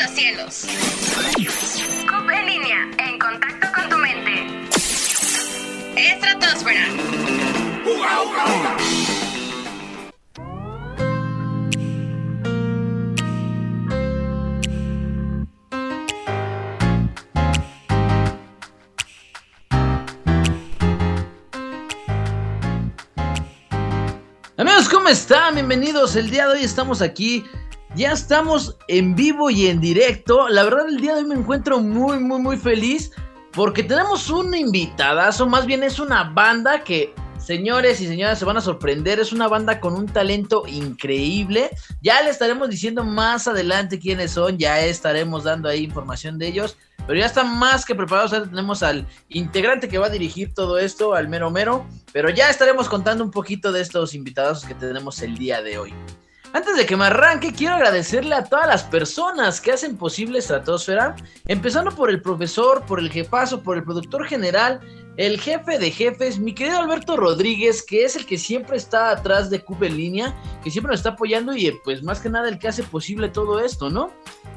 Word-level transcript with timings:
los 0.00 0.10
cielos. 0.12 0.64
CUP 2.08 2.30
en 2.30 2.46
línea, 2.46 2.90
en 2.96 3.18
contacto 3.18 3.66
con 3.74 3.88
tu 3.90 3.96
mente. 3.98 4.46
Estratosfera. 5.94 6.86
¡Uga, 7.84 8.22
uga, 8.22 8.44
uga! 8.46 8.76
Amigos, 24.56 24.88
¿cómo 24.88 25.08
están? 25.08 25.54
Bienvenidos. 25.56 26.16
El 26.16 26.30
día 26.30 26.46
de 26.46 26.54
hoy 26.54 26.64
estamos 26.64 27.02
aquí. 27.02 27.44
Ya 27.96 28.12
estamos 28.12 28.76
en 28.86 29.16
vivo 29.16 29.50
y 29.50 29.66
en 29.66 29.80
directo. 29.80 30.48
La 30.48 30.62
verdad, 30.62 30.88
el 30.88 31.00
día 31.00 31.14
de 31.14 31.22
hoy 31.22 31.26
me 31.26 31.34
encuentro 31.34 31.80
muy, 31.80 32.20
muy, 32.20 32.40
muy 32.40 32.56
feliz 32.56 33.10
porque 33.52 33.82
tenemos 33.82 34.30
una 34.30 34.56
invitadazo. 34.56 35.48
Más 35.48 35.66
bien 35.66 35.82
es 35.82 35.98
una 35.98 36.22
banda 36.22 36.84
que, 36.84 37.12
señores 37.44 38.00
y 38.00 38.06
señoras, 38.06 38.38
se 38.38 38.44
van 38.44 38.56
a 38.56 38.60
sorprender. 38.60 39.18
Es 39.18 39.32
una 39.32 39.48
banda 39.48 39.80
con 39.80 39.94
un 39.94 40.06
talento 40.06 40.62
increíble. 40.68 41.70
Ya 42.00 42.22
le 42.22 42.30
estaremos 42.30 42.70
diciendo 42.70 43.02
más 43.02 43.48
adelante 43.48 43.98
quiénes 43.98 44.30
son. 44.30 44.56
Ya 44.56 44.78
estaremos 44.80 45.42
dando 45.42 45.68
ahí 45.68 45.82
información 45.82 46.38
de 46.38 46.46
ellos. 46.46 46.76
Pero 47.08 47.18
ya 47.18 47.26
están 47.26 47.58
más 47.58 47.84
que 47.84 47.96
preparados. 47.96 48.32
Ahora 48.32 48.48
tenemos 48.48 48.84
al 48.84 49.04
integrante 49.30 49.88
que 49.88 49.98
va 49.98 50.06
a 50.06 50.10
dirigir 50.10 50.54
todo 50.54 50.78
esto, 50.78 51.14
al 51.14 51.26
mero 51.26 51.50
mero. 51.50 51.84
Pero 52.12 52.30
ya 52.30 52.50
estaremos 52.50 52.88
contando 52.88 53.24
un 53.24 53.32
poquito 53.32 53.72
de 53.72 53.80
estos 53.80 54.14
invitados 54.14 54.64
que 54.64 54.76
tenemos 54.76 55.20
el 55.22 55.36
día 55.36 55.60
de 55.60 55.76
hoy. 55.76 55.92
Antes 56.52 56.76
de 56.76 56.84
que 56.84 56.96
me 56.96 57.04
arranque, 57.04 57.52
quiero 57.52 57.74
agradecerle 57.74 58.34
a 58.34 58.44
todas 58.44 58.66
las 58.66 58.82
personas 58.82 59.60
que 59.60 59.70
hacen 59.70 59.96
posible 59.96 60.42
Stratosfera, 60.42 61.14
empezando 61.46 61.92
por 61.92 62.10
el 62.10 62.20
profesor, 62.20 62.84
por 62.86 62.98
el 62.98 63.08
jefazo, 63.10 63.62
por 63.62 63.76
el 63.76 63.84
productor 63.84 64.26
general, 64.26 64.80
el 65.16 65.40
jefe 65.40 65.78
de 65.78 65.92
jefes, 65.92 66.40
mi 66.40 66.52
querido 66.52 66.80
Alberto 66.80 67.16
Rodríguez, 67.16 67.84
que 67.84 68.04
es 68.04 68.16
el 68.16 68.26
que 68.26 68.36
siempre 68.36 68.76
está 68.76 69.10
atrás 69.10 69.48
de 69.48 69.62
Cube 69.62 69.86
en 69.86 69.96
línea, 69.96 70.34
que 70.64 70.72
siempre 70.72 70.90
nos 70.90 71.00
está 71.00 71.10
apoyando 71.10 71.54
y 71.54 71.70
pues 71.84 72.02
más 72.02 72.18
que 72.18 72.30
nada 72.30 72.48
el 72.48 72.58
que 72.58 72.68
hace 72.68 72.82
posible 72.82 73.28
todo 73.28 73.60
esto, 73.60 73.88
¿no? 73.88 74.10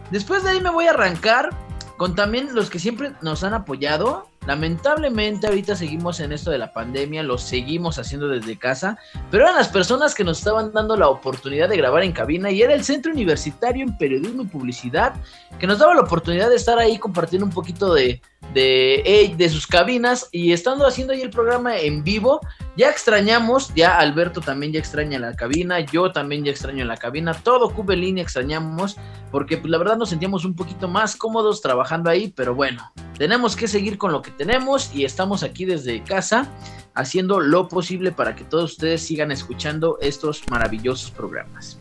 Después 0.09 0.43
de 0.43 0.49
ahí 0.49 0.61
me 0.61 0.71
voy 0.71 0.87
a 0.87 0.91
arrancar 0.91 1.51
con 1.97 2.15
también 2.15 2.55
los 2.55 2.71
que 2.71 2.79
siempre 2.79 3.13
nos 3.21 3.43
han 3.43 3.53
apoyado. 3.53 4.29
Lamentablemente 4.45 5.47
ahorita 5.47 5.75
seguimos 5.75 6.19
en 6.19 6.33
esto 6.33 6.51
de 6.51 6.57
la 6.57 6.73
pandemia, 6.73 7.23
lo 7.23 7.37
seguimos 7.37 7.97
haciendo 7.97 8.27
desde 8.27 8.57
casa, 8.57 8.97
pero 9.31 9.43
eran 9.43 9.55
las 9.55 9.69
personas 9.69 10.13
que 10.13 10.23
nos 10.23 10.39
estaban 10.39 10.73
dando 10.73 10.97
la 10.97 11.07
oportunidad 11.07 11.69
de 11.69 11.77
grabar 11.77 12.03
en 12.03 12.11
cabina 12.11 12.51
y 12.51 12.61
era 12.61 12.73
el 12.73 12.83
Centro 12.83 13.13
Universitario 13.13 13.85
en 13.85 13.97
Periodismo 13.97 14.43
y 14.43 14.47
Publicidad 14.47 15.13
que 15.59 15.67
nos 15.67 15.79
daba 15.79 15.95
la 15.95 16.01
oportunidad 16.01 16.49
de 16.49 16.55
estar 16.55 16.77
ahí 16.77 16.97
compartiendo 16.97 17.45
un 17.45 17.53
poquito 17.53 17.93
de, 17.93 18.21
de, 18.53 19.33
de 19.37 19.49
sus 19.49 19.65
cabinas 19.65 20.27
y 20.31 20.51
estando 20.51 20.85
haciendo 20.85 21.13
ahí 21.13 21.21
el 21.21 21.29
programa 21.29 21.77
en 21.77 22.03
vivo. 22.03 22.41
Ya 22.75 22.89
extrañamos, 22.89 23.71
ya 23.75 23.99
Alberto 23.99 24.41
también 24.41 24.73
ya 24.73 24.79
extraña 24.79 25.19
la 25.19 25.35
cabina, 25.35 25.79
yo 25.81 26.11
también 26.11 26.43
ya 26.43 26.51
extraño 26.51 26.83
la 26.85 26.97
cabina, 26.97 27.33
todo 27.35 27.71
Cube 27.71 27.93
extrañamos, 28.19 28.97
porque 29.31 29.57
pues, 29.57 29.69
la 29.69 29.77
verdad 29.77 29.97
nos 29.97 30.09
sentíamos 30.09 30.43
un 30.43 30.55
poquito 30.55 30.87
más 30.87 31.15
cómodos 31.15 31.61
trabajando 31.61 32.09
ahí, 32.09 32.33
pero 32.35 32.55
bueno, 32.55 32.91
tenemos 33.17 33.55
que 33.55 33.67
seguir 33.67 33.99
con 33.99 34.11
lo 34.11 34.23
que 34.23 34.31
tenemos 34.31 34.93
y 34.93 35.05
estamos 35.05 35.43
aquí 35.43 35.65
desde 35.65 36.03
casa 36.03 36.47
haciendo 36.95 37.39
lo 37.39 37.67
posible 37.67 38.11
para 38.11 38.35
que 38.35 38.43
todos 38.43 38.71
ustedes 38.71 39.03
sigan 39.03 39.31
escuchando 39.31 39.99
estos 40.01 40.43
maravillosos 40.49 41.11
programas. 41.11 41.79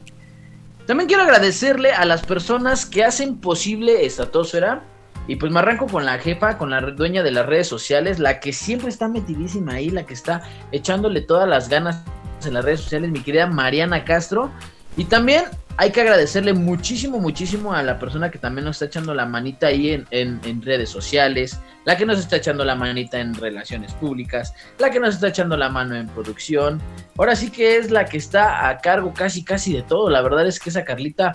También 0.87 1.09
quiero 1.09 1.23
agradecerle 1.23 1.93
a 1.93 2.05
las 2.05 2.23
personas 2.23 2.85
que 2.85 3.05
hacen 3.05 3.39
posible 3.39 4.05
Estratosfera. 4.05 4.85
Y 5.29 5.37
pues 5.37 5.53
me 5.53 5.61
arranco 5.61 5.87
con 5.87 6.05
la 6.05 6.19
jefa, 6.19 6.59
con 6.59 6.71
la 6.71 6.81
dueña 6.81 7.23
de 7.23 7.31
las 7.31 7.47
redes 7.47 7.69
sociales, 7.69 8.19
la 8.19 8.41
que 8.41 8.53
siempre 8.53 8.89
está 8.89 9.09
metidísima 9.09 9.75
ahí, 9.75 9.91
la 9.91 10.05
que 10.05 10.15
está 10.15 10.43
echándole 10.73 11.21
todas 11.21 11.49
las 11.49 11.69
ganas 11.69 12.03
en 12.45 12.55
las 12.55 12.65
redes 12.65 12.81
sociales, 12.81 13.11
mi 13.11 13.21
querida 13.21 13.47
Mariana 13.47 14.05
Castro. 14.05 14.51
Y 14.97 15.05
también 15.05 15.45
hay 15.77 15.91
que 15.91 16.03
agradecerle 16.03 16.53
muchísimo, 16.53 17.19
muchísimo 17.19 17.73
a 17.73 17.83
la 17.83 17.99
persona 17.99 18.31
que 18.31 18.39
también 18.39 18.65
nos 18.67 18.77
está 18.77 18.87
echando 18.87 19.15
la 19.15 19.25
manita 19.25 19.69
ahí 19.69 19.91
en, 19.91 20.07
en, 20.11 20.63
redes 20.63 20.91
sociales, 20.91 21.61
la 21.87 21.97
que 21.97 22.05
nos 22.05 22.19
está 22.19 22.37
echando 22.37 22.65
la 22.65 22.75
manita 22.75 23.19
en 23.19 23.35
relaciones 23.35 23.93
públicas, 23.95 24.53
la 24.79 24.91
que 24.91 25.01
nos 25.01 25.15
está 25.15 25.29
echando 25.29 25.57
la 25.57 25.71
mano 25.71 25.97
en 25.97 26.09
producción. 26.09 26.81
Ahora 27.17 27.35
sí 27.37 27.51
que 27.51 27.79
es 27.79 27.91
la 27.91 28.05
que 28.05 28.19
está 28.19 28.69
a 28.69 28.79
cargo 28.79 29.15
casi, 29.15 29.45
casi 29.45 29.73
de 29.73 29.83
todo. 29.83 30.11
La 30.11 30.21
verdad 30.21 30.47
es 30.47 30.61
que 30.61 30.69
esa 30.69 30.85
Carlita 30.85 31.33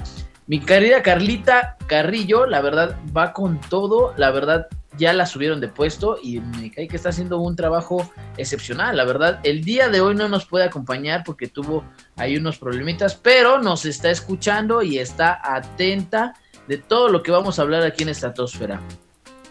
mi 0.47 0.61
querida 0.61 1.03
Carlita 1.03 1.75
Carrillo, 1.87 2.45
la 2.45 2.61
verdad, 2.61 2.97
va 3.15 3.33
con 3.33 3.59
todo. 3.59 4.13
La 4.15 4.31
verdad, 4.31 4.67
ya 4.97 5.11
la 5.11 5.25
subieron 5.25 5.59
de 5.59 5.67
puesto 5.67 6.17
y 6.23 6.39
me 6.39 6.71
cae 6.71 6.87
que 6.87 6.95
está 6.95 7.09
haciendo 7.09 7.39
un 7.39 7.57
trabajo 7.57 8.09
excepcional. 8.37 8.95
La 8.95 9.03
verdad, 9.03 9.41
el 9.43 9.65
día 9.65 9.89
de 9.89 9.99
hoy 9.99 10.15
no 10.15 10.29
nos 10.29 10.45
puede 10.45 10.63
acompañar 10.63 11.23
porque 11.25 11.47
tuvo 11.47 11.83
ahí 12.15 12.37
unos 12.37 12.57
problemitas, 12.57 13.15
pero 13.15 13.61
nos 13.61 13.85
está 13.85 14.09
escuchando 14.09 14.81
y 14.81 14.99
está 14.99 15.39
atenta 15.43 16.33
de 16.67 16.77
todo 16.77 17.09
lo 17.09 17.23
que 17.23 17.31
vamos 17.31 17.59
a 17.59 17.63
hablar 17.63 17.83
aquí 17.83 18.03
en 18.03 18.09
Estratosfera. 18.09 18.81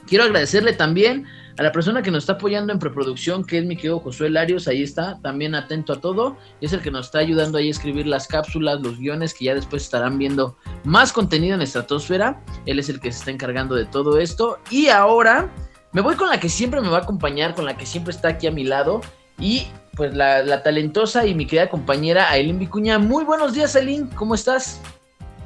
Quiero 0.06 0.24
agradecerle 0.24 0.72
también 0.72 1.26
a 1.58 1.62
la 1.62 1.72
persona 1.72 2.02
que 2.02 2.10
nos 2.10 2.24
está 2.24 2.34
apoyando 2.34 2.72
en 2.72 2.78
preproducción, 2.78 3.44
que 3.44 3.58
es 3.58 3.64
mi 3.64 3.76
querido 3.76 4.00
Josué 4.00 4.28
Larios, 4.28 4.68
ahí 4.68 4.82
está, 4.82 5.18
también 5.22 5.54
atento 5.54 5.94
a 5.94 6.00
todo, 6.00 6.36
es 6.60 6.72
el 6.72 6.82
que 6.82 6.90
nos 6.90 7.06
está 7.06 7.20
ayudando 7.20 7.56
ahí 7.56 7.68
a 7.68 7.70
escribir 7.70 8.06
las 8.06 8.26
cápsulas, 8.28 8.80
los 8.80 8.98
guiones, 8.98 9.32
que 9.32 9.46
ya 9.46 9.54
después 9.54 9.84
estarán 9.84 10.18
viendo 10.18 10.56
más 10.84 11.12
contenido 11.12 11.54
en 11.54 11.62
Estratosfera, 11.62 12.42
él 12.66 12.78
es 12.78 12.88
el 12.88 13.00
que 13.00 13.10
se 13.10 13.20
está 13.20 13.30
encargando 13.30 13.74
de 13.74 13.86
todo 13.86 14.18
esto, 14.18 14.58
y 14.70 14.88
ahora 14.88 15.50
me 15.92 16.02
voy 16.02 16.14
con 16.16 16.28
la 16.28 16.38
que 16.38 16.50
siempre 16.50 16.82
me 16.82 16.88
va 16.88 16.98
a 16.98 17.02
acompañar, 17.02 17.54
con 17.54 17.64
la 17.64 17.76
que 17.76 17.86
siempre 17.86 18.12
está 18.12 18.28
aquí 18.28 18.46
a 18.46 18.50
mi 18.50 18.64
lado, 18.64 19.00
y 19.38 19.66
pues 19.94 20.14
la, 20.14 20.62
talentosa 20.62 21.26
y 21.26 21.34
mi 21.34 21.46
querida 21.46 21.70
compañera 21.70 22.30
Aileen 22.30 22.58
Vicuña. 22.58 22.98
Muy 22.98 23.24
buenos 23.24 23.54
días, 23.54 23.74
Aileen, 23.76 24.08
¿cómo 24.08 24.34
estás? 24.34 24.82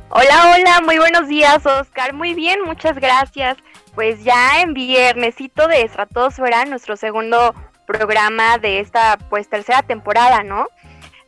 Hola, 0.09 0.57
hola, 0.57 0.81
muy 0.85 0.99
buenos 0.99 1.29
días, 1.29 1.65
Oscar. 1.65 2.13
Muy 2.15 2.35
bien, 2.35 2.59
muchas 2.65 2.97
gracias 2.97 3.59
pues 3.95 4.23
ya 4.25 4.61
en 4.63 4.75
viernesito 4.75 5.67
de 5.69 5.83
Estratosfera, 5.83 6.65
nuestro 6.65 6.97
segundo 6.97 7.55
programa 7.87 8.59
de 8.59 8.81
esta 8.81 9.19
pues 9.29 9.49
tercera 9.49 9.83
temporada, 9.83 10.43
¿no? 10.43 10.69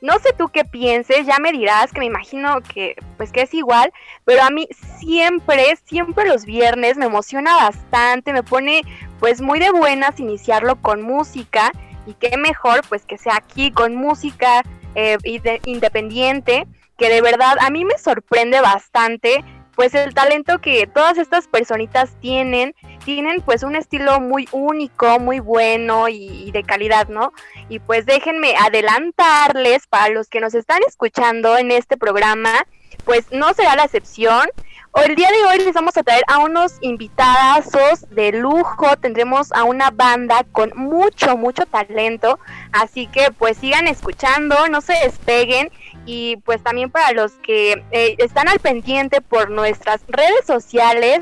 No 0.01 0.19
sé 0.19 0.33
tú 0.37 0.49
qué 0.49 0.65
pienses, 0.65 1.27
ya 1.27 1.39
me 1.39 1.53
dirás 1.53 1.93
que 1.93 2.01
me 2.01 2.07
imagino 2.07 2.61
que 2.61 2.97
pues 3.17 3.31
que 3.31 3.43
es 3.43 3.55
igual, 3.55 3.93
pero 4.25 4.43
a 4.43 4.51
mí 4.51 4.69
siempre, 4.99 5.77
siempre 5.85 6.27
los 6.27 6.45
viernes 6.45 6.97
me 6.97 7.07
emociona 7.07 7.55
bastante, 7.55 8.33
me 8.33 8.43
pone 8.43 8.83
pues 9.21 9.41
muy 9.41 9.61
de 9.61 9.71
buenas 9.71 10.19
iniciarlo 10.19 10.77
con 10.77 11.03
música 11.03 11.71
y 12.07 12.15
qué 12.15 12.37
mejor 12.37 12.83
pues 12.89 13.07
que 13.07 13.17
sea 13.17 13.37
aquí 13.37 13.71
con 13.71 13.95
música 13.95 14.63
eh, 14.97 15.19
independiente, 15.65 16.67
que 16.99 17.09
de 17.09 17.23
verdad 17.23 17.57
a 17.61 17.71
mí 17.71 17.85
me 17.85 17.97
sorprende 17.97 18.61
bastante 18.61 19.45
pues 19.83 19.97
el 19.97 20.15
talento 20.15 20.61
que 20.61 20.87
todas 20.87 21.19
estas 21.19 21.49
personitas 21.49 22.13
tienen, 22.21 22.73
tienen 23.05 23.41
pues 23.41 23.65
un 23.65 23.75
estilo 23.75 24.21
muy 24.21 24.49
único, 24.53 25.19
muy 25.19 25.41
bueno 25.41 26.09
y, 26.09 26.53
de 26.53 26.63
calidad, 26.63 27.09
¿no? 27.09 27.33
Y 27.69 27.81
pues 27.81 28.07
déjenme 28.07 28.55
adelantarles 28.55 29.89
para 29.89 30.11
los 30.11 30.29
que 30.29 30.39
nos 30.39 30.55
están 30.55 30.83
escuchando 30.87 31.59
en 31.59 31.73
este 31.73 31.97
programa, 31.97 32.65
pues 33.05 33.33
no 33.33 33.53
será 33.55 33.75
la 33.75 33.83
excepción. 33.83 34.47
El 34.95 35.17
día 35.17 35.31
de 35.33 35.45
hoy 35.47 35.65
les 35.65 35.75
vamos 35.75 35.97
a 35.97 36.05
traer 36.05 36.23
a 36.29 36.39
unos 36.39 36.75
invitadazos 36.81 38.09
de 38.11 38.31
lujo, 38.31 38.97
tendremos 38.99 39.51
a 39.51 39.65
una 39.65 39.91
banda 39.91 40.45
con 40.53 40.71
mucho, 40.77 41.37
mucho 41.37 41.67
talento, 41.67 42.39
así 42.71 43.09
que 43.09 43.33
pues 43.37 43.57
sigan 43.57 43.89
escuchando, 43.89 44.69
no 44.69 44.81
se 44.81 44.93
despeguen 45.03 45.73
y 46.07 46.37
pues 46.39 46.63
también 46.63 46.91
para 46.91 47.13
los 47.13 47.33
que 47.33 47.85
eh, 47.91 48.17
están 48.19 48.49
al 48.49 48.59
pendiente 48.59 49.21
por 49.21 49.51
nuestras 49.51 50.01
redes 50.09 50.47
sociales, 50.47 51.21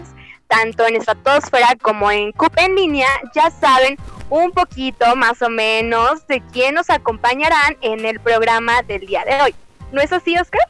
tanto 0.48 0.86
en 0.86 0.96
Estratosfera 0.96 1.76
como 1.80 2.10
en 2.10 2.32
CUP 2.32 2.56
en 2.58 2.74
línea, 2.74 3.08
ya 3.34 3.50
saben 3.50 3.96
un 4.30 4.52
poquito 4.52 5.16
más 5.16 5.42
o 5.42 5.48
menos 5.48 6.26
de 6.26 6.42
quién 6.52 6.74
nos 6.74 6.90
acompañarán 6.90 7.76
en 7.80 8.04
el 8.04 8.20
programa 8.20 8.82
del 8.82 9.06
día 9.06 9.24
de 9.24 9.42
hoy. 9.42 9.54
¿No 9.92 10.00
es 10.00 10.12
así, 10.12 10.36
Oscar? 10.38 10.60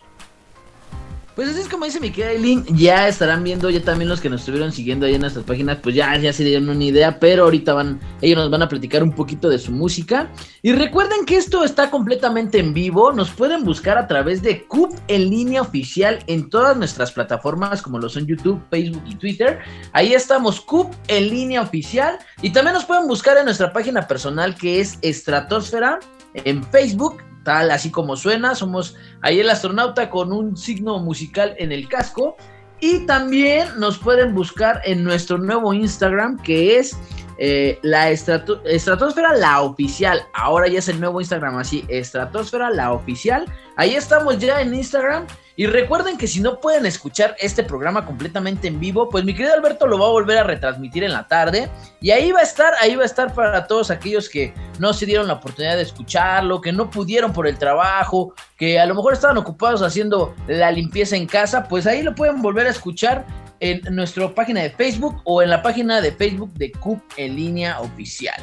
Pues 1.35 1.49
así 1.49 1.61
es 1.61 1.69
como 1.69 1.85
dice 1.85 2.00
mi 2.00 2.11
querida 2.11 2.32
Eileen, 2.32 2.65
ya 2.77 3.09
estarán 3.09 3.44
viendo, 3.44 3.71
ya 3.71 3.82
también 3.82 4.09
los 4.09 4.21
que 4.21 4.29
nos 4.29 4.41
estuvieron 4.41 4.73
siguiendo 4.73 5.06
ahí 5.06 5.15
en 5.15 5.21
nuestras 5.21 5.44
páginas, 5.44 5.79
pues 5.82 5.94
ya, 5.94 6.17
ya 6.19 6.32
se 6.32 6.44
dieron 6.44 6.69
una 6.69 6.85
idea, 6.85 7.19
pero 7.21 7.44
ahorita 7.44 7.73
van, 7.73 8.00
ellos 8.21 8.37
nos 8.38 8.50
van 8.50 8.62
a 8.62 8.69
platicar 8.69 9.03
un 9.03 9.12
poquito 9.12 9.49
de 9.49 9.59
su 9.59 9.71
música. 9.73 10.31
Y 10.62 10.73
recuerden 10.73 11.25
que 11.25 11.37
esto 11.37 11.65
está 11.65 11.91
completamente 11.91 12.59
en 12.59 12.75
vivo, 12.75 13.12
nos 13.12 13.31
pueden 13.31 13.65
buscar 13.65 13.97
a 13.97 14.06
través 14.06 14.43
de 14.43 14.65
CUP 14.67 14.93
en 15.09 15.31
línea 15.31 15.62
oficial 15.62 16.19
en 16.27 16.50
todas 16.50 16.77
nuestras 16.77 17.12
plataformas 17.12 17.81
como 17.81 17.99
lo 17.99 18.09
son 18.09 18.27
YouTube, 18.27 18.61
Facebook 18.69 19.05
y 19.06 19.15
Twitter. 19.15 19.61
Ahí 19.93 20.12
estamos, 20.12 20.61
CUP 20.61 20.93
en 21.09 21.31
línea 21.31 21.62
oficial. 21.62 22.19
Y 22.43 22.50
también 22.50 22.75
nos 22.75 22.85
pueden 22.85 23.06
buscar 23.06 23.37
en 23.38 23.44
nuestra 23.44 23.73
página 23.73 24.06
personal 24.06 24.55
que 24.56 24.81
es 24.81 24.99
Estratosfera 25.03 26.00
en 26.35 26.62
Facebook 26.65 27.23
así 27.50 27.91
como 27.91 28.17
suena. 28.17 28.55
Somos 28.55 28.97
ahí 29.23 29.41
el 29.41 29.50
astronauta 29.50 30.11
con 30.11 30.32
un 30.32 30.56
signo 30.56 30.99
musical 30.99 31.55
en 31.58 31.73
el 31.73 31.88
casco. 31.88 32.37
Y 32.81 33.00
también 33.06 33.69
nos 33.79 33.99
pueden 33.99 34.35
buscar 34.35 34.81
en 34.85 35.05
nuestro 35.05 35.37
nuevo 35.37 35.75
Instagram 35.75 36.38
que 36.38 36.79
es 36.79 36.97
eh, 37.43 37.79
la 37.82 38.11
Estratosfera 38.11 39.35
La 39.35 39.62
Oficial. 39.62 40.23
Ahora 40.35 40.69
ya 40.69 40.79
es 40.79 40.88
el 40.88 41.00
nuevo 41.00 41.20
Instagram 41.20 41.56
así, 41.56 41.85
Estratosfera 41.88 42.70
La 42.70 42.93
Oficial. 42.93 43.47
Ahí 43.76 43.94
estamos 43.94 44.38
ya 44.38 44.61
en 44.61 44.75
Instagram. 44.75 45.26
Y 45.61 45.67
recuerden 45.67 46.17
que 46.17 46.27
si 46.27 46.41
no 46.41 46.59
pueden 46.59 46.87
escuchar 46.87 47.37
este 47.39 47.62
programa 47.62 48.07
completamente 48.07 48.67
en 48.67 48.81
vivo, 48.81 49.11
pues 49.11 49.25
mi 49.25 49.35
querido 49.35 49.53
Alberto 49.53 49.87
lo 49.87 49.99
va 49.99 50.07
a 50.07 50.11
volver 50.11 50.39
a 50.39 50.43
retransmitir 50.43 51.05
en 51.05 51.12
la 51.12 51.29
tarde. 51.29 51.69
Y 52.01 52.12
ahí 52.12 52.33
va 52.33 52.41
a 52.41 52.45
estar, 52.45 52.73
ahí 52.81 52.97
va 52.97 53.03
a 53.03 53.05
estar 53.05 53.35
para 53.35 53.67
todos 53.67 53.91
aquellos 53.91 54.31
que 54.31 54.55
no 54.79 54.95
se 54.95 55.05
dieron 55.05 55.29
la 55.29 55.35
oportunidad 55.35 55.77
de 55.77 55.83
escucharlo, 55.83 56.62
que 56.62 56.73
no 56.73 56.89
pudieron 56.89 57.35
por 57.35 57.47
el 57.47 57.59
trabajo, 57.59 58.33
que 58.57 58.81
a 58.81 58.87
lo 58.87 58.95
mejor 58.95 59.12
estaban 59.12 59.37
ocupados 59.37 59.83
haciendo 59.83 60.35
la 60.49 60.71
limpieza 60.71 61.15
en 61.15 61.27
casa, 61.27 61.65
pues 61.65 61.87
ahí 61.87 62.01
lo 62.01 62.15
pueden 62.15 62.41
volver 62.41 62.67
a 62.67 62.71
escuchar 62.71 63.27
en 63.61 63.83
nuestra 63.95 64.35
página 64.35 64.63
de 64.63 64.71
Facebook 64.71 65.21
o 65.25 65.43
en 65.43 65.51
la 65.51 65.63
página 65.63 66.01
de 66.01 66.13
Facebook 66.13 66.55
de 66.55 66.73
CUP 66.73 67.03
en 67.19 67.37
línea 67.37 67.79
oficial. 67.81 68.43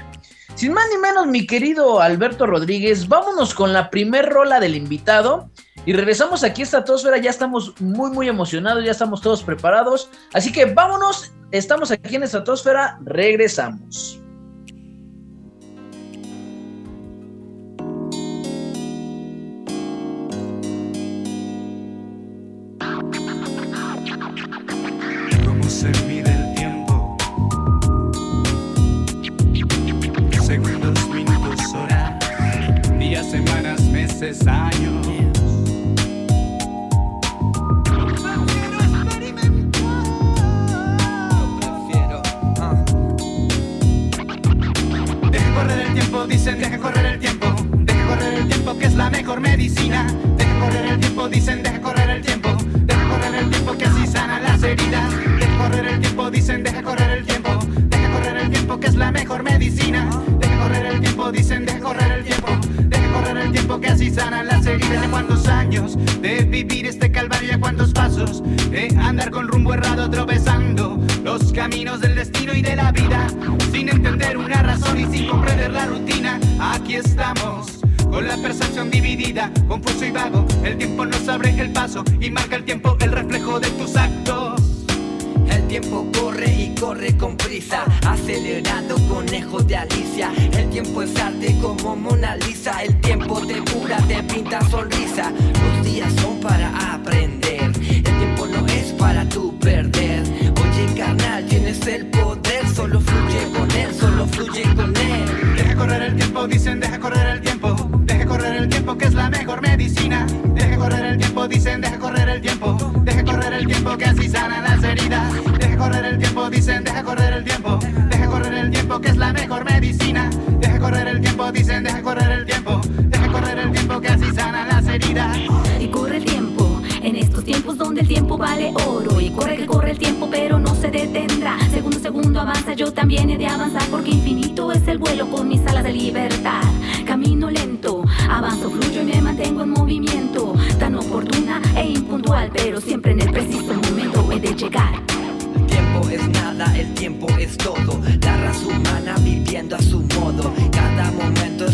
Sin 0.53 0.71
más 0.71 0.85
ni 0.91 0.99
menos, 0.99 1.25
mi 1.25 1.47
querido 1.47 1.99
Alberto 1.99 2.45
Rodríguez, 2.45 3.07
vámonos 3.07 3.55
con 3.55 3.73
la 3.73 3.89
primer 3.89 4.27
rola 4.27 4.59
del 4.59 4.75
invitado. 4.75 5.49
Y 5.87 5.93
regresamos 5.93 6.43
aquí 6.43 6.63
a 6.63 6.65
Estratosfera, 6.65 7.17
ya 7.17 7.29
estamos 7.29 7.73
muy 7.79 8.11
muy 8.11 8.27
emocionados, 8.27 8.83
ya 8.83 8.91
estamos 8.91 9.21
todos 9.21 9.41
preparados. 9.41 10.09
Así 10.33 10.51
que 10.51 10.65
vámonos, 10.65 11.31
estamos 11.51 11.91
aquí 11.91 12.17
en 12.17 12.23
Estratosfera, 12.23 12.99
regresamos. 13.05 14.19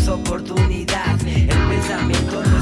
oportunidad. 0.08 1.18
El 1.26 1.48
pensamiento 1.68 2.42
no 2.44 2.53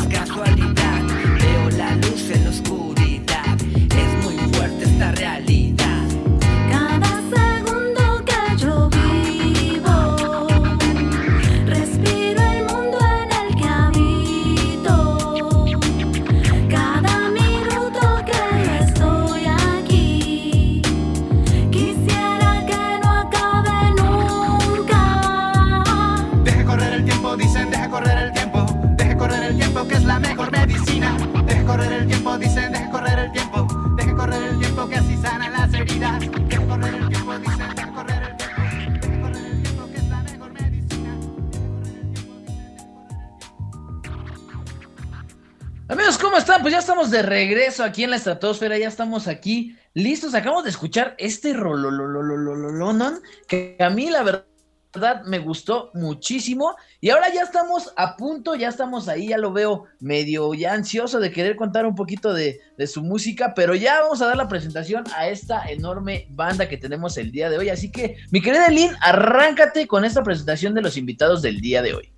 de 47.12 47.22
regreso 47.22 47.84
aquí 47.84 48.04
en 48.04 48.10
la 48.10 48.16
estratosfera, 48.16 48.76
ya 48.78 48.88
estamos 48.88 49.28
aquí 49.28 49.76
listos. 49.94 50.34
Acabamos 50.34 50.64
de 50.64 50.70
escuchar 50.70 51.14
este 51.18 51.52
rololololololón 51.52 53.20
que 53.46 53.76
a 53.78 53.90
mí 53.90 54.10
la 54.10 54.22
verdad 54.22 55.22
me 55.24 55.38
gustó 55.38 55.90
muchísimo. 55.94 56.74
Y 57.00 57.10
ahora 57.10 57.32
ya 57.32 57.42
estamos 57.42 57.92
a 57.96 58.16
punto, 58.16 58.54
ya 58.54 58.68
estamos 58.68 59.08
ahí, 59.08 59.28
ya 59.28 59.38
lo 59.38 59.52
veo 59.52 59.84
medio 60.00 60.52
ya 60.54 60.72
ansioso 60.72 61.20
de 61.20 61.30
querer 61.30 61.56
contar 61.56 61.86
un 61.86 61.94
poquito 61.94 62.32
de, 62.32 62.60
de 62.76 62.86
su 62.86 63.02
música, 63.02 63.54
pero 63.54 63.74
ya 63.74 64.00
vamos 64.00 64.20
a 64.20 64.26
dar 64.26 64.36
la 64.36 64.48
presentación 64.48 65.04
a 65.14 65.28
esta 65.28 65.64
enorme 65.70 66.26
banda 66.30 66.68
que 66.68 66.76
tenemos 66.76 67.16
el 67.16 67.30
día 67.30 67.48
de 67.48 67.58
hoy. 67.58 67.68
Así 67.68 67.90
que, 67.90 68.16
mi 68.30 68.40
querida 68.40 68.68
Lynn, 68.68 68.96
arráncate 69.00 69.86
con 69.86 70.04
esta 70.04 70.22
presentación 70.22 70.74
de 70.74 70.82
los 70.82 70.96
invitados 70.96 71.42
del 71.42 71.60
día 71.60 71.82
de 71.82 71.94
hoy. 71.94 72.12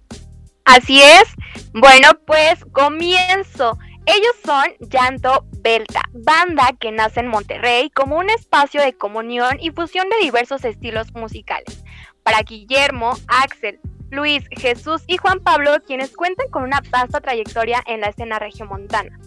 Así 0.64 1.00
es. 1.00 1.24
Bueno, 1.74 2.08
pues 2.26 2.64
comienzo. 2.72 3.78
Ellos 4.06 4.34
son 4.44 4.90
Llanto 4.90 5.46
Belta, 5.60 6.02
banda 6.12 6.74
que 6.78 6.92
nace 6.92 7.20
en 7.20 7.28
Monterrey 7.28 7.88
como 7.88 8.18
un 8.18 8.28
espacio 8.28 8.82
de 8.82 8.92
comunión 8.92 9.56
y 9.60 9.70
fusión 9.70 10.08
de 10.10 10.24
diversos 10.24 10.62
estilos 10.66 11.14
musicales. 11.14 11.82
Para 12.22 12.42
Guillermo, 12.42 13.14
Axel, 13.28 13.80
Luis, 14.10 14.44
Jesús 14.50 15.02
y 15.06 15.16
Juan 15.16 15.40
Pablo, 15.40 15.72
quienes 15.86 16.14
cuentan 16.14 16.50
con 16.50 16.64
una 16.64 16.82
vasta 16.90 17.22
trayectoria 17.22 17.82
en 17.86 18.02
la 18.02 18.08
escena 18.08 18.38
regiomontana. 18.38 19.18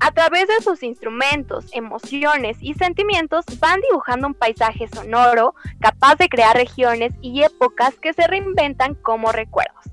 A 0.00 0.12
través 0.12 0.46
de 0.46 0.62
sus 0.62 0.82
instrumentos, 0.82 1.64
emociones 1.72 2.58
y 2.60 2.74
sentimientos 2.74 3.46
van 3.58 3.80
dibujando 3.80 4.26
un 4.26 4.34
paisaje 4.34 4.88
sonoro 4.88 5.54
capaz 5.80 6.16
de 6.16 6.28
crear 6.28 6.54
regiones 6.54 7.14
y 7.22 7.42
épocas 7.44 7.94
que 7.98 8.12
se 8.12 8.26
reinventan 8.26 8.94
como 8.94 9.32
recuerdos. 9.32 9.84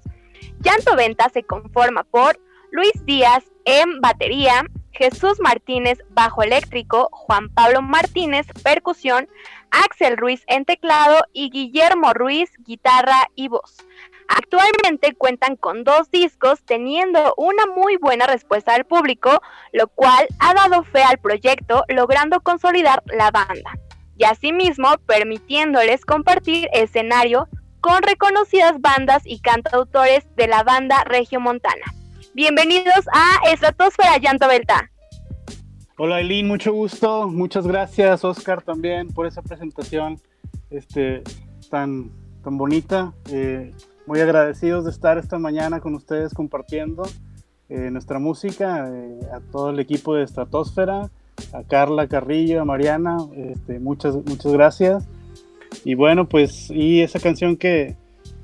Llanto 0.59 0.95
Venta 0.95 1.29
se 1.29 1.43
conforma 1.43 2.03
por 2.03 2.37
Luis 2.75 3.05
Díaz 3.05 3.45
en 3.63 4.01
batería, 4.01 4.65
Jesús 4.91 5.39
Martínez, 5.39 5.99
bajo 6.09 6.43
eléctrico, 6.43 7.07
Juan 7.09 7.47
Pablo 7.47 7.81
Martínez, 7.81 8.47
percusión, 8.65 9.29
Axel 9.71 10.17
Ruiz 10.17 10.43
en 10.47 10.65
teclado 10.65 11.23
y 11.31 11.51
Guillermo 11.51 12.13
Ruiz, 12.13 12.51
guitarra 12.65 13.29
y 13.33 13.47
voz. 13.47 13.77
Actualmente 14.27 15.15
cuentan 15.15 15.55
con 15.55 15.85
dos 15.85 16.11
discos 16.11 16.65
teniendo 16.65 17.33
una 17.37 17.65
muy 17.65 17.95
buena 17.95 18.27
respuesta 18.27 18.73
del 18.73 18.83
público, 18.83 19.41
lo 19.71 19.87
cual 19.87 20.27
ha 20.39 20.53
dado 20.53 20.83
fe 20.83 21.01
al 21.01 21.17
proyecto 21.17 21.85
logrando 21.87 22.41
consolidar 22.41 23.03
la 23.05 23.31
banda 23.31 23.79
y 24.17 24.25
asimismo 24.25 24.97
permitiéndoles 25.07 26.03
compartir 26.03 26.67
escenario 26.73 27.47
con 27.79 28.03
reconocidas 28.03 28.81
bandas 28.81 29.23
y 29.25 29.39
cantautores 29.39 30.27
de 30.35 30.47
la 30.49 30.63
banda 30.63 31.05
regiomontana. 31.05 31.85
Bienvenidos 32.35 33.07
a 33.13 33.49
Estratosfera 33.49 34.17
Llanto 34.17 34.45
Belta. 34.49 34.91
Hola 35.97 36.19
Eileen, 36.19 36.49
mucho 36.49 36.73
gusto. 36.73 37.29
Muchas 37.29 37.65
gracias 37.65 38.25
Oscar 38.25 38.61
también 38.61 39.07
por 39.07 39.25
esa 39.25 39.41
presentación 39.41 40.19
este, 40.69 41.23
tan, 41.69 42.11
tan 42.43 42.57
bonita. 42.57 43.13
Eh, 43.31 43.71
muy 44.05 44.19
agradecidos 44.19 44.83
de 44.83 44.91
estar 44.91 45.17
esta 45.17 45.39
mañana 45.39 45.79
con 45.79 45.95
ustedes 45.95 46.33
compartiendo 46.33 47.03
eh, 47.69 47.89
nuestra 47.89 48.19
música, 48.19 48.85
eh, 48.93 49.17
a 49.33 49.39
todo 49.39 49.69
el 49.69 49.79
equipo 49.79 50.13
de 50.15 50.25
Estratosfera, 50.25 51.09
a 51.53 51.63
Carla 51.63 52.09
Carrillo, 52.09 52.61
a 52.61 52.65
Mariana, 52.65 53.15
este, 53.33 53.79
muchas, 53.79 54.13
muchas 54.13 54.51
gracias. 54.51 55.07
Y 55.85 55.95
bueno, 55.95 56.27
pues, 56.27 56.69
y 56.69 57.01
esa 57.01 57.21
canción 57.21 57.55
que, 57.55 57.95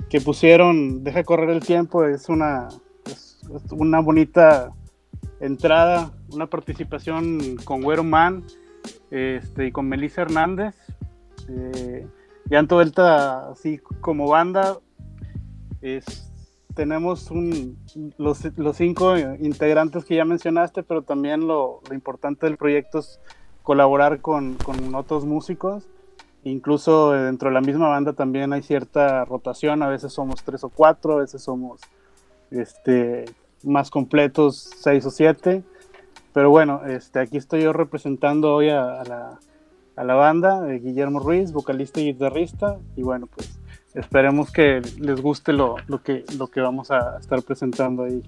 que 0.09 0.21
pusieron, 0.21 1.03
Deja 1.03 1.25
correr 1.25 1.49
el 1.49 1.59
tiempo, 1.59 2.05
es 2.05 2.29
una, 2.29 2.69
una 3.71 3.99
bonita 3.99 4.73
entrada, 5.39 6.11
una 6.31 6.47
participación 6.47 7.57
con 7.63 7.81
Güero 7.81 8.03
Man 8.03 8.43
este, 9.09 9.67
y 9.67 9.71
con 9.71 9.87
Melissa 9.87 10.21
Hernández. 10.21 10.75
Eh, 11.49 12.07
Llanto 12.49 12.79
Delta, 12.79 13.49
así 13.49 13.77
como 14.01 14.27
banda, 14.27 14.77
es, 15.81 16.31
tenemos 16.75 17.31
un, 17.31 17.77
los, 18.17 18.45
los, 18.57 18.77
cinco 18.77 19.17
integrantes 19.17 20.05
que 20.05 20.15
ya 20.15 20.25
mencionaste, 20.25 20.83
pero 20.83 21.01
también 21.01 21.47
lo, 21.47 21.81
lo 21.87 21.95
importante 21.95 22.45
del 22.45 22.57
proyecto 22.57 22.99
es 22.99 23.19
colaborar 23.63 24.21
con, 24.21 24.55
con, 24.55 24.93
otros 24.95 25.25
músicos. 25.25 25.87
Incluso 26.43 27.11
dentro 27.11 27.49
de 27.49 27.53
la 27.53 27.61
misma 27.61 27.87
banda 27.87 28.13
también 28.13 28.51
hay 28.51 28.63
cierta 28.63 29.23
rotación, 29.25 29.83
a 29.83 29.87
veces 29.87 30.11
somos 30.11 30.43
tres 30.43 30.63
o 30.63 30.69
cuatro, 30.69 31.13
a 31.13 31.21
veces 31.21 31.43
somos 31.43 31.81
este, 32.51 33.25
más 33.63 33.89
completos, 33.89 34.69
seis 34.77 35.05
o 35.05 35.11
siete. 35.11 35.63
Pero 36.33 36.49
bueno, 36.49 36.81
este, 36.87 37.19
aquí 37.19 37.37
estoy 37.37 37.63
yo 37.63 37.73
representando 37.73 38.53
hoy 38.53 38.69
a, 38.69 39.03
la, 39.03 39.39
a 39.95 40.03
la, 40.03 40.13
banda, 40.13 40.61
de 40.61 40.79
Guillermo 40.79 41.19
Ruiz, 41.19 41.51
vocalista 41.51 41.99
y 41.99 42.05
guitarrista. 42.05 42.77
Y 42.95 43.03
bueno, 43.03 43.27
pues 43.27 43.59
esperemos 43.93 44.51
que 44.51 44.81
les 44.99 45.21
guste 45.21 45.51
lo, 45.51 45.75
lo, 45.87 46.01
que, 46.01 46.23
lo 46.37 46.47
que 46.47 46.61
vamos 46.61 46.91
a 46.91 47.17
estar 47.19 47.41
presentando 47.41 48.03
ahí. 48.03 48.21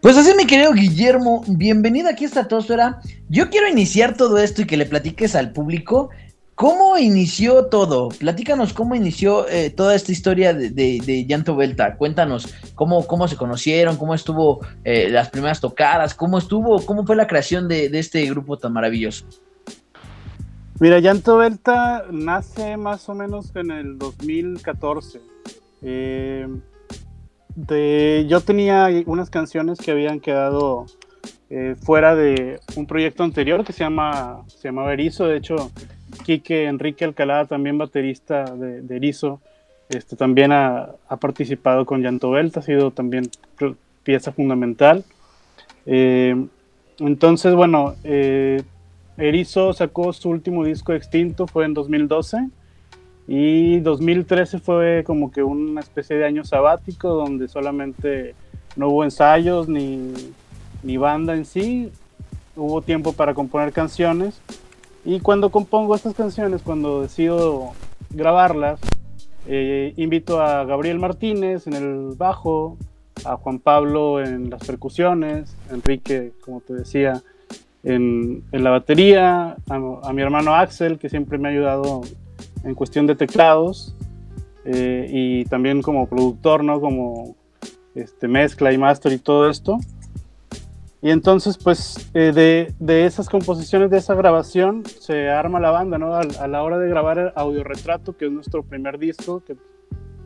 Pues 0.00 0.16
así, 0.16 0.34
mi 0.36 0.46
querido 0.46 0.72
Guillermo, 0.72 1.44
bienvenido 1.46 2.08
aquí 2.08 2.24
a 2.24 2.26
esta 2.26 2.48
tosfera. 2.48 3.00
Yo 3.28 3.50
quiero 3.50 3.68
iniciar 3.68 4.16
todo 4.16 4.38
esto 4.38 4.62
y 4.62 4.66
que 4.66 4.76
le 4.76 4.86
platiques 4.86 5.36
al 5.36 5.52
público 5.52 6.10
¿Cómo 6.62 6.96
inició 6.96 7.66
todo? 7.66 8.10
Platícanos 8.10 8.72
cómo 8.72 8.94
inició 8.94 9.48
eh, 9.48 9.70
toda 9.70 9.96
esta 9.96 10.12
historia 10.12 10.54
de, 10.54 10.70
de, 10.70 11.26
Llanto 11.26 11.56
Belta. 11.56 11.96
Cuéntanos 11.96 12.54
cómo, 12.76 13.04
cómo 13.08 13.26
se 13.26 13.34
conocieron, 13.34 13.96
cómo 13.96 14.14
estuvo 14.14 14.60
eh, 14.84 15.10
las 15.10 15.28
primeras 15.30 15.60
tocadas, 15.60 16.14
cómo 16.14 16.38
estuvo, 16.38 16.80
cómo 16.86 17.04
fue 17.04 17.16
la 17.16 17.26
creación 17.26 17.66
de, 17.66 17.86
este 17.98 18.24
grupo 18.26 18.58
tan 18.58 18.72
maravilloso. 18.74 19.26
Mira, 20.78 21.00
Llanto 21.00 21.38
Belta 21.38 22.04
nace 22.12 22.76
más 22.76 23.08
o 23.08 23.14
menos 23.16 23.50
en 23.56 23.72
el 23.72 23.98
2014. 23.98 25.20
Eh, 25.82 26.46
yo 28.28 28.40
tenía 28.40 28.88
unas 29.06 29.30
canciones 29.30 29.80
que 29.80 29.90
habían 29.90 30.20
quedado 30.20 30.86
fuera 31.82 32.14
de 32.14 32.60
un 32.76 32.86
proyecto 32.86 33.24
anterior 33.24 33.64
que 33.64 33.72
se 33.72 33.80
llama 33.80 34.44
se 34.46 34.68
llamaba 34.68 34.92
Erizo. 34.92 35.26
De 35.26 35.38
hecho, 35.38 35.72
Quique 36.22 36.64
Enrique 36.64 37.04
Alcalá, 37.04 37.46
también 37.46 37.78
baterista 37.78 38.44
de, 38.44 38.82
de 38.82 38.96
Erizo, 38.96 39.40
este, 39.88 40.16
también 40.16 40.52
ha, 40.52 40.94
participado 41.20 41.84
con 41.84 42.02
Llanto 42.02 42.30
Belta, 42.30 42.60
ha 42.60 42.62
sido 42.62 42.90
también 42.92 43.28
pieza 44.02 44.32
fundamental. 44.32 45.04
Eh, 45.84 46.34
entonces, 46.98 47.54
bueno, 47.54 47.94
eh, 48.04 48.62
Erizo 49.18 49.72
sacó 49.74 50.12
su 50.12 50.30
último 50.30 50.64
disco 50.64 50.94
extinto, 50.94 51.46
fue 51.46 51.66
en 51.66 51.74
2012, 51.74 52.48
y 53.28 53.80
2013 53.80 54.58
fue 54.60 55.04
como 55.06 55.30
que 55.30 55.42
una 55.42 55.80
especie 55.80 56.16
de 56.16 56.24
año 56.24 56.44
sabático 56.44 57.08
donde 57.08 57.48
solamente 57.48 58.34
no 58.74 58.88
hubo 58.88 59.04
ensayos 59.04 59.68
ni, 59.68 60.12
ni 60.82 60.96
banda 60.96 61.34
en 61.34 61.44
sí, 61.44 61.92
hubo 62.56 62.80
tiempo 62.82 63.12
para 63.12 63.34
componer 63.34 63.72
canciones 63.72 64.40
y 65.04 65.20
cuando 65.20 65.50
compongo 65.50 65.94
estas 65.94 66.14
canciones, 66.14 66.62
cuando 66.62 67.02
decido 67.02 67.72
grabarlas, 68.10 68.80
eh, 69.46 69.92
invito 69.96 70.40
a 70.40 70.64
Gabriel 70.64 70.98
Martínez 70.98 71.66
en 71.66 71.74
el 71.74 72.16
bajo, 72.16 72.78
a 73.24 73.36
Juan 73.36 73.58
Pablo 73.58 74.22
en 74.22 74.50
las 74.50 74.64
percusiones, 74.64 75.56
Enrique, 75.70 76.32
como 76.44 76.60
te 76.60 76.74
decía, 76.74 77.22
en, 77.82 78.44
en 78.52 78.64
la 78.64 78.70
batería, 78.70 79.56
a, 79.68 80.12
mi 80.12 80.22
hermano 80.22 80.54
Axel, 80.54 80.98
que 80.98 81.08
siempre 81.08 81.38
me 81.38 81.48
ha 81.48 81.50
ayudado 81.52 82.02
en 82.64 82.74
cuestión 82.74 83.06
de 83.06 83.16
teclados, 83.16 83.96
eh, 84.64 85.08
y 85.10 85.44
también 85.46 85.82
como 85.82 86.06
productor, 86.06 86.62
¿no? 86.62 86.80
Como 86.80 87.34
este, 87.94 88.28
mezcla 88.28 88.72
y 88.72 88.78
master 88.78 89.12
y 89.12 89.18
todo 89.18 89.50
esto. 89.50 89.78
Y 91.02 91.10
entonces, 91.10 91.58
pues, 91.58 92.08
eh, 92.14 92.30
de, 92.32 92.72
de, 92.78 93.06
esas 93.06 93.28
composiciones, 93.28 93.90
de 93.90 93.98
esa 93.98 94.14
grabación, 94.14 94.84
se 94.86 95.28
arma 95.30 95.58
la 95.58 95.72
banda, 95.72 95.98
¿no? 95.98 96.14
A, 96.14 96.46
la 96.46 96.62
hora 96.62 96.78
de 96.78 96.88
grabar 96.88 97.18
el 97.18 97.32
Audio 97.34 97.64
que 98.16 98.26
es 98.26 98.30
nuestro 98.30 98.62
primer 98.62 99.00
disco, 99.00 99.42
que 99.44 99.56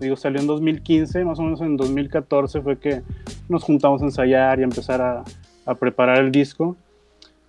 digo, 0.01 0.17
salió 0.17 0.39
en 0.39 0.47
2015, 0.47 1.25
más 1.25 1.39
o 1.39 1.43
menos 1.43 1.63
en 1.63 1.79
2014 1.79 2.61
fue 2.61 2.79
que 2.79 3.01
nos 3.49 3.65
juntamos 3.65 4.03
a 4.03 4.05
ensayar 4.05 4.59
y 4.59 4.63
a 4.63 4.65
empezar 4.65 5.01
a, 5.01 5.25
a 5.65 5.75
preparar 5.77 6.19
el 6.19 6.31
disco. 6.31 6.77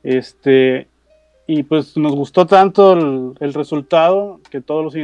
Este, 0.03 0.87
y 1.47 1.63
pues 1.63 1.97
nos 1.97 2.15
gustó 2.15 2.45
tanto 2.45 2.93
el, 2.93 3.33
el 3.41 3.53
resultado 3.53 4.39
que 4.49 4.61
todos 4.61 4.85
los 4.85 4.95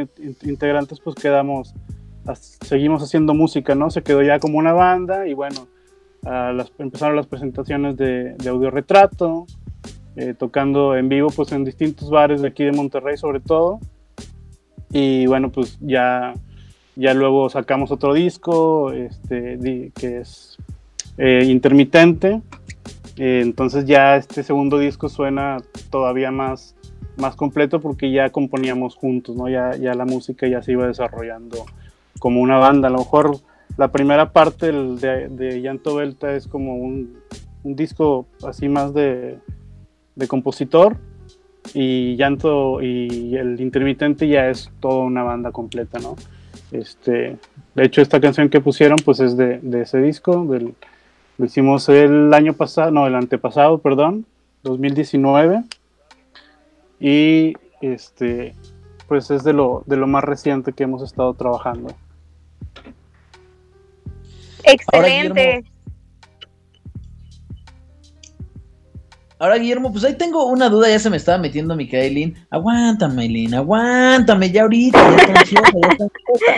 integrantes 0.43 1.01
pues 1.01 1.15
quedamos, 1.17 1.73
seguimos 2.61 3.03
haciendo 3.03 3.33
música, 3.33 3.75
¿no? 3.75 3.89
Se 3.89 4.01
quedó 4.01 4.21
ya 4.21 4.39
como 4.39 4.59
una 4.59 4.71
banda 4.71 5.27
y 5.27 5.33
bueno, 5.33 5.67
las, 6.23 6.71
empezaron 6.77 7.15
las 7.15 7.27
presentaciones 7.27 7.97
de, 7.97 8.35
de 8.35 8.49
audio 8.49 8.71
retrato, 8.71 9.45
eh, 10.15 10.35
tocando 10.37 10.95
en 10.95 11.09
vivo 11.09 11.29
pues 11.35 11.51
en 11.53 11.63
distintos 11.63 12.11
bares 12.11 12.41
de 12.41 12.49
aquí 12.49 12.63
de 12.63 12.71
Monterrey 12.71 13.17
sobre 13.17 13.39
todo. 13.39 13.79
Y 14.91 15.25
bueno, 15.25 15.51
pues 15.51 15.79
ya, 15.81 16.33
ya 16.95 17.15
luego 17.15 17.49
sacamos 17.49 17.91
otro 17.91 18.13
disco 18.13 18.91
este, 18.91 19.91
que 19.95 20.19
es 20.19 20.57
eh, 21.17 21.45
intermitente. 21.47 22.41
Eh, 23.17 23.39
entonces 23.41 23.85
ya 23.85 24.15
este 24.15 24.43
segundo 24.43 24.77
disco 24.77 25.09
suena 25.09 25.57
todavía 25.89 26.29
más, 26.29 26.75
más 27.17 27.35
completo 27.35 27.81
porque 27.81 28.11
ya 28.11 28.29
componíamos 28.29 28.95
juntos, 28.95 29.35
¿no? 29.35 29.49
Ya, 29.49 29.75
ya 29.77 29.95
la 29.95 30.05
música 30.05 30.47
ya 30.47 30.61
se 30.61 30.73
iba 30.73 30.85
desarrollando 30.85 31.65
como 32.19 32.39
una 32.39 32.57
banda. 32.57 32.87
A 32.87 32.91
lo 32.91 32.99
mejor 32.99 33.37
la 33.77 33.91
primera 33.91 34.31
parte 34.31 34.71
de, 34.71 35.61
Llanto 35.61 35.95
Belta 35.95 36.33
es 36.33 36.47
como 36.47 36.75
un, 36.75 37.21
disco 37.63 38.27
así 38.45 38.67
más 38.69 38.93
de, 38.93 39.39
compositor 40.27 40.97
y 41.73 42.15
Llanto 42.15 42.81
y 42.81 43.35
el 43.35 43.59
intermitente 43.61 44.27
ya 44.27 44.49
es 44.49 44.71
toda 44.79 45.03
una 45.03 45.23
banda 45.23 45.51
completa, 45.51 45.99
¿no? 45.99 46.15
Este, 46.73 47.37
de 47.75 47.83
hecho, 47.83 48.01
esta 48.01 48.19
canción 48.19 48.49
que 48.49 48.59
pusieron 48.59 48.97
pues 49.05 49.19
es 49.19 49.37
de, 49.37 49.59
ese 49.79 49.99
disco, 49.99 50.43
lo 51.37 51.45
hicimos 51.45 51.87
el 51.87 52.33
año 52.33 52.53
pasado, 52.53 52.89
no, 52.91 53.05
el 53.05 53.15
antepasado, 53.15 53.77
perdón, 53.77 54.25
2019 54.63 55.63
y 56.99 57.53
este, 57.81 58.55
pues 59.07 59.29
es 59.29 59.43
de 59.43 59.53
lo, 59.53 59.83
de 59.85 59.97
lo 59.97 60.07
más 60.07 60.23
reciente 60.23 60.73
que 60.73 60.83
hemos 60.83 61.03
estado 61.03 61.35
trabajando. 61.35 61.93
Excelente. 64.63 65.63
Ahora, 69.39 69.57
Guillermo, 69.57 69.91
pues 69.91 70.05
ahí 70.05 70.13
tengo 70.15 70.45
una 70.45 70.69
duda, 70.69 70.87
ya 70.87 70.99
se 70.99 71.09
me 71.09 71.17
estaba 71.17 71.37
metiendo 71.37 71.75
mi 71.75 71.85
querida 71.87 72.05
Eileen. 72.05 72.35
Aguántame, 72.49 73.23
Eileen, 73.25 73.53
aguántame, 73.55 74.49
ya 74.51 74.61
ahorita, 74.61 74.97
ya 74.97 75.17
está 75.17 75.39
ansiosa, 75.41 75.71
ya 75.73 75.89
está 75.91 76.03
ansiosa. 76.05 76.53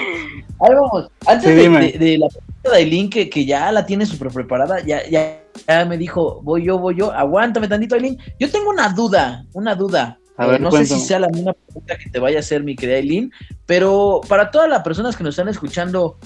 Ahí 0.59 0.73
vamos, 0.75 1.09
antes 1.25 1.49
Sí, 1.49 1.55
de, 1.55 1.69
de- 1.69 1.97
de 1.97 2.17
la 2.19 2.27
pregunta 2.27 2.69
de 2.71 2.77
Eileen, 2.79 3.09
que, 3.09 3.27
que 3.29 3.43
ya 3.45 3.71
la 3.71 3.87
tiene 3.87 4.05
súper 4.05 4.27
preparada, 4.27 4.81
ya, 4.85 5.07
ya, 5.09 5.41
ya 5.67 5.85
me 5.85 5.97
dijo, 5.97 6.41
voy 6.43 6.63
yo, 6.65 6.77
voy 6.77 6.95
yo, 6.95 7.11
aguántame 7.11 7.67
tantito, 7.67 7.95
Eileen. 7.95 8.19
Yo 8.39 8.51
tengo 8.51 8.69
una 8.69 8.89
duda, 8.89 9.45
una 9.53 9.73
duda. 9.73 10.19
A 10.37 10.45
Eh, 10.45 10.49
ver, 10.51 10.61
no 10.61 10.69
sé 10.69 10.77
cuéntame. 10.77 10.99
si 10.99 11.07
sea 11.07 11.17
la 11.19 11.29
misma 11.29 11.53
pregunta 11.53 11.97
que 11.97 12.09
te 12.11 12.19
vaya 12.19 12.37
a 12.37 12.41
hacer 12.41 12.61
mi 12.61 12.75
querida 12.75 12.97
Eileen, 12.97 13.31
pero 13.65 14.21
para 14.29 14.51
todas 14.51 14.69
las 14.69 14.83
personas 14.83 15.15
que 15.17 15.23
nos 15.23 15.33
están 15.33 15.47
escuchando, 15.47 16.17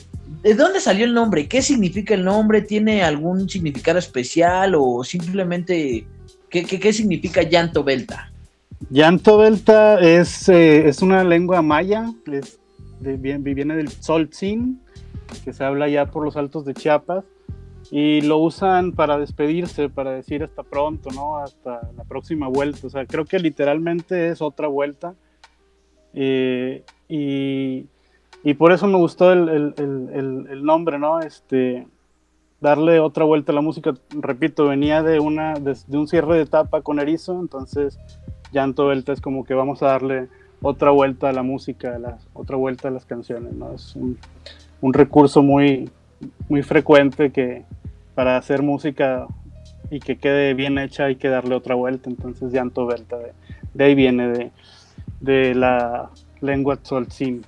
¿de 0.44 0.54
dónde 0.54 0.80
salió 0.80 1.06
el 1.06 1.14
nombre? 1.14 1.48
¿Qué 1.48 1.62
significa 1.62 2.14
el 2.14 2.24
nombre? 2.24 2.62
¿Tiene 2.62 3.04
algún 3.04 3.50
significado 3.50 4.00
especial 4.00 4.76
o 4.76 5.04
simplemente 5.04 6.06
qué, 6.50 6.64
qué, 6.64 6.80
qué 6.80 6.94
significa 6.94 7.44
llanto 7.44 7.84
belta? 7.84 8.30
Llanto 8.90 9.38
Belta 9.38 10.00
es, 10.00 10.48
eh, 10.50 10.88
es 10.88 11.02
una 11.02 11.24
lengua 11.24 11.62
maya, 11.62 12.12
es 12.32 12.60
viene 13.02 13.76
del 13.76 13.90
Tzoltzin, 13.90 14.82
que 15.44 15.54
se 15.54 15.64
habla 15.64 15.88
ya 15.88 16.06
por 16.08 16.24
los 16.24 16.38
altos 16.38 16.66
de 16.66 16.74
Chiapas, 16.74 17.24
y 17.92 18.22
lo 18.22 18.38
usan 18.38 18.94
para 18.94 19.18
despedirse, 19.18 19.90
para 19.90 20.12
decir 20.12 20.44
hasta 20.44 20.64
pronto, 20.64 21.10
¿no? 21.12 21.38
Hasta 21.38 21.90
la 21.96 22.04
próxima 22.04 22.48
vuelta. 22.48 22.88
O 22.88 22.90
sea, 22.90 23.06
creo 23.06 23.26
que 23.26 23.40
literalmente 23.40 24.30
es 24.30 24.42
otra 24.42 24.68
vuelta. 24.68 25.16
Eh, 26.14 26.84
y, 27.08 27.86
y 28.44 28.54
por 28.54 28.72
eso 28.72 28.88
me 28.88 28.98
gustó 28.98 29.32
el, 29.34 29.50
el- 29.50 29.74
el- 29.78 30.48
el- 30.50 30.64
nombre, 30.64 30.98
¿no? 31.00 31.20
Este, 31.20 31.88
darle 32.62 33.00
otra 33.00 33.26
vuelta 33.26 33.52
a 33.52 33.56
la 33.56 33.62
música. 33.62 33.94
Repito, 34.12 34.68
venía 34.68 35.04
de, 35.04 35.20
una, 35.20 35.54
de, 35.56 35.76
un 35.98 36.08
cierre 36.08 36.36
de 36.38 36.44
etapa 36.44 36.82
con 36.82 37.00
Erizo, 37.00 37.40
entonces 37.40 37.98
Llanto 38.52 38.88
Belta 38.88 39.14
es 39.14 39.22
como 39.22 39.44
que 39.44 39.54
vamos 39.54 39.84
a 39.84 39.88
darle 39.88 40.28
otra 40.62 40.92
vuelta 40.92 41.30
a 41.30 41.34
la 41.34 41.44
música, 41.44 41.96
a 41.96 42.18
otra 42.34 42.58
vuelta 42.58 42.88
a 42.90 42.92
las 42.92 43.06
canciones, 43.06 43.54
¿no? 43.54 43.74
Es 43.74 43.96
un, 43.96 44.18
un 44.82 44.94
recurso 44.94 45.42
muy, 45.42 45.90
muy 46.50 46.64
frecuente 46.64 47.32
que 47.32 47.64
para 48.16 48.38
hacer 48.38 48.62
música 48.62 49.28
y 49.90 50.00
que 50.00 50.18
quede 50.18 50.54
bien 50.54 50.78
hecha 50.78 51.06
hay 51.06 51.16
que 51.16 51.30
darle 51.30 51.56
otra 51.56 51.76
vuelta, 51.76 52.10
entonces 52.10 52.52
Llanto 52.52 52.86
Belta, 52.86 53.18
de, 53.18 53.32
de 53.74 53.84
ahí 53.84 53.96
viene 53.96 54.28
de, 54.28 54.52
de 55.22 55.56
la 55.56 56.10
lengua 56.42 56.76
tzoltzin. 56.78 57.44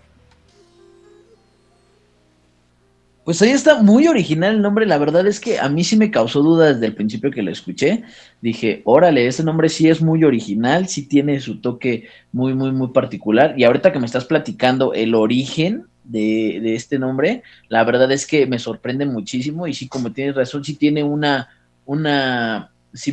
Pues 3.23 3.39
ahí 3.43 3.51
está 3.51 3.83
muy 3.83 4.07
original 4.07 4.55
el 4.55 4.61
nombre, 4.63 4.87
la 4.87 4.97
verdad 4.97 5.27
es 5.27 5.39
que 5.39 5.59
a 5.59 5.69
mí 5.69 5.83
sí 5.83 5.95
me 5.95 6.09
causó 6.09 6.41
duda 6.41 6.73
desde 6.73 6.87
el 6.87 6.95
principio 6.95 7.29
que 7.29 7.43
lo 7.43 7.51
escuché. 7.51 8.03
Dije, 8.41 8.81
órale, 8.83 9.27
ese 9.27 9.43
nombre 9.43 9.69
sí 9.69 9.87
es 9.87 10.01
muy 10.01 10.23
original, 10.23 10.87
sí 10.87 11.05
tiene 11.05 11.39
su 11.39 11.61
toque 11.61 12.07
muy, 12.31 12.55
muy, 12.55 12.71
muy 12.71 12.87
particular. 12.87 13.53
Y 13.57 13.63
ahorita 13.63 13.93
que 13.93 13.99
me 13.99 14.07
estás 14.07 14.25
platicando 14.25 14.93
el 14.95 15.13
origen 15.13 15.85
de, 16.03 16.59
de 16.63 16.73
este 16.73 16.97
nombre, 16.97 17.43
la 17.69 17.83
verdad 17.83 18.11
es 18.11 18.25
que 18.25 18.47
me 18.47 18.57
sorprende 18.57 19.05
muchísimo 19.05 19.67
y 19.67 19.75
sí, 19.75 19.87
como 19.87 20.11
tienes 20.11 20.35
razón, 20.35 20.63
sí 20.63 20.73
tiene 20.73 21.03
una, 21.03 21.47
una, 21.85 22.71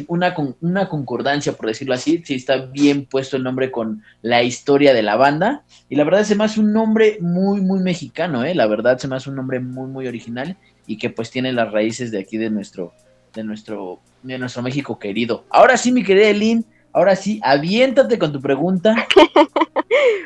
una, 0.09 0.35
una 0.61 0.89
concordancia, 0.89 1.53
por 1.53 1.67
decirlo 1.67 1.95
así, 1.95 2.23
sí 2.25 2.35
está 2.35 2.57
bien 2.57 3.07
puesto 3.07 3.37
el 3.37 3.45
nombre 3.45 3.71
con 3.71 4.03
la 4.23 4.43
historia 4.43 4.93
de 4.95 5.03
la 5.03 5.17
banda. 5.17 5.65
Y 5.89 5.97
la 5.97 6.05
verdad 6.05 6.25
se 6.25 6.37
me 6.37 6.45
hace 6.45 6.61
un 6.61 6.73
nombre 6.73 7.19
muy, 7.21 7.61
muy 7.61 7.81
mexicano, 7.81 8.45
¿eh? 8.45 8.55
La 8.55 8.67
verdad 8.67 8.99
se 8.99 9.09
me 9.09 9.17
hace 9.17 9.31
un 9.31 9.37
nombre 9.37 9.61
muy, 9.61 9.89
muy 9.89 10.07
original 10.07 10.57
y 10.87 10.99
que 10.99 11.11
pues 11.11 11.31
tiene 11.31 11.53
las 11.53 11.71
raíces 11.71 12.11
de 12.11 12.19
aquí 12.19 12.39
de 12.39 12.51
nuestro, 12.51 12.93
de 13.35 13.45
nuestro, 13.45 14.01
de 14.23 14.39
nuestro 14.39 14.63
México 14.63 14.99
querido. 14.99 15.45
Ahora 15.51 15.77
sí, 15.77 15.93
mi 15.93 16.03
querida 16.03 16.29
Elin, 16.29 16.65
ahora 16.93 17.15
sí, 17.15 17.41
aviéntate 17.43 18.19
con 18.19 18.33
tu 18.33 18.41
pregunta. 18.41 19.07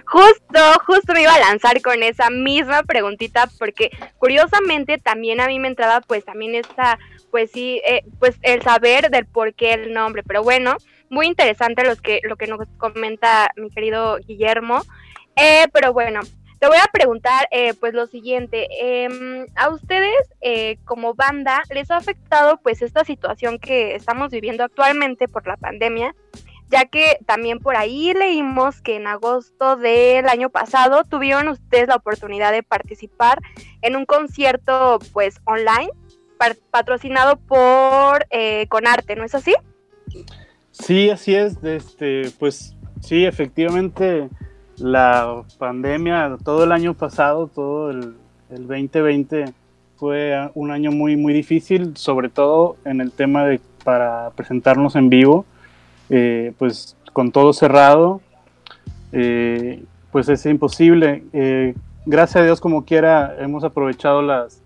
Justo, 0.06 0.60
justo 0.86 1.12
me 1.14 1.22
iba 1.22 1.34
a 1.34 1.38
lanzar 1.38 1.80
con 1.80 2.02
esa 2.02 2.28
misma 2.30 2.82
preguntita 2.82 3.48
porque 3.58 3.90
curiosamente 4.18 4.98
también 4.98 5.40
a 5.40 5.46
mí 5.46 5.58
me 5.58 5.68
entraba 5.68 6.00
pues 6.00 6.24
también 6.24 6.54
esta, 6.54 6.98
pues 7.32 7.50
sí, 7.50 7.82
eh, 7.84 8.04
pues 8.20 8.38
el 8.42 8.62
saber 8.62 9.10
del 9.10 9.26
por 9.26 9.54
qué 9.54 9.72
el 9.72 9.92
nombre, 9.92 10.22
pero 10.22 10.44
bueno, 10.44 10.76
muy 11.10 11.26
interesante 11.26 11.82
los 11.84 12.00
que, 12.00 12.20
lo 12.22 12.36
que 12.36 12.46
nos 12.46 12.60
comenta 12.78 13.50
mi 13.56 13.70
querido 13.70 14.18
Guillermo, 14.18 14.82
Eh, 15.34 15.66
pero 15.72 15.94
bueno, 15.94 16.20
te 16.58 16.68
voy 16.68 16.76
a 16.76 16.90
preguntar 16.92 17.48
eh, 17.50 17.74
pues 17.74 17.94
lo 17.94 18.06
siguiente, 18.06 18.68
em, 18.80 19.46
a 19.56 19.70
ustedes 19.70 20.28
eh, 20.42 20.76
como 20.84 21.14
banda 21.14 21.62
les 21.70 21.90
ha 21.90 21.96
afectado 21.96 22.58
pues 22.62 22.82
esta 22.82 23.02
situación 23.04 23.58
que 23.58 23.94
estamos 23.94 24.30
viviendo 24.30 24.62
actualmente 24.62 25.26
por 25.26 25.46
la 25.46 25.56
pandemia, 25.56 26.14
ya 26.68 26.84
que 26.84 27.18
también 27.26 27.58
por 27.60 27.76
ahí 27.76 28.14
leímos 28.14 28.80
que 28.80 28.96
en 28.96 29.06
agosto 29.06 29.76
del 29.76 30.28
año 30.28 30.50
pasado 30.50 31.04
tuvieron 31.04 31.48
ustedes 31.48 31.88
la 31.88 31.96
oportunidad 31.96 32.52
de 32.52 32.62
participar 32.62 33.38
en 33.80 33.96
un 33.96 34.04
concierto 34.04 34.98
pues 35.12 35.40
online 35.44 35.90
patrocinado 36.70 37.36
por 37.36 38.26
eh, 38.30 38.66
Conarte, 38.68 39.16
¿no 39.16 39.24
es 39.24 39.34
así? 39.34 39.54
Sí, 40.70 41.10
así 41.10 41.34
es. 41.34 41.62
Este, 41.62 42.30
pues 42.38 42.74
sí, 43.00 43.24
efectivamente, 43.24 44.28
la 44.76 45.42
pandemia, 45.58 46.36
todo 46.44 46.64
el 46.64 46.72
año 46.72 46.94
pasado, 46.94 47.46
todo 47.46 47.90
el, 47.90 48.14
el 48.50 48.66
2020 48.66 49.46
fue 49.96 50.50
un 50.54 50.70
año 50.70 50.90
muy, 50.90 51.16
muy 51.16 51.32
difícil, 51.32 51.96
sobre 51.96 52.28
todo 52.28 52.76
en 52.84 53.00
el 53.00 53.12
tema 53.12 53.44
de 53.44 53.60
para 53.82 54.30
presentarnos 54.30 54.96
en 54.96 55.08
vivo, 55.08 55.44
eh, 56.10 56.52
pues 56.58 56.96
con 57.12 57.30
todo 57.30 57.52
cerrado, 57.52 58.20
eh, 59.12 59.82
pues 60.10 60.28
es 60.28 60.44
imposible. 60.46 61.24
Eh, 61.32 61.74
gracias 62.06 62.42
a 62.42 62.44
Dios, 62.44 62.60
como 62.60 62.84
quiera, 62.84 63.36
hemos 63.38 63.64
aprovechado 63.64 64.22
las, 64.22 64.61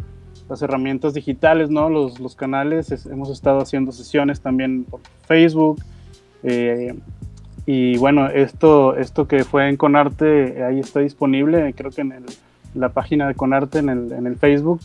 las 0.49 0.63
herramientas 0.63 1.15
digitales, 1.15 1.71
¿no? 1.71 1.89
Los, 1.91 2.21
los 2.21 2.35
canales, 2.37 2.93
es- 2.93 3.07
hemos 3.07 3.31
estado 3.31 3.59
haciendo 3.61 3.93
sesiones 3.93 4.41
también 4.41 4.85
por 4.85 5.01
Facebook. 5.27 5.81
eh, 6.43 6.95
y 7.69 7.97
bueno, 7.99 8.29
esto, 8.29 8.95
esto 8.97 9.27
que 9.27 9.43
fue 9.43 9.69
en 9.69 9.77
Conarte, 9.77 10.63
ahí 10.63 10.79
está 10.79 11.01
disponible, 11.01 11.75
creo 11.75 11.91
que 11.91 12.03
en 12.03 12.13
el- 12.13 12.25
la 12.75 12.91
página 12.91 13.27
de 13.27 13.35
Conarte 13.35 13.79
en 13.79 13.89
el, 13.89 14.13
en 14.13 14.27
el 14.27 14.37
Facebook. 14.37 14.81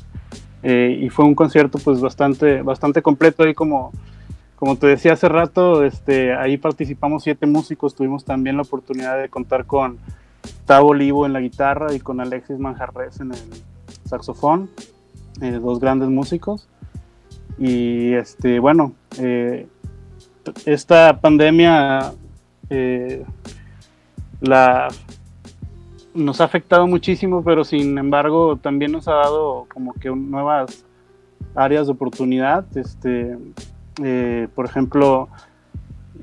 eh, 0.64 0.96
y 1.02 1.10
fue 1.10 1.26
un 1.26 1.34
concierto 1.36 1.80
pues 1.84 2.00
bastante, 2.02 2.62
bastante 2.62 3.02
completo 3.02 3.44
ahí 3.44 3.54
como, 3.56 3.92
como 4.56 4.76
te 4.76 4.86
decía 4.88 5.14
hace 5.14 5.28
rato, 5.28 5.84
este, 5.84 6.34
ahí 6.36 6.58
participamos 6.58 7.24
siete 7.24 7.48
músicos, 7.48 7.96
tuvimos 7.96 8.26
también 8.26 8.58
la 8.58 8.62
oportunidad 8.62 9.20
de 9.20 9.28
contar 9.28 9.66
con 9.66 9.98
Tavo 10.68 10.90
Olivo 10.90 11.26
en 11.26 11.34
la 11.34 11.40
guitarra 11.42 11.94
y 11.96 12.00
con 12.00 12.20
Alexis 12.22 12.60
Manjarres 12.60 13.20
en 13.20 13.32
el 13.32 13.40
saxofón, 14.06 14.70
eh, 15.40 15.52
dos 15.52 15.80
grandes 15.80 16.10
músicos. 16.10 16.68
Y 17.58 18.14
este, 18.14 18.60
bueno, 18.60 18.94
eh, 19.20 19.68
esta 20.66 21.20
pandemia 21.20 22.14
eh, 22.70 23.24
la, 24.42 24.88
nos 26.14 26.42
ha 26.42 26.46
afectado 26.46 26.88
muchísimo, 26.88 27.44
pero 27.44 27.64
sin 27.64 27.98
embargo 27.98 28.58
también 28.58 28.92
nos 28.92 29.08
ha 29.08 29.14
dado 29.14 29.68
como 29.74 29.94
que 29.94 30.10
nuevas 30.10 30.84
áreas 31.56 31.88
de 31.88 31.94
oportunidad. 31.94 32.66
Este, 32.76 33.38
por 34.56 34.66
ejemplo, 34.66 35.30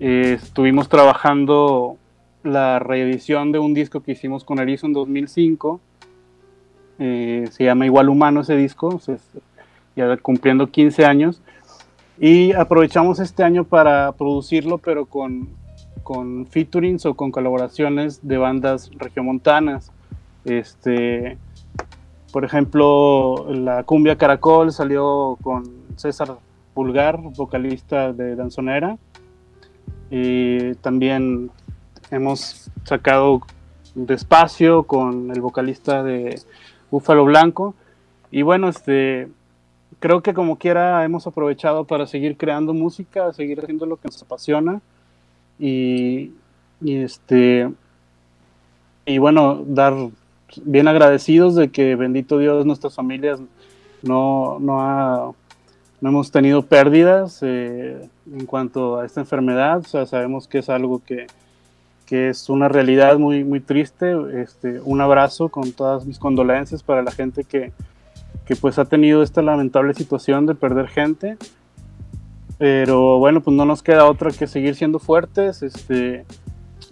estuvimos 0.01 0.89
trabajando 0.89 1.97
la 2.43 2.79
reedición 2.79 3.53
de 3.53 3.59
un 3.59 3.75
disco 3.75 4.01
que 4.01 4.13
hicimos 4.13 4.45
con 4.45 4.59
Erizo 4.59 4.87
en 4.87 4.93
2005. 4.93 5.81
Eh, 6.99 7.49
se 7.51 7.65
llama 7.65 7.87
Igual 7.87 8.09
Humano 8.09 8.41
ese 8.41 8.57
disco, 8.57 9.01
ya 9.95 10.17
cumpliendo 10.19 10.71
15 10.71 11.05
años. 11.05 11.41
Y 12.19 12.53
aprovechamos 12.53 13.21
este 13.21 13.45
año 13.45 13.65
para 13.65 14.13
producirlo, 14.13 14.79
pero 14.79 15.07
con, 15.07 15.49
con 16.03 16.47
featurings 16.47 17.07
o 17.07 17.15
con 17.15 17.31
colaboraciones 17.31 18.27
de 18.27 18.39
bandas 18.39 18.91
regiomontanas. 18.97 19.93
Este, 20.45 21.39
por 22.33 22.45
ejemplo, 22.45 23.47
la 23.51 23.85
Cumbia 23.85 24.17
Caracol 24.17 24.73
salió 24.73 25.39
con 25.43 25.65
César 25.97 26.37
Pulgar, 26.75 27.21
vocalista 27.37 28.13
de 28.13 28.35
Danzonera. 28.35 28.99
Y 30.11 30.75
también 30.77 31.51
hemos 32.11 32.71
sacado 32.85 33.43
Despacio 33.95 34.85
con 34.85 35.31
el 35.31 35.41
vocalista 35.41 36.03
de 36.03 36.41
Búfalo 36.91 37.25
Blanco. 37.25 37.75
Y 38.31 38.43
bueno, 38.43 38.69
este, 38.69 39.29
creo 40.01 40.23
que 40.23 40.35
como 40.35 40.57
quiera 40.57 41.05
hemos 41.05 41.27
aprovechado 41.27 41.85
para 41.85 42.07
seguir 42.07 42.37
creando 42.37 42.75
música, 42.75 43.33
seguir 43.33 43.61
haciendo 43.61 43.87
lo 43.87 43.97
que 43.97 44.09
nos 44.09 44.23
apasiona. 44.23 44.81
Y, 45.59 46.33
este 46.85 47.69
y 49.05 49.19
bueno, 49.19 49.65
dar 49.67 49.95
bien 50.63 50.87
agradecidos 50.87 51.57
de 51.57 51.71
que 51.71 51.97
bendito 51.97 52.39
Dios 52.39 52.65
nuestras 52.65 52.95
familias 52.95 53.41
no, 54.03 54.59
no 54.61 54.81
ha 54.81 55.33
no 56.01 56.11
hemos 56.11 56.31
tenido 56.31 56.63
pérdidas 56.63 57.41
eh, 57.43 58.09
en 58.33 58.47
cuanto 58.47 58.99
a 58.99 59.07
esta 59.07 59.21
enfermedad, 59.21 59.79
o 59.79 59.85
sea, 59.85 60.07
sabemos 60.07 60.47
que 60.47 60.59
es 60.59 60.69
algo 60.69 61.03
que, 61.05 61.27
que 62.09 62.31
es 62.31 62.49
una 62.49 62.69
realidad 62.69 63.19
muy, 63.19 63.45
muy 63.45 63.61
triste. 63.61 64.17
Este, 64.41 64.81
un 64.81 65.03
abrazo 65.03 65.51
con 65.51 65.73
todas 65.73 66.07
mis 66.07 66.19
condolencias 66.19 66.83
para 66.83 67.03
la 67.03 67.11
gente 67.11 67.45
que, 67.45 67.71
que 68.47 68.57
pues 68.57 68.79
ha 68.79 68.87
tenido 68.87 69.23
esta 69.23 69.43
lamentable 69.43 69.93
situación 69.93 70.47
de 70.47 70.55
perder 70.55 70.89
gente. 70.89 71.37
Pero 72.57 73.19
bueno, 73.19 73.43
pues 73.43 73.55
no 73.55 73.67
nos 73.67 73.83
queda 73.83 74.07
otra 74.07 74.31
que 74.31 74.47
seguir 74.47 74.75
siendo 74.75 74.99
fuertes. 74.99 75.63
Este, 75.63 76.25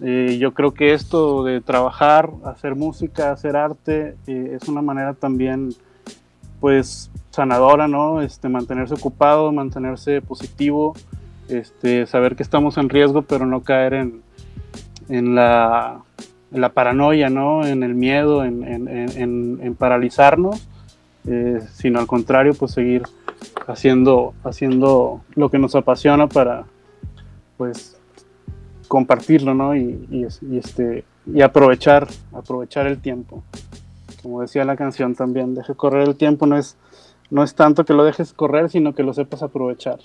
eh, 0.01 0.37
yo 0.39 0.53
creo 0.53 0.75
que 0.75 0.93
esto 0.93 1.43
de 1.43 1.61
trabajar, 1.61 2.29
hacer 2.45 2.75
música, 2.75 3.31
hacer 3.31 3.57
arte, 3.57 4.15
eh, 4.27 4.57
es 4.61 4.69
una 4.69 4.83
manera 4.83 5.15
también, 5.15 5.69
pues, 6.59 7.09
sanadora, 7.31 7.87
¿no? 7.87 8.21
Este, 8.21 8.49
mantenerse 8.49 8.93
ocupado, 8.93 9.51
mantenerse 9.51 10.21
positivo, 10.21 10.93
este, 11.49 12.05
saber 12.05 12.35
que 12.35 12.43
estamos 12.43 12.77
en 12.77 12.89
riesgo, 12.89 13.23
pero 13.23 13.47
no 13.47 13.63
caer 13.63 13.95
en, 13.95 14.26
en, 15.09 15.35
la, 15.35 16.03
paranoia, 16.73 17.29
¿no? 17.29 17.65
En 17.65 17.83
el 17.83 17.95
miedo, 17.95 18.43
en, 18.43 18.63
en, 18.63 19.59
en 19.61 19.75
paralizarnos, 19.75 20.67
eh, 21.27 21.59
sino 21.73 21.99
al 21.99 22.07
contrario, 22.07 22.53
pues 22.53 22.71
seguir 22.71 23.03
haciendo, 23.67 24.33
haciendo 24.45 25.21
lo 25.35 25.49
que 25.49 25.59
nos 25.59 25.75
apasiona 25.75 26.27
para, 26.27 26.65
pues, 27.57 27.97
compartirlo, 28.87 29.53
¿no? 29.53 29.75
Y, 29.75 30.25
este, 30.53 31.03
y 31.25 31.41
aprovechar, 31.41 32.07
aprovechar 32.31 32.87
el 32.87 32.99
tiempo. 32.99 33.43
Como 34.23 34.41
decía 34.41 34.63
la 34.63 34.77
canción 34.77 35.15
también, 35.15 35.53
deje 35.53 35.75
correr 35.75 36.07
el 36.07 36.15
tiempo, 36.15 36.45
no 36.45 36.57
es, 36.57 36.77
no 37.29 37.43
es 37.43 37.55
tanto 37.55 37.83
que 37.83 37.93
lo 37.93 38.05
dejes 38.05 38.31
correr, 38.31 38.69
sino 38.69 38.95
que 38.95 39.03
lo 39.03 39.13
sepas 39.13 39.43
aprovechar. 39.43 39.99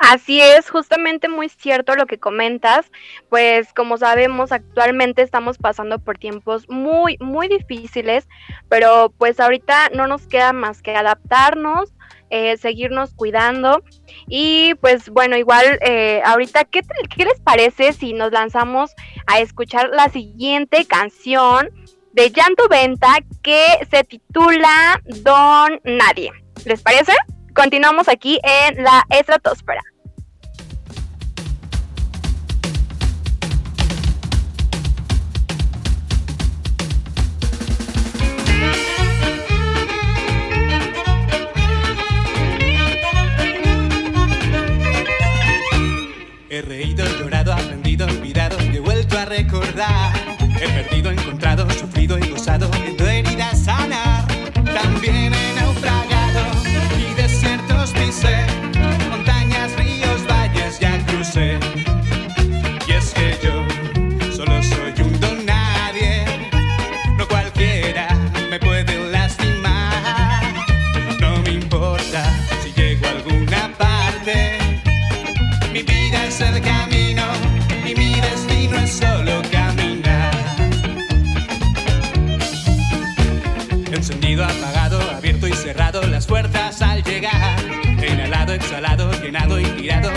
Así 0.00 0.40
es, 0.40 0.70
justamente 0.70 1.28
muy 1.28 1.50
cierto 1.50 1.94
lo 1.94 2.06
que 2.06 2.18
comentas, 2.18 2.90
pues 3.28 3.74
como 3.74 3.98
sabemos 3.98 4.50
actualmente 4.50 5.20
estamos 5.20 5.58
pasando 5.58 5.98
por 5.98 6.16
tiempos 6.16 6.66
muy, 6.70 7.18
muy 7.20 7.48
difíciles, 7.48 8.26
pero 8.70 9.12
pues 9.18 9.38
ahorita 9.38 9.90
no 9.90 10.06
nos 10.06 10.26
queda 10.26 10.54
más 10.54 10.80
que 10.80 10.96
adaptarnos, 10.96 11.92
eh, 12.30 12.56
seguirnos 12.56 13.12
cuidando. 13.12 13.82
Y 14.26 14.74
pues 14.76 15.10
bueno, 15.10 15.36
igual 15.36 15.78
eh, 15.82 16.22
ahorita, 16.24 16.64
¿qué, 16.64 16.80
¿qué 17.14 17.26
les 17.26 17.38
parece 17.40 17.92
si 17.92 18.14
nos 18.14 18.32
lanzamos 18.32 18.92
a 19.26 19.40
escuchar 19.40 19.90
la 19.90 20.08
siguiente 20.08 20.86
canción 20.86 21.68
de 22.12 22.30
Llanto 22.30 22.68
Venta 22.70 23.18
que 23.42 23.66
se 23.90 24.02
titula 24.04 25.02
Don 25.04 25.78
Nadie? 25.84 26.32
¿Les 26.64 26.80
parece? 26.80 27.12
Continuamos 27.60 28.08
aquí 28.08 28.40
en 28.42 28.82
la 28.82 29.04
estratosfera. 29.10 29.82
He 46.48 46.62
reído, 46.62 47.04
llorado, 47.18 47.52
aprendido, 47.52 48.06
olvidado 48.06 48.56
he 48.58 48.80
vuelto 48.80 49.18
a 49.18 49.26
recordar. 49.26 50.14
He 50.58 50.66
perdido, 50.66 51.10
encontrado, 51.10 51.19
Y 61.32 62.92
es 62.92 63.14
que 63.14 63.38
yo 63.40 63.64
solo 64.34 64.60
soy 64.64 65.00
un 65.00 65.20
don 65.20 65.46
nadie, 65.46 66.24
no 67.16 67.28
cualquiera 67.28 68.08
me 68.50 68.58
puede 68.58 69.08
lastimar. 69.12 70.42
No 71.20 71.40
me 71.42 71.50
importa 71.50 72.24
si 72.64 72.72
llego 72.72 73.06
a 73.06 73.10
alguna 73.10 73.70
parte. 73.78 74.58
Mi 75.72 75.82
vida 75.84 76.26
es 76.26 76.40
el 76.40 76.60
camino 76.62 77.22
y 77.86 77.94
mi 77.94 78.14
destino 78.14 78.78
es 78.78 78.90
solo 78.90 79.40
caminar. 79.52 80.34
Encendido, 83.92 84.44
apagado, 84.44 85.00
abierto 85.16 85.46
y 85.46 85.52
cerrado 85.52 86.02
las 86.08 86.26
puertas 86.26 86.82
al 86.82 87.04
llegar. 87.04 87.56
Inhalado, 87.86 88.52
exhalado, 88.52 89.12
llenado 89.22 89.60
y 89.60 89.64
tirado 89.64 90.10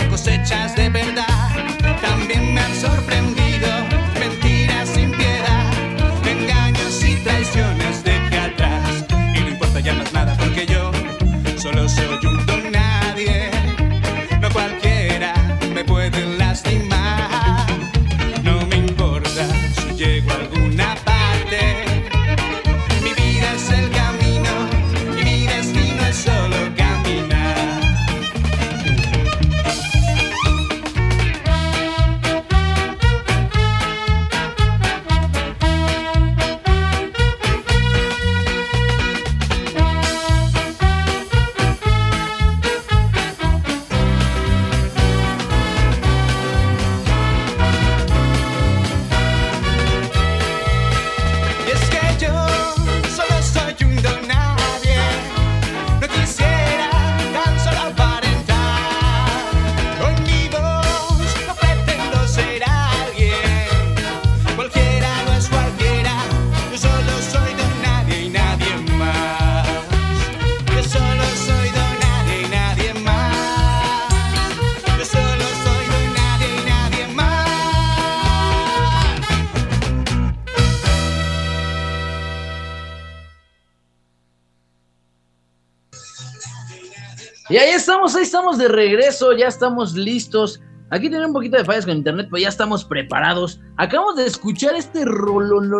estamos 88.24 88.58
de 88.58 88.68
regreso, 88.68 89.32
ya 89.32 89.46
estamos 89.46 89.94
listos. 89.94 90.60
Aquí 90.90 91.08
tiene 91.08 91.26
un 91.26 91.32
poquito 91.32 91.56
de 91.56 91.64
fallas 91.64 91.84
con 91.84 91.96
internet, 91.96 92.28
pero 92.30 92.42
ya 92.42 92.48
estamos 92.48 92.84
preparados. 92.84 93.60
Acabamos 93.76 94.16
de 94.16 94.26
escuchar 94.26 94.74
este 94.74 95.04
rolón 95.04 95.70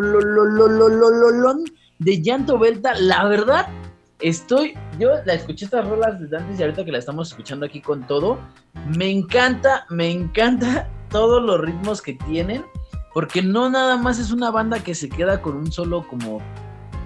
de 1.99 2.23
Llanto 2.23 2.59
Belta. 2.59 2.95
La 2.95 3.25
verdad, 3.25 3.67
estoy. 4.21 4.75
Yo 4.99 5.11
la 5.25 5.35
escuché 5.35 5.65
estas 5.65 5.89
rolas 5.89 6.21
desde 6.21 6.37
antes 6.37 6.61
y 6.61 6.63
ahorita 6.63 6.85
que 6.85 6.93
la 6.93 6.99
estamos 6.99 7.29
escuchando 7.29 7.67
aquí 7.67 7.81
con 7.81 8.07
todo. 8.07 8.39
Me 8.97 9.11
encanta, 9.11 9.87
me 9.89 10.11
encanta 10.11 10.89
todos 11.11 11.43
los 11.43 11.61
ritmos 11.61 12.03
que 12.03 12.15
tienen. 12.29 12.65
Porque 13.15 13.43
no 13.43 13.71
nada 13.71 13.97
más 13.97 14.19
es 14.19 14.33
una 14.33 14.51
banda 14.51 14.83
que 14.83 14.95
se 14.95 15.09
queda 15.09 15.41
con 15.41 15.57
un 15.57 15.71
solo 15.73 16.07
como 16.09 16.43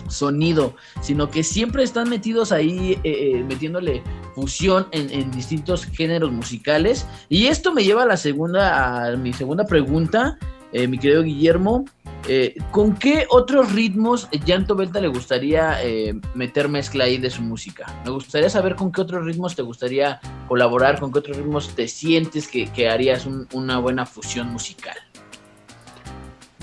sonido, 0.09 0.75
sino 1.01 1.31
que 1.31 1.43
siempre 1.43 1.83
están 1.83 2.09
metidos 2.09 2.53
ahí, 2.53 2.99
eh, 3.05 3.35
eh, 3.37 3.45
metiéndole 3.49 4.03
fusión 4.35 4.87
en, 4.93 5.31
distintos 5.31 5.85
géneros 5.85 6.33
musicales. 6.33 7.07
Y 7.29 7.47
esto 7.47 7.73
me 7.73 7.85
lleva 7.85 8.03
a 8.03 8.07
la 8.07 8.17
segunda, 8.17 9.07
a 9.09 9.17
mi 9.17 9.33
segunda 9.33 9.65
pregunta, 9.65 10.39
eh, 10.73 10.87
mi 10.87 10.99
querido 10.99 11.23
Guillermo. 11.23 11.85
Eh, 12.27 12.57
¿Con 12.73 12.95
qué 12.95 13.27
otros 13.31 13.73
ritmos 13.73 14.29
Llanto 14.45 14.75
Belta 14.75 15.01
le 15.01 15.09
gustaría 15.09 15.83
eh, 15.83 16.15
meter 16.35 16.69
mezcla 16.69 17.05
ahí 17.05 17.17
de 17.17 17.31
su 17.31 17.41
música? 17.43 17.87
Me 18.05 18.11
gustaría 18.11 18.51
saber 18.51 18.75
con 18.75 18.93
qué 18.93 19.01
otros 19.01 19.25
ritmos 19.25 19.57
te 19.57 19.63
gustaría 19.63 20.21
colaborar, 20.47 21.01
con 21.01 21.11
qué 21.13 21.21
otros 21.21 21.37
ritmos 21.39 21.75
te 21.75 21.89
sientes 21.89 22.49
que, 22.49 22.89
harías 22.89 23.25
un- 23.25 23.47
una 23.53 23.79
buena 23.79 24.05
fusión 24.05 24.49
musical. 24.53 24.97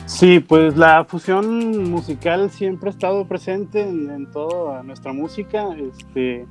Sí, 0.05 0.39
pues 0.39 0.77
la 0.77 1.03
fusión 1.03 1.89
musical 1.89 2.51
siempre 2.51 2.89
ha 2.89 2.93
estado 2.93 3.27
presente 3.27 3.81
en, 3.81 4.29
toda 4.31 4.83
nuestra 4.83 5.13
música. 5.13 5.69
Este, 5.77 6.45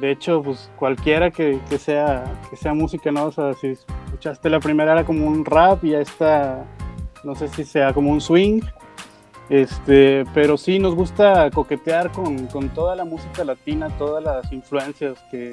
de 0.00 0.10
hecho, 0.10 0.42
pues 0.42 0.70
cualquiera 0.76 1.30
que, 1.30 1.60
que, 1.68 1.78
sea, 1.78 2.24
que 2.48 2.56
sea 2.56 2.72
música, 2.72 3.12
¿no? 3.12 3.26
O 3.26 3.32
sea, 3.32 3.52
si 3.54 3.68
escuchaste 3.68 4.48
la 4.48 4.58
primera 4.58 4.92
era 4.92 5.04
como 5.04 5.26
un 5.26 5.44
rap 5.44 5.84
y 5.84 5.90
ya 5.90 6.00
está, 6.00 6.64
no 7.24 7.34
sé 7.34 7.48
si 7.48 7.64
sea 7.64 7.92
como 7.92 8.10
un 8.10 8.22
swing, 8.22 8.62
este, 9.50 10.24
pero 10.32 10.56
sí 10.56 10.78
nos 10.78 10.94
gusta 10.94 11.50
coquetear 11.50 12.10
con, 12.10 12.46
con 12.46 12.70
toda 12.70 12.96
la 12.96 13.04
música 13.04 13.44
latina, 13.44 13.88
todas 13.98 14.24
las 14.24 14.50
influencias 14.50 15.18
que, 15.30 15.50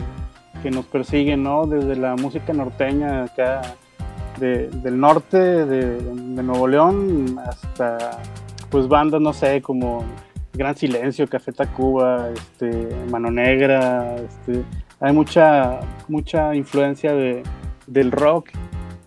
que 0.63 0.71
nos 0.71 0.85
persiguen, 0.85 1.43
¿no? 1.43 1.65
Desde 1.65 1.97
la 1.97 2.15
música 2.15 2.53
norteña 2.53 3.23
acá 3.23 3.61
del 4.39 4.99
norte, 4.99 5.37
de, 5.65 6.01
Nuevo 6.43 6.67
León, 6.67 7.39
hasta 7.45 8.21
pues 8.69 8.87
bandas, 8.87 9.21
no 9.21 9.33
sé, 9.33 9.61
como 9.61 10.03
Gran 10.53 10.75
Silencio, 10.75 11.27
Café 11.27 11.51
Tacuba, 11.51 12.29
este, 12.29 12.89
Mano 13.09 13.31
Negra, 13.31 14.15
este, 14.15 14.63
hay 14.99 15.13
mucha, 15.13 15.79
mucha 16.07 16.55
influencia 16.55 17.13
de, 17.13 17.43
del 17.87 18.11
rock 18.11 18.49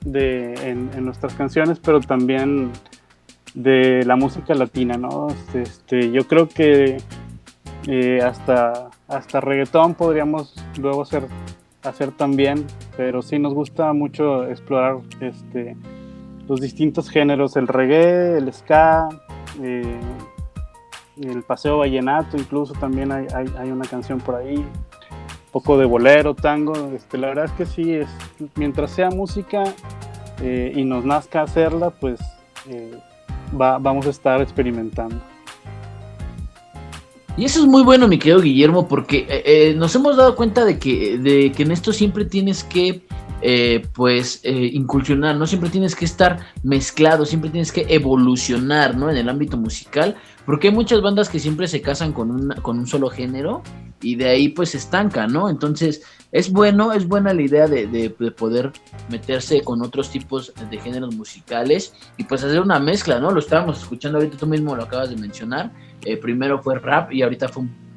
de, 0.04 0.54
en, 0.62 1.04
nuestras 1.04 1.34
canciones, 1.34 1.78
pero 1.78 2.00
también 2.00 2.70
de 3.54 4.04
la 4.04 4.16
música 4.16 4.54
latina, 4.54 4.96
¿no? 4.96 5.28
Este, 5.54 6.10
yo 6.10 6.26
creo 6.26 6.48
que 6.48 6.98
eh, 7.86 8.20
hasta, 8.22 8.90
hasta 9.08 9.40
reggaetón 9.40 9.94
podríamos 9.94 10.54
luego 10.78 11.02
hacer, 11.02 11.26
hacer 11.88 12.12
también, 12.12 12.66
pero 12.96 13.22
sí 13.22 13.38
nos 13.38 13.54
gusta 13.54 13.92
mucho 13.92 14.46
explorar 14.46 14.98
este, 15.20 15.76
los 16.48 16.60
distintos 16.60 17.10
géneros, 17.10 17.56
el 17.56 17.68
reggae, 17.68 18.38
el 18.38 18.52
ska, 18.52 19.08
eh, 19.62 20.00
el 21.20 21.42
paseo 21.42 21.78
vallenato, 21.78 22.36
incluso 22.36 22.74
también 22.74 23.12
hay, 23.12 23.26
hay, 23.34 23.70
una 23.70 23.84
canción 23.86 24.18
por 24.18 24.36
ahí, 24.36 24.56
un 24.56 25.52
poco 25.52 25.76
de 25.78 25.84
bolero, 25.84 26.34
tango, 26.34 26.74
este, 26.94 27.18
la 27.18 27.28
verdad 27.28 27.44
es 27.46 27.52
que 27.52 27.66
sí, 27.66 27.92
es, 27.92 28.08
mientras 28.56 28.90
sea 28.90 29.10
música 29.10 29.64
eh, 30.40 30.72
y 30.74 30.84
nos 30.84 31.04
nazca 31.04 31.42
hacerla, 31.42 31.90
pues 31.90 32.20
eh, 32.68 32.98
va, 33.60 33.78
vamos 33.78 34.06
a 34.06 34.10
estar 34.10 34.40
experimentando. 34.40 35.20
Y 37.38 37.44
eso 37.44 37.60
es 37.60 37.66
muy 37.66 37.84
bueno, 37.84 38.08
mi 38.08 38.18
querido 38.18 38.40
Guillermo, 38.40 38.88
porque 38.88 39.74
nos 39.76 39.94
hemos 39.94 40.16
dado 40.16 40.34
cuenta 40.34 40.64
de 40.64 40.78
que, 40.78 41.18
de 41.18 41.52
que 41.52 41.62
en 41.62 41.70
esto 41.70 41.92
siempre 41.92 42.24
tienes 42.24 42.64
que 42.64 43.06
eh, 43.40 43.86
pues 43.94 44.40
eh, 44.42 44.70
incursionar, 44.72 45.36
no 45.36 45.46
siempre 45.46 45.70
tienes 45.70 45.94
que 45.94 46.04
estar 46.04 46.40
mezclado, 46.64 47.24
siempre 47.24 47.50
tienes 47.50 47.70
que 47.70 47.86
evolucionar, 47.88 48.96
¿no? 48.96 49.10
En 49.10 49.16
el 49.16 49.28
ámbito 49.28 49.56
musical, 49.56 50.16
porque 50.44 50.68
hay 50.68 50.74
muchas 50.74 51.02
bandas 51.02 51.28
que 51.28 51.38
siempre 51.38 51.68
se 51.68 51.80
casan 51.80 52.12
con 52.12 52.32
un, 52.32 52.48
con 52.62 52.80
un 52.80 52.88
solo 52.88 53.08
género 53.08 53.62
y 54.00 54.16
de 54.16 54.28
ahí 54.28 54.48
pues 54.48 54.70
se 54.70 54.78
estanca, 54.78 55.28
¿no? 55.28 55.48
Entonces 55.48 56.02
es 56.32 56.50
bueno, 56.50 56.92
es 56.92 57.06
buena 57.06 57.32
la 57.32 57.42
idea 57.42 57.68
de, 57.68 58.10
poder 58.36 58.72
meterse 59.08 59.62
con 59.62 59.82
otros 59.82 60.10
tipos 60.10 60.52
de 60.68 60.78
géneros 60.78 61.14
musicales 61.14 61.94
y 62.16 62.24
pues 62.24 62.42
hacer 62.42 62.60
una 62.60 62.80
mezcla, 62.80 63.20
¿no? 63.20 63.30
Lo 63.30 63.38
estábamos 63.38 63.78
escuchando 63.78 64.18
ahorita, 64.18 64.36
tú 64.36 64.48
mismo 64.48 64.74
lo 64.74 64.82
acabas 64.82 65.10
de 65.10 65.16
mencionar, 65.16 65.70
eh, 66.04 66.16
primero 66.16 66.62
fue 66.62 66.78
rap 66.78 67.12
y 67.12 67.22
ahorita 67.22 67.48
fue 67.48 67.64
un 67.64 67.88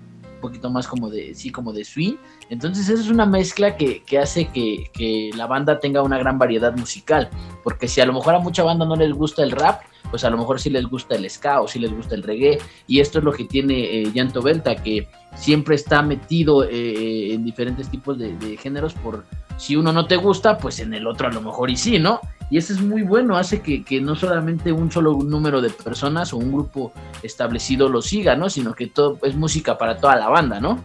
poquito 0.41 0.69
más 0.69 0.87
como 0.87 1.09
de, 1.09 1.33
sí, 1.35 1.51
como 1.51 1.71
de 1.71 1.85
swing. 1.85 2.15
Entonces 2.49 2.89
esa 2.89 3.01
es 3.01 3.09
una 3.09 3.25
mezcla 3.25 3.77
que, 3.77 4.03
hace 4.19 4.47
que, 4.47 5.29
la 5.35 5.47
banda 5.47 5.79
tenga 5.79 6.01
una 6.01 6.17
gran 6.17 6.37
variedad 6.37 6.75
musical. 6.75 7.29
Porque 7.63 7.87
si 7.87 8.01
a 8.01 8.05
lo 8.05 8.13
mejor 8.13 8.35
a 8.35 8.39
mucha 8.39 8.63
banda 8.63 8.85
no 8.85 8.95
les 8.95 9.13
gusta 9.13 9.43
el 9.43 9.51
rap, 9.51 9.81
pues 10.09 10.25
a 10.25 10.29
lo 10.29 10.37
mejor 10.37 10.59
sí 10.59 10.69
les 10.69 10.85
gusta 10.85 11.15
el 11.15 11.29
ska 11.29 11.61
o 11.61 11.67
sí 11.67 11.79
les 11.79 11.93
gusta 11.93 12.15
el 12.15 12.23
reggae. 12.23 12.59
Y 12.87 12.99
esto 12.99 13.19
es 13.19 13.23
lo 13.23 13.31
que 13.31 13.45
tiene 13.45 14.01
eh, 14.01 14.11
Llanto 14.13 14.41
Belta, 14.41 14.75
que 14.75 15.07
siempre 15.35 15.75
está 15.75 16.01
metido 16.01 16.63
eh, 16.63 17.33
en 17.33 17.43
diferentes 17.43 17.89
tipos 17.89 18.17
de, 18.17 18.57
géneros 18.57 18.93
por 18.93 19.23
si 19.57 19.75
uno 19.75 19.93
no 19.93 20.07
te 20.07 20.15
gusta, 20.15 20.57
pues 20.57 20.79
en 20.79 20.93
el 20.93 21.07
otro 21.07 21.27
a 21.27 21.31
lo 21.31 21.41
mejor 21.41 21.69
y 21.69 21.77
sí, 21.77 21.99
¿no? 21.99 22.19
Y 22.49 22.57
eso 22.57 22.73
es 22.73 22.81
muy 22.81 23.03
bueno, 23.03 23.37
hace 23.37 23.61
que, 23.61 24.01
no 24.01 24.15
solamente 24.15 24.71
un 24.71 24.91
solo 24.91 25.13
número 25.13 25.61
de 25.61 25.69
personas 25.69 26.33
o 26.33 26.37
un 26.37 26.51
grupo 26.51 26.91
establecido 27.23 27.87
lo 27.87 28.01
siga, 28.01 28.35
¿no? 28.35 28.49
Sino 28.49 28.73
que 28.73 28.87
todo 28.87 29.19
es 29.23 29.35
música 29.35 29.77
para 29.77 29.97
toda 29.97 30.17
la 30.17 30.27
banda, 30.27 30.59
¿no? 30.59 30.83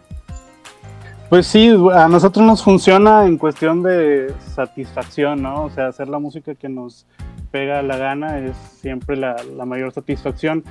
Pues 1.28 1.48
sí, 1.48 1.74
a 1.92 2.06
nosotros 2.06 2.46
nos 2.46 2.62
funciona 2.62 3.26
en 3.26 3.37
cuestión 3.37 3.82
de 3.82 4.32
satisfacción, 4.54 5.42
¿no? 5.42 5.64
O 5.64 5.70
sea, 5.70 5.88
hacer 5.88 6.09
la 6.09 6.20
música 6.20 6.54
que 6.54 6.68
nos 6.68 7.04
pega 7.50 7.82
la 7.82 7.96
gana 7.96 8.38
es 8.38 8.56
siempre 8.80 9.16
la, 9.16 9.37
mayor 9.66 9.92
satisfacción. 9.92 10.62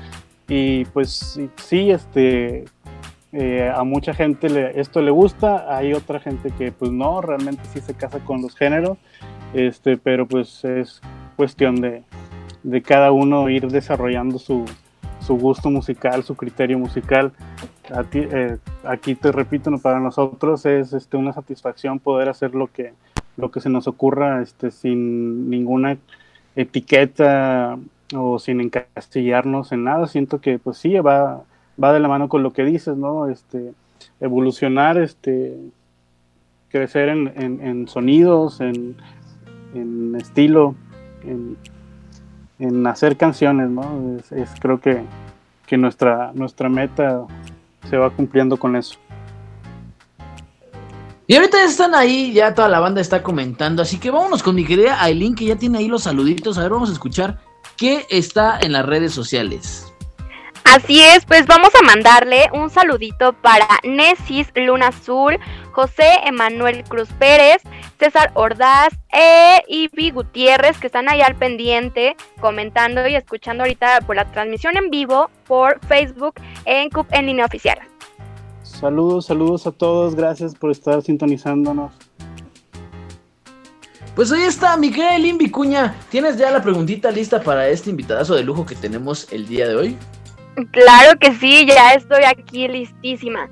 Y 0.48 0.86
pues 0.86 1.38
sí, 1.58 1.92
este, 1.92 2.66
eh, 3.36 3.72
a 3.74 3.84
mucha 3.84 4.14
gente 4.14 4.80
esto 4.80 5.02
le 5.02 5.12
gusta, 5.12 5.76
hay 5.76 5.94
otra 5.94 6.20
gente 6.20 6.52
que 6.52 6.72
pues 6.72 6.92
no, 6.92 7.22
realmente 7.22 7.62
sí 7.74 7.82
se 7.82 7.94
casa 7.94 8.20
con 8.20 8.42
los 8.42 8.56
géneros 8.56 8.98
este, 9.56 9.96
pero 9.96 10.28
pues 10.28 10.66
es 10.66 11.02
cuestión 11.38 11.78
de, 11.80 12.04
cada 12.84 13.12
uno 13.12 13.50
ir 13.50 13.68
desarrollando 13.68 14.38
su, 14.38 14.66
gusto 15.30 15.70
musical, 15.70 16.24
su 16.24 16.36
criterio 16.36 16.78
musical. 16.78 17.32
Eh, 18.14 18.58
aquí 18.84 19.16
te 19.16 19.32
repito, 19.32 19.72
para 19.78 20.00
nosotros 20.00 20.66
es 20.66 20.92
este, 20.92 21.16
una 21.16 21.32
satisfacción 21.32 22.00
poder 22.00 22.28
hacer 22.28 22.54
lo 22.54 22.68
que, 22.68 22.94
lo 23.38 23.50
que 23.50 23.62
se 23.62 23.70
nos 23.70 23.88
ocurra 23.88 24.42
este, 24.42 24.72
sin 24.72 25.50
ninguna 25.50 25.98
etiqueta 26.56 27.78
o 28.14 28.40
sin 28.40 28.60
encastillarnos 28.60 29.72
en 29.72 29.86
nada. 29.86 30.08
Siento 30.08 30.42
que 30.42 30.60
pues 30.60 30.78
sí, 30.78 30.96
va, 30.96 31.44
va 31.82 31.94
de 31.94 32.00
la 32.00 32.08
mano 32.08 32.30
con 32.30 32.44
lo 32.44 32.54
que 32.54 32.64
dices, 32.64 32.96
¿no? 32.98 33.28
Este, 33.28 33.74
evolucionar, 34.20 34.98
este, 34.98 35.58
crecer 36.70 37.10
en 37.10 37.88
sonidos, 37.88 38.60
en, 38.62 38.96
estilo, 40.18 40.76
en, 42.60 42.88
hacer 42.88 43.18
canciones, 43.18 43.70
¿no? 43.70 44.18
Es, 44.32 44.52
creo 44.60 44.80
que, 44.80 45.04
nuestra 45.78 46.70
meta 46.70 47.26
se 47.90 47.98
va 47.98 48.10
cumpliendo 48.10 48.58
con 48.58 48.76
eso. 48.76 48.98
Y 51.28 51.36
ahorita 51.36 51.58
ya 51.58 51.66
están 51.66 51.96
ahí, 51.96 52.34
ya 52.34 52.54
toda 52.54 52.70
la 52.70 52.80
banda 52.80 53.02
está 53.02 53.24
comentando, 53.24 53.82
así 53.82 53.98
que 53.98 54.12
vámonos 54.12 54.44
con 54.44 54.54
mi 54.54 54.64
querida 54.64 55.02
Aileen, 55.02 55.34
que 55.34 55.46
ya 55.46 55.56
tiene 55.56 55.80
ahí 55.80 55.88
los 55.88 56.04
saluditos. 56.04 56.58
A 56.58 56.62
ver, 56.62 56.72
vamos 56.72 56.90
a 56.90 56.94
escuchar 56.94 57.40
qué 57.78 58.06
está 58.10 58.60
en 58.60 58.74
las 58.74 58.86
redes 58.86 59.12
sociales. 59.12 59.92
Así 60.66 61.00
es, 61.00 61.26
pues 61.26 61.46
vamos 61.46 61.70
a 61.80 61.86
mandarle 61.86 62.50
un 62.52 62.72
saludito 62.72 63.34
para 63.34 63.68
Nesis 63.84 64.52
Luna 64.56 64.88
Azul, 64.88 65.38
José 65.72 66.08
Emanuel 66.26 66.84
Cruz 66.84 67.08
Pérez, 67.20 67.62
César 68.00 68.32
Ordaz 68.34 68.90
e 69.14 69.64
Ibi 69.68 70.10
Gutiérrez, 70.10 70.78
que 70.80 70.88
están 70.88 71.08
ahí 71.08 71.22
al 71.22 71.36
pendiente 71.36 72.18
comentando 72.42 73.08
y 73.08 73.16
escuchando 73.16 73.64
ahorita 73.64 74.02
por 74.02 74.16
la 74.16 74.30
transmisión 74.32 74.76
en 74.76 74.90
vivo 74.90 75.30
por 75.48 75.80
Facebook 75.86 76.34
en 76.66 76.90
CUP 76.90 77.14
en 77.14 77.28
línea 77.28 77.46
oficial. 77.46 77.78
Saludos, 78.64 79.28
saludos 79.28 79.68
a 79.68 79.72
todos, 79.72 80.16
gracias 80.16 80.56
por 80.56 80.72
estar 80.72 81.02
sintonizándonos. 81.04 81.94
Pues 84.16 84.32
ahí 84.32 84.44
está, 84.44 84.76
Miguel 84.78 85.26
Invicuña. 85.26 85.96
¿Tienes 86.10 86.38
ya 86.38 86.50
la 86.50 86.64
preguntita 86.64 87.12
lista 87.12 87.42
para 87.42 87.68
este 87.68 87.92
invitadazo 87.92 88.34
de 88.34 88.44
lujo 88.44 88.66
que 88.66 88.76
tenemos 88.76 89.32
el 89.32 89.46
día 89.48 89.68
de 89.68 89.76
hoy? 89.76 89.98
Claro 90.72 91.20
que 91.20 91.34
sí, 91.34 91.66
ya 91.66 91.94
estoy 91.94 92.24
aquí 92.24 92.68
listísima. 92.68 93.50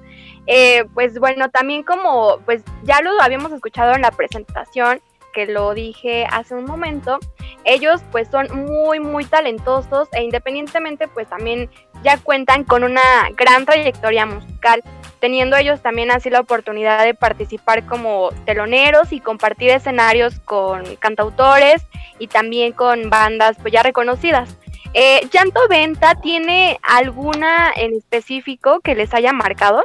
Eh, 0.48 0.86
pues 0.94 1.20
bueno, 1.20 1.50
también 1.50 1.84
como 1.84 2.40
pues 2.46 2.64
ya 2.84 3.02
lo 3.02 3.22
habíamos 3.22 3.52
escuchado 3.52 3.94
en 3.94 4.02
la 4.02 4.12
presentación, 4.12 5.02
que 5.34 5.48
lo 5.48 5.74
dije 5.74 6.26
hace 6.30 6.54
un 6.54 6.66
momento, 6.66 7.20
ellos 7.66 8.02
pues 8.12 8.30
son 8.30 8.48
muy 8.66 9.00
muy 9.00 9.26
talentosos 9.26 10.08
e 10.14 10.24
independientemente 10.24 11.08
pues 11.08 11.28
también 11.28 11.70
ya 12.04 12.18
cuentan 12.18 12.64
con 12.64 12.84
una 12.84 13.02
gran 13.36 13.66
trayectoria 13.66 14.26
musical, 14.26 14.84
teniendo 15.20 15.56
ellos 15.58 15.82
también 15.82 16.12
así 16.12 16.30
la 16.30 16.42
oportunidad 16.42 17.04
de 17.04 17.14
participar 17.14 17.86
como 17.86 18.30
teloneros 18.46 19.12
y 19.12 19.20
compartir 19.20 19.72
escenarios 19.72 20.40
con 20.42 20.84
cantautores 20.98 21.86
y 22.20 22.28
también 22.28 22.74
con 22.74 23.10
bandas 23.10 23.58
pues 23.62 23.74
ya 23.74 23.82
reconocidas. 23.82 24.58
Eh, 24.94 25.28
¿Llanto 25.32 25.60
Venta 25.70 26.14
tiene 26.16 26.78
alguna 26.84 27.72
en 27.76 27.96
específico 27.96 28.80
que 28.82 28.94
les 28.94 29.12
haya 29.16 29.34
marcado? 29.34 29.84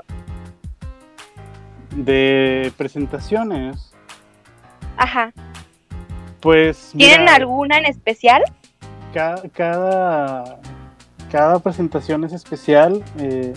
De 1.97 2.71
presentaciones. 2.77 3.94
Ajá. 4.99 5.33
Pues. 6.40 6.92
¿Tienen 6.94 7.29
alguna 7.29 7.79
en 7.79 7.87
especial? 7.87 8.42
Cada, 9.14 10.61
cada, 11.31 11.59
presentación 11.61 12.25
es 12.25 12.35
especial, 12.35 13.03
eh, 13.18 13.55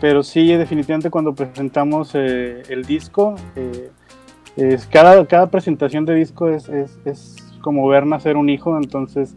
pero 0.00 0.24
sí, 0.24 0.52
definitivamente 0.56 1.08
cuando 1.08 1.34
presentamos 1.34 2.10
eh, 2.14 2.62
el 2.68 2.84
disco, 2.84 3.36
es, 4.56 4.86
cada, 4.88 5.24
cada 5.26 5.48
presentación 5.48 6.04
de 6.04 6.16
disco 6.16 6.48
es, 6.48 6.68
es, 6.68 6.98
es 7.04 7.36
como 7.62 7.86
ver 7.86 8.04
nacer 8.04 8.36
un 8.36 8.50
hijo, 8.50 8.76
entonces 8.76 9.36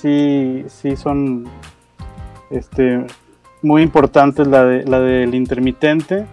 sí, 0.00 0.64
sí 0.68 0.96
son 0.96 1.44
este, 2.50 3.04
muy 3.62 3.82
importantes 3.82 4.46
la, 4.46 4.64
de, 4.64 4.84
la 4.84 5.00
del 5.00 5.34
intermitente 5.34 6.26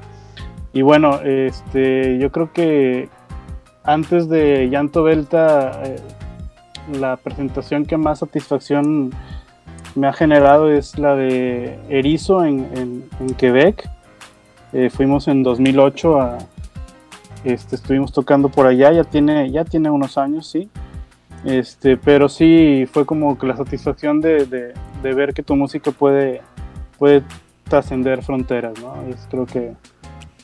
y 0.73 0.81
bueno, 0.83 1.19
este, 1.21 2.19
yo 2.19 2.31
creo 2.31 2.53
que 2.53 3.09
antes 3.83 4.29
de 4.29 4.69
Llanto 4.69 5.05
Delta, 5.05 5.81
eh, 5.83 5.95
la 6.99 7.17
presentación 7.17 7.85
que 7.85 7.97
más 7.97 8.19
satisfacción 8.19 9.11
me 9.95 10.07
ha 10.07 10.13
generado 10.13 10.71
es 10.71 10.99
la 10.99 11.15
de 11.15 11.79
Erizo 11.89 12.45
en, 12.45 13.09
Quebec. 13.37 13.89
Eh, 14.73 14.89
fuimos 14.89 15.27
en 15.27 15.41
2008 15.41 16.21
a, 16.21 16.37
este, 17.43 17.75
estuvimos 17.75 18.11
tocando 18.11 18.49
por 18.49 18.67
allá, 18.67 18.91
ya 18.91 19.03
tiene, 19.03 19.49
ya 19.49 19.65
tiene 19.65 19.89
unos 19.89 20.17
años, 20.17 20.47
sí. 20.47 20.69
Este, 21.47 21.95
pero 21.95 22.27
sí 22.27 22.85
fue 22.91 23.05
como 23.05 23.37
que 23.39 23.47
la 23.47 23.55
satisfacción 23.55 24.19
de, 24.19 24.73
ver 25.01 25.33
que 25.33 25.43
tu 25.43 25.55
música 25.55 25.91
puede, 25.91 26.41
puede 26.97 27.23
trascender 27.69 28.21
fronteras, 28.21 28.73
¿no? 28.81 28.93
Es 29.09 29.25
creo 29.31 29.45
que 29.45 29.73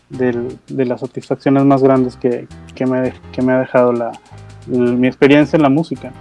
de 0.09 0.85
las 0.85 1.01
satisfacciones 1.01 1.65
más 1.65 1.83
grandes 1.83 2.15
que, 2.15 2.47
me, 2.85 3.13
que 3.33 3.41
me 3.41 3.51
ha 3.51 3.59
dejado 3.59 3.91
la, 3.91 4.13
mi 4.65 5.07
experiencia 5.07 5.57
en 5.57 5.63
la 5.63 5.69
música. 5.69 6.13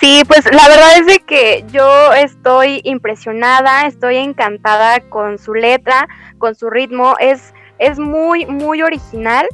Sí, 0.00 0.22
pues 0.26 0.46
la 0.46 0.66
verdad 0.66 0.96
es 0.98 1.06
de 1.06 1.18
que 1.18 1.66
yo 1.70 2.14
estoy 2.14 2.80
impresionada, 2.84 3.86
estoy 3.86 4.16
encantada 4.16 5.00
con 5.00 5.36
su 5.36 5.52
letra, 5.52 6.08
con 6.38 6.54
su 6.54 6.70
ritmo, 6.70 7.16
es, 7.20 7.52
es 7.78 7.98
muy, 7.98 8.46
muy 8.46 8.80
original. 8.80 9.46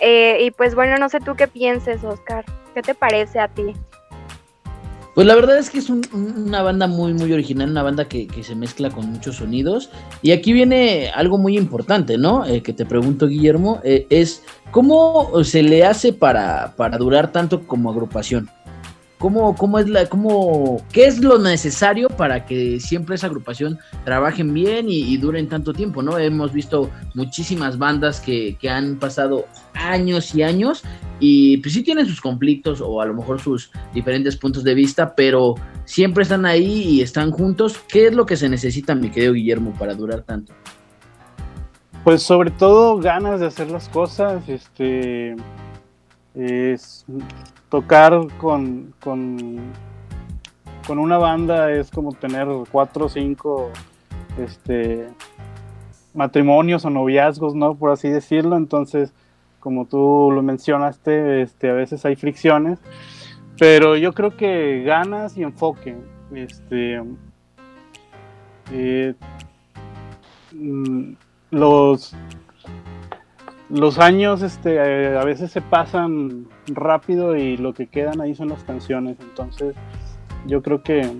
Eh, 0.00 0.44
y 0.44 0.50
pues 0.50 0.74
bueno, 0.74 0.96
no 0.96 1.08
sé 1.08 1.20
tú 1.20 1.34
qué 1.34 1.48
pienses, 1.48 2.04
Oscar, 2.04 2.44
¿qué 2.74 2.82
te 2.82 2.94
parece 2.94 3.40
a 3.40 3.48
ti? 3.48 3.74
Pues 5.18 5.26
la 5.26 5.34
verdad 5.34 5.58
es 5.58 5.68
que 5.68 5.78
es 5.78 5.90
una 5.90 6.62
banda 6.62 6.86
muy, 6.86 7.12
muy 7.12 7.32
original, 7.32 7.70
una 7.70 7.82
banda 7.82 8.04
que, 8.04 8.28
se 8.44 8.54
mezcla 8.54 8.88
con 8.88 9.10
muchos 9.10 9.34
sonidos. 9.34 9.90
Y 10.22 10.30
aquí 10.30 10.52
viene 10.52 11.10
algo 11.12 11.38
muy 11.38 11.58
importante, 11.58 12.16
¿no? 12.16 12.46
Eh, 12.46 12.62
que 12.62 12.72
te 12.72 12.86
pregunto, 12.86 13.26
Guillermo, 13.26 13.80
eh, 13.82 14.06
es 14.10 14.44
cómo 14.70 15.42
se 15.42 15.64
le 15.64 15.84
hace 15.84 16.12
para, 16.12 16.76
para 16.76 16.98
durar 16.98 17.32
tanto 17.32 17.66
como 17.66 17.90
agrupación. 17.90 18.48
¿Cómo, 19.18 19.56
cómo 19.56 19.80
es 19.80 19.88
la, 19.88 20.06
cómo, 20.06 20.80
¿Qué 20.92 21.06
es 21.06 21.18
lo 21.18 21.38
necesario 21.38 22.08
para 22.08 22.46
que 22.46 22.78
siempre 22.78 23.16
esa 23.16 23.26
agrupación 23.26 23.78
trabajen 24.04 24.54
bien 24.54 24.86
y, 24.88 25.16
duren 25.16 25.48
tanto 25.48 25.72
tiempo? 25.72 26.02
¿no? 26.02 26.18
Hemos 26.18 26.52
visto 26.52 26.88
muchísimas 27.14 27.78
bandas 27.78 28.20
que, 28.20 28.56
han 28.68 28.96
pasado 28.96 29.46
años 29.74 30.34
y 30.34 30.42
años 30.42 30.82
y 31.18 31.56
pues 31.58 31.74
sí 31.74 31.82
tienen 31.82 32.06
sus 32.06 32.20
conflictos 32.20 32.80
o 32.80 33.00
a 33.00 33.06
lo 33.06 33.14
mejor 33.14 33.40
sus 33.40 33.72
diferentes 33.92 34.36
puntos 34.36 34.62
de 34.62 34.74
vista, 34.74 35.14
pero 35.16 35.56
siempre 35.84 36.22
están 36.22 36.46
ahí 36.46 36.82
y 36.82 37.02
están 37.02 37.32
juntos. 37.32 37.76
¿Qué 37.88 38.06
es 38.06 38.14
lo 38.14 38.24
que 38.24 38.36
se 38.36 38.48
necesita, 38.48 38.94
mi 38.94 39.10
querido 39.10 39.32
Guillermo, 39.32 39.74
para 39.76 39.94
durar 39.94 40.22
tanto? 40.22 40.52
Pues 42.04 42.22
sobre 42.22 42.52
todo 42.52 42.98
ganas 42.98 43.40
de 43.40 43.46
hacer 43.46 43.68
las 43.70 43.88
cosas, 43.88 44.48
este 44.48 45.34
es 46.38 47.04
tocar 47.68 48.28
con, 48.38 48.94
con, 49.00 49.72
una 50.88 51.18
banda 51.18 51.70
es 51.72 51.90
como 51.90 52.12
tener 52.12 52.48
cuatro 52.70 53.06
o 53.06 53.08
cinco 53.08 53.70
este, 54.38 55.08
matrimonios 56.14 56.84
o 56.84 56.90
noviazgos, 56.90 57.54
¿no? 57.54 57.74
Por 57.74 57.90
así 57.90 58.08
decirlo. 58.08 58.56
Entonces, 58.56 59.12
como 59.60 59.84
tú 59.84 60.30
lo 60.32 60.42
mencionaste, 60.42 61.42
este, 61.42 61.70
a 61.70 61.74
veces 61.74 62.04
hay 62.06 62.16
fricciones. 62.16 62.78
Pero 63.58 63.96
yo 63.96 64.12
creo 64.14 64.36
que 64.36 64.82
ganas 64.84 65.36
y 65.36 65.42
enfoque. 65.42 65.96
Este, 66.32 67.02
eh, 68.72 69.14
mm, 70.52 71.12
los 71.50 72.14
los 73.70 73.98
años 73.98 74.42
este, 74.42 74.76
eh, 74.76 75.18
a 75.18 75.24
veces 75.24 75.52
se 75.52 75.60
pasan 75.60 76.46
rápido 76.68 77.36
y 77.36 77.56
lo 77.56 77.74
que 77.74 77.86
quedan 77.86 78.20
ahí 78.20 78.34
son 78.34 78.48
las 78.48 78.64
canciones. 78.64 79.18
Entonces, 79.20 79.74
yo 80.46 80.62
creo 80.62 80.82
que, 80.82 81.10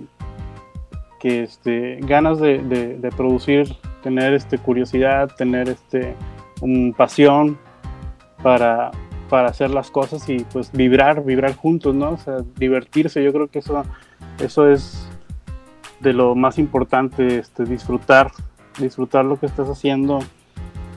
que 1.19 1.43
este, 1.43 1.99
ganas 2.01 2.39
de, 2.39 3.09
producir, 3.15 3.75
tener 4.01 4.33
este, 4.33 4.57
curiosidad, 4.57 5.29
tener 5.35 5.69
este, 5.69 6.15
un 6.61 6.93
pasión 6.93 7.57
para, 8.41 8.91
para 9.29 9.49
hacer 9.49 9.69
las 9.69 9.91
cosas 9.91 10.27
y 10.29 10.39
pues 10.51 10.71
vibrar, 10.71 11.23
vibrar 11.23 11.55
juntos, 11.55 11.93
¿no? 11.93 12.11
O 12.11 12.17
sea, 12.17 12.37
divertirse, 12.55 13.23
yo 13.23 13.31
creo 13.31 13.47
que 13.47 13.59
eso, 13.59 13.83
eso 14.39 14.67
es 14.67 15.07
de 15.99 16.13
lo 16.13 16.33
más 16.33 16.57
importante, 16.57 17.37
este, 17.37 17.65
disfrutar, 17.65 18.31
disfrutar 18.79 19.25
lo 19.25 19.39
que 19.39 19.45
estás 19.45 19.67
haciendo 19.67 20.19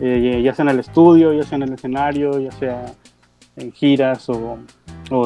eh, 0.01 0.41
ya 0.43 0.55
sea 0.55 0.65
en 0.65 0.71
el 0.71 0.81
estudio, 0.81 1.33
ya 1.33 1.43
sea 1.43 1.57
en 1.57 1.63
el 1.63 1.73
escenario, 1.75 2.39
ya 2.39 2.53
sea 2.53 2.95
en 3.57 3.73
giras 3.73 4.29
o, 4.29 4.59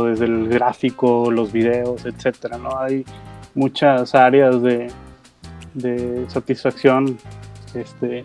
desde 0.05 0.25
el 0.25 0.49
gráfico, 0.49 1.31
los 1.31 1.53
videos, 1.53 2.05
etcétera, 2.05 2.59
¿no? 2.59 2.77
Hay 2.79 3.05
muchas 3.55 4.15
áreas 4.15 4.61
de, 4.63 4.91
satisfacción 6.29 7.19
este, 7.75 8.25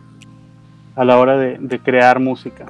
a 0.96 1.06
la 1.06 1.20
hora 1.20 1.38
de, 1.38 1.80
crear 1.80 2.20
música. 2.20 2.66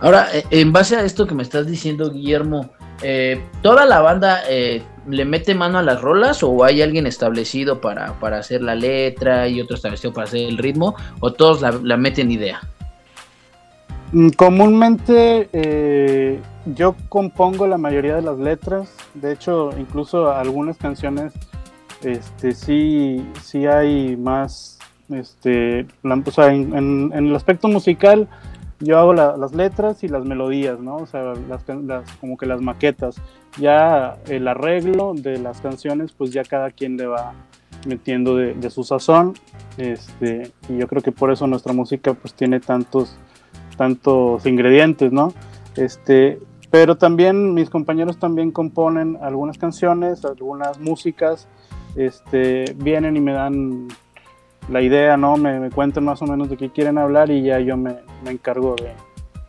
Ahora, 0.00 0.28
eh, 0.32 0.44
en 0.50 0.72
base 0.72 0.96
a 0.96 1.04
esto 1.04 1.26
que 1.26 1.34
me 1.34 1.42
estás 1.42 1.66
diciendo, 1.66 2.10
Guillermo, 2.10 2.70
eh, 3.02 3.42
¿toda 3.62 3.84
la 3.84 4.00
banda 4.00 4.42
eh, 4.48 4.82
le 5.10 5.24
mete 5.24 5.54
mano 5.54 5.78
a 5.78 5.82
las 5.82 6.00
rolas 6.00 6.42
o 6.42 6.64
hay 6.64 6.82
alguien 6.82 7.06
establecido 7.06 7.80
para, 7.80 8.16
hacer 8.38 8.62
la 8.62 8.74
letra 8.74 9.48
y 9.48 9.60
otro 9.60 9.76
establecido 9.76 10.12
para 10.12 10.26
hacer 10.26 10.48
el 10.48 10.58
ritmo 10.58 10.94
o 11.20 11.32
todos 11.32 11.60
la, 11.82 11.96
meten 11.96 12.30
idea? 12.30 12.60
Mm, 14.12 14.30
comúnmente 14.30 15.48
eh, 15.52 16.40
yo 16.66 16.96
compongo 17.08 17.66
la 17.66 17.78
mayoría 17.78 18.16
de 18.16 18.22
las 18.22 18.38
letras, 18.38 18.92
de 19.14 19.32
hecho 19.32 19.70
incluso 19.78 20.32
algunas 20.32 20.76
canciones 20.76 21.32
este, 22.02 22.52
sí, 22.52 23.26
sí 23.42 23.66
hay 23.66 24.16
más, 24.16 24.78
este, 25.10 25.86
o 26.02 26.30
sea, 26.30 26.52
en, 26.52 27.12
el 27.12 27.34
aspecto 27.36 27.68
musical 27.68 28.28
yo 28.80 28.98
hago 28.98 29.12
las 29.12 29.54
letras 29.54 30.02
y 30.02 30.08
las 30.08 30.24
melodías, 30.24 30.80
¿no? 30.80 30.96
O 30.96 31.06
sea, 31.06 31.34
las, 31.48 31.64
como 32.18 32.36
que 32.36 32.46
las 32.46 32.62
maquetas. 32.62 33.16
Ya 33.58 34.16
el 34.26 34.48
arreglo 34.48 35.12
de 35.14 35.38
las 35.38 35.60
canciones, 35.60 36.12
pues 36.12 36.30
ya 36.30 36.44
cada 36.44 36.70
quien 36.70 36.96
le 36.96 37.06
va 37.06 37.34
metiendo 37.86 38.36
de, 38.36 38.70
su 38.70 38.82
sazón. 38.82 39.34
Este, 39.76 40.50
y 40.68 40.78
yo 40.78 40.88
creo 40.88 41.02
que 41.02 41.12
por 41.12 41.30
eso 41.30 41.46
nuestra 41.46 41.74
música 41.74 42.14
pues 42.14 42.32
tiene 42.32 42.58
tantos, 42.60 43.16
tantos 43.76 44.46
ingredientes, 44.46 45.12
¿no? 45.12 45.34
Este, 45.76 46.38
pero 46.70 46.96
también 46.96 47.52
mis 47.52 47.68
compañeros 47.68 48.18
también 48.18 48.50
componen 48.50 49.18
algunas 49.20 49.58
canciones, 49.58 50.24
algunas 50.24 50.78
músicas, 50.80 51.48
este, 51.96 52.74
vienen 52.76 53.16
y 53.16 53.20
me 53.20 53.32
dan 53.32 53.88
la 54.68 54.82
idea, 54.82 55.16
¿no? 55.16 55.36
Me, 55.36 55.58
me, 55.58 55.70
cuentan 55.70 56.04
más 56.04 56.22
o 56.22 56.26
menos 56.26 56.48
de 56.48 56.56
qué 56.56 56.70
quieren 56.70 56.98
hablar 56.98 57.30
y 57.30 57.42
ya 57.42 57.58
yo 57.60 57.76
me, 57.76 57.96
me 58.24 58.30
encargo 58.30 58.76
de, 58.76 58.92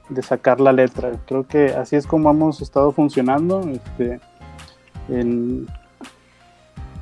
de, 0.09 0.21
sacar 0.21 0.59
la 0.59 0.71
letra. 0.71 1.11
Creo 1.25 1.45
que 1.47 1.67
así 1.67 1.95
es 1.95 2.07
como 2.07 2.31
hemos 2.31 2.61
estado 2.61 2.91
funcionando, 2.91 3.61
este, 3.61 4.19
en, 5.09 5.67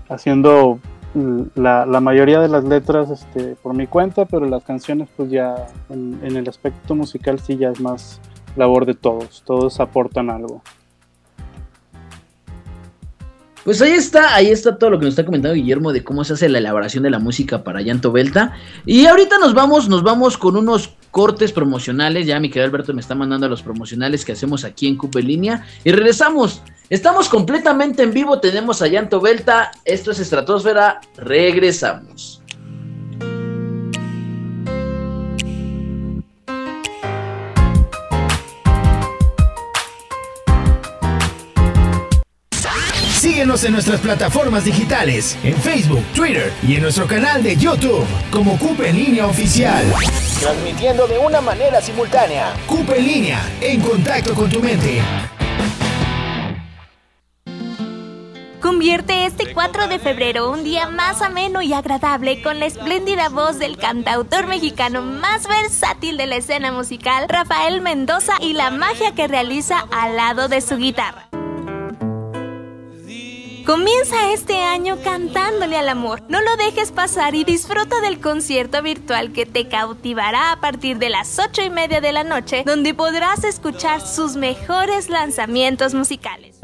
haciendo 0.10 0.80
la, 1.56 1.86
la, 1.86 2.00
mayoría 2.00 2.40
de 2.40 2.50
las 2.50 2.64
letras 2.64 3.10
este, 3.10 3.56
por 3.56 3.74
mi 3.74 3.88
cuenta, 3.88 4.26
pero 4.26 4.46
las 4.46 4.64
canciones 4.64 5.10
pues 5.16 5.30
ya 5.30 5.68
en, 5.90 6.20
en 6.24 6.36
el 6.36 6.48
aspecto 6.48 6.96
musical 6.96 7.40
sí 7.40 7.58
ya 7.58 7.70
es 7.70 7.80
más 7.80 8.22
labor 8.56 8.86
de 8.86 8.94
todos, 8.94 9.44
todos 9.46 9.80
aportan 9.80 10.30
algo. 10.30 10.62
Pues 13.70 13.84
ahí 13.84 13.92
está, 13.92 14.34
ahí 14.34 14.48
está 14.48 14.80
todo 14.80 14.90
lo 14.90 14.98
que 14.98 15.06
nos 15.06 15.12
está 15.12 15.24
comentando 15.24 15.54
Guillermo 15.54 15.94
de 15.94 16.04
cómo 16.04 16.24
se 16.24 16.34
hace 16.34 16.50
la 16.50 16.58
elaboración 16.58 17.04
de 17.04 17.12
la 17.12 17.20
música 17.20 17.64
para 17.64 17.84
Llanto 17.84 18.12
Belta. 18.12 18.54
Y 18.84 19.06
ahorita 19.06 19.38
nos 19.38 19.54
vamos, 19.54 19.88
nos 19.88 20.02
vamos 20.02 20.40
con 20.40 20.58
unos 20.58 20.96
cortes 21.12 21.52
promocionales. 21.52 22.26
Ya 22.26 22.40
mi 22.40 22.50
querido 22.50 22.66
Alberto 22.66 22.96
me 22.96 23.02
está 23.02 23.14
mandando 23.14 23.48
los 23.48 23.62
promocionales 23.62 24.26
que 24.26 24.32
hacemos 24.32 24.64
aquí 24.64 24.88
en 24.88 24.98
Cupe 24.98 25.22
Línea. 25.22 25.68
Y 25.84 25.92
regresamos. 25.92 26.64
Estamos 26.90 27.30
completamente 27.30 28.02
en 28.02 28.12
vivo. 28.12 28.40
Tenemos 28.40 28.82
a 28.82 28.88
Llanto 28.88 29.22
Belta. 29.22 29.70
Esto 29.86 30.10
es 30.10 30.20
Estratosfera. 30.20 31.00
Regresamos. 31.18 32.39
Síguenos 43.50 43.66
en 43.66 43.74
nuestras 43.74 44.00
plataformas 44.02 44.64
digitales, 44.64 45.36
en 45.44 45.56
Facebook, 45.56 46.06
Twitter 46.14 46.54
y 46.62 46.76
en 46.76 46.84
nuestro 46.84 47.08
canal 47.08 47.42
de 47.42 47.56
YouTube 47.56 48.06
como 48.30 48.60
Cupe 48.60 48.90
en 48.90 48.98
Línea 48.98 49.26
Oficial. 49.26 49.92
Transmitiendo 50.40 51.08
de 51.08 51.18
una 51.18 51.42
manera 51.42 51.82
simultánea. 51.82 52.54
Cupe 52.68 53.00
en 53.00 53.08
Línea, 53.08 53.42
en 53.60 53.82
contacto 53.82 54.36
con 54.36 54.52
tu 54.52 54.60
mente. 54.60 55.02
Convierte 58.62 59.26
este 59.26 59.52
4 59.52 59.88
de 59.88 59.98
febrero 59.98 60.52
un 60.52 60.64
día 60.64 60.88
más 60.88 61.24
ameno 61.24 61.64
y 61.64 61.74
agradable 61.74 62.44
con 62.44 62.60
la 62.60 62.68
espléndida 62.68 63.30
voz 63.30 63.58
del 63.58 63.78
cantautor 63.78 64.46
mexicano 64.46 65.02
más 65.02 65.48
versátil 65.48 66.18
de 66.18 66.28
la 66.28 66.36
escena 66.36 66.72
musical, 66.72 67.26
Rafael 67.28 67.82
Mendoza, 67.82 68.34
y 68.42 68.54
la 68.54 68.70
magia 68.70 69.16
que 69.16 69.28
realiza 69.28 69.88
al 69.90 70.18
lado 70.18 70.50
de 70.50 70.62
su 70.62 70.78
guitarra. 70.78 71.30
Comienza 73.70 74.34
este 74.34 74.64
año 74.64 74.98
cantándole 75.04 75.78
al 75.78 75.90
amor. 75.90 76.24
No 76.28 76.42
lo 76.42 76.58
dejes 76.58 76.92
pasar 76.92 77.36
y 77.36 77.44
disfruta 77.44 78.02
del 78.02 78.20
concierto 78.20 78.82
virtual 78.82 79.32
que 79.32 79.46
te 79.46 79.68
cautivará 79.68 80.54
a 80.54 80.60
partir 80.60 80.98
de 80.98 81.12
las 81.12 81.38
8 81.38 81.62
y 81.66 81.70
media 81.70 82.02
de 82.02 82.12
la 82.12 82.24
noche, 82.24 82.64
donde 82.66 82.96
podrás 82.96 83.44
escuchar 83.44 84.02
sus 84.02 84.36
mejores 84.36 85.12
lanzamientos 85.12 85.94
musicales. 85.94 86.58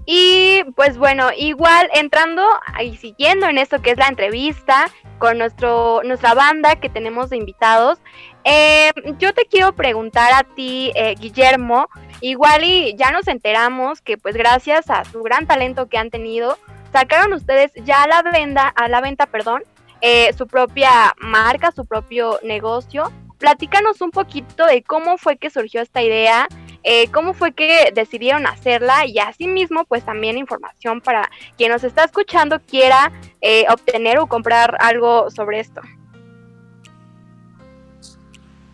Y 0.08 0.64
pues 0.76 0.98
bueno, 0.98 1.30
igual 1.38 1.92
entrando 1.94 2.44
y 2.84 2.98
siguiendo 2.98 3.46
en 3.46 3.60
esto 3.60 3.84
que 3.84 3.92
es 3.92 4.00
la 4.00 4.08
entrevista 4.08 4.88
con 5.20 5.38
nuestro, 5.38 6.02
nuestra 6.06 6.34
banda 6.34 6.76
que 6.76 6.90
tenemos 6.90 7.30
de 7.30 7.38
invitados, 7.38 8.00
eh, 8.44 8.92
yo 9.20 9.36
te 9.36 9.46
quiero 9.46 9.74
preguntar 9.76 10.34
a 10.34 10.42
ti, 10.44 10.92
eh, 10.96 11.14
Guillermo, 11.20 11.88
igual 12.20 12.64
y 12.64 12.96
ya 12.98 13.12
nos 13.12 13.28
enteramos 13.28 14.02
que 14.02 14.18
pues 14.18 14.36
gracias 14.36 14.90
a 14.90 15.06
su 15.06 15.22
gran 15.22 15.46
talento 15.46 15.88
que 15.88 16.00
han 16.00 16.10
tenido, 16.10 16.58
sacaron 16.92 17.32
ustedes 17.34 17.72
ya 17.86 18.02
a 18.02 18.08
la 18.08 18.24
venta, 18.24 18.68
a 18.70 18.88
la 18.88 19.02
venta, 19.02 19.28
perdón, 19.28 19.62
eh, 20.02 20.34
su 20.34 20.48
propia 20.48 21.14
marca, 21.20 21.72
su 21.72 21.86
propio 21.86 22.40
negocio. 22.44 23.12
Platícanos 23.38 24.02
un 24.02 24.12
poquito 24.12 24.66
de 24.66 24.84
cómo 24.84 25.18
fue 25.18 25.38
que 25.38 25.50
surgió 25.50 25.82
esta 25.82 26.02
idea, 26.02 26.48
eh, 26.84 27.08
cómo 27.12 27.34
fue 27.34 27.54
que 27.54 27.92
decidieron 27.94 28.48
hacerla 28.48 29.06
y 29.06 29.20
asimismo 29.20 29.86
pues 29.86 30.04
también 30.04 30.38
información 30.38 31.02
para 31.02 31.30
quien 31.58 31.72
nos 31.72 31.84
está 31.84 32.04
escuchando 32.04 32.60
quiera 32.60 33.12
eh, 33.42 33.66
obtener 33.70 34.18
o 34.18 34.28
comprar 34.28 34.76
algo 34.80 35.30
sobre 35.30 35.60
esto. 35.60 35.82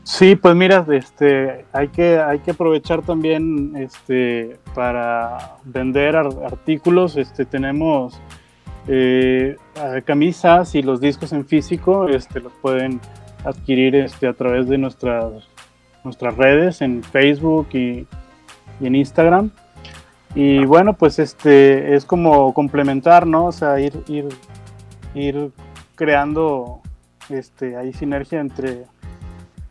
Sí, 0.04 0.38
pues 0.38 0.56
mira, 0.56 0.86
este, 0.90 1.66
hay 1.74 1.90
que, 1.90 2.18
hay 2.18 2.40
que 2.40 2.52
aprovechar 2.52 3.02
también 3.02 3.76
este, 3.76 4.58
para 4.74 5.58
vender 5.66 6.16
artículos. 6.16 7.18
Este, 7.18 7.44
tenemos 7.44 8.18
eh, 8.88 9.58
camisas 10.06 10.74
y 10.76 10.82
los 10.82 11.02
discos 11.02 11.34
en 11.34 11.46
físico 11.46 12.08
este, 12.08 12.40
los 12.40 12.54
pueden 12.62 13.02
adquirir 13.44 13.96
este, 13.96 14.28
a 14.28 14.34
través 14.34 14.68
de 14.68 14.78
nuestras, 14.78 15.32
nuestras 16.04 16.36
redes 16.36 16.82
en 16.82 17.04
Facebook 17.04 17.68
y, 17.74 18.08
en 18.80 18.96
Instagram. 18.96 19.52
Y 20.36 20.66
bueno, 20.66 20.94
pues 20.94 21.20
este 21.20 21.96
es 21.96 22.06
como 22.06 22.54
complementar, 22.54 23.26
¿no? 23.26 23.46
O 23.46 23.52
sea, 23.52 23.80
ir, 23.80 23.94
ir, 24.08 24.28
ir 25.16 25.52
creando 25.96 26.82
este, 27.30 27.92
sinergia 27.94 28.40
entre, 28.40 28.86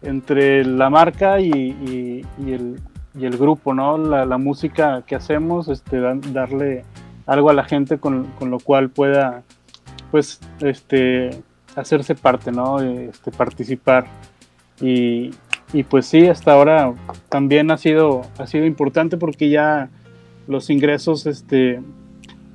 entre 0.03 0.65
la 0.65 0.91
marca 0.91 1.41
y, 1.41 2.25
el, 2.39 2.81
el, 3.15 3.39
grupo, 3.39 3.75
¿no? 3.75 3.97
La, 3.97 4.25
la, 4.25 4.39
música 4.39 5.03
que 5.07 5.15
hacemos, 5.15 5.69
este, 5.69 6.01
darle 6.33 6.85
algo 7.27 7.51
a 7.51 7.55
la 7.55 7.65
gente 7.65 7.99
con, 7.99 8.29
lo 8.41 8.59
cual 8.61 8.89
pueda 8.91 9.43
pues 10.11 10.41
este 10.61 11.31
hacerse 11.75 12.15
parte 12.15 12.53
no 12.53 12.81
este 12.81 13.31
participar. 13.33 14.07
Y, 14.81 15.33
pues 15.91 16.07
sí 16.07 16.27
hasta 16.27 16.53
ahora 16.53 16.95
también 17.29 17.71
ha 17.71 17.77
sido 17.77 18.23
ha 18.39 18.47
sido 18.47 18.65
importante 18.65 19.19
porque 19.19 19.51
ya 19.51 19.91
los 20.47 20.71
ingresos 20.71 21.27
este 21.27 21.83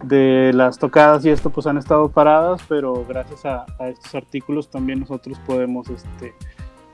de 0.03 0.51
las 0.53 0.79
tocadas 0.79 1.23
y 1.25 1.29
esto 1.29 1.51
pues 1.51 1.67
han 1.67 1.77
estado 1.77 2.09
paradas 2.09 2.61
pero 2.67 3.05
gracias 3.07 3.45
a, 3.45 3.65
estos 3.89 4.15
artículos 4.15 4.71
también 4.71 5.01
nosotros 5.01 5.37
podemos 5.45 5.87
este 5.89 6.33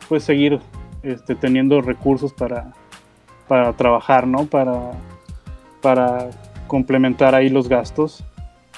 pues 0.09 0.23
seguir 0.23 0.59
este, 1.03 1.35
teniendo 1.35 1.81
recursos 1.81 2.33
para 2.33 2.73
para 3.47 3.71
trabajar 3.73 4.27
no 4.27 4.47
para 4.47 4.91
para 5.81 6.29
complementar 6.67 7.35
ahí 7.35 7.49
los 7.49 7.67
gastos 7.67 8.23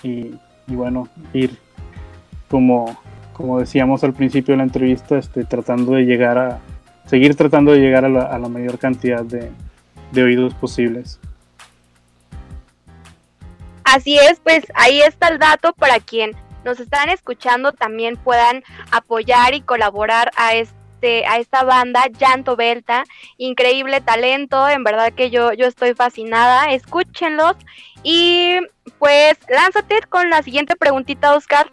y, 0.03 0.31
bueno, 0.67 1.07
ir 1.33 1.57
como, 2.49 2.97
como 3.33 3.59
decíamos 3.59 4.03
al 4.03 4.13
principio 4.13 4.53
de 4.53 4.57
la 4.57 4.63
entrevista, 4.63 5.17
este, 5.17 5.43
tratando 5.43 5.93
de 5.93 6.03
llegar 6.03 6.37
a, 6.37 6.59
seguir 7.05 7.35
tratando 7.35 7.71
de 7.71 7.79
llegar 7.79 8.05
a 8.05 8.09
la, 8.09 8.49
mayor 8.49 8.77
cantidad 8.77 9.23
de, 9.23 9.51
de 10.11 10.23
oídos 10.23 10.53
posibles. 10.53 11.19
Así 13.83 14.17
es, 14.17 14.39
pues 14.39 14.65
ahí 14.75 15.01
está 15.01 15.29
el 15.29 15.39
dato 15.39 15.73
para 15.73 15.99
quien 15.99 16.31
nos 16.63 16.79
están 16.79 17.09
escuchando 17.09 17.71
también 17.71 18.17
puedan 18.17 18.63
apoyar 18.91 19.53
y 19.53 19.61
colaborar 19.61 20.31
a 20.35 20.53
este 20.55 20.78
este, 20.99 21.25
a 21.25 21.37
esta 21.37 21.63
banda, 21.63 22.07
Llanto 22.19 22.57
Belta, 22.57 23.05
increíble 23.37 24.01
talento, 24.01 24.67
en 24.67 24.83
verdad 24.83 25.13
que 25.13 25.29
yo, 25.29 25.53
yo 25.53 25.65
estoy 25.65 25.93
fascinada, 25.93 26.73
escúchenlos 26.73 27.55
y 28.03 28.57
pues 28.97 29.37
lánzate 29.47 30.01
con 30.09 30.29
la 30.29 30.43
siguiente 30.43 30.75
preguntita, 30.75 31.37
Oscar. 31.37 31.71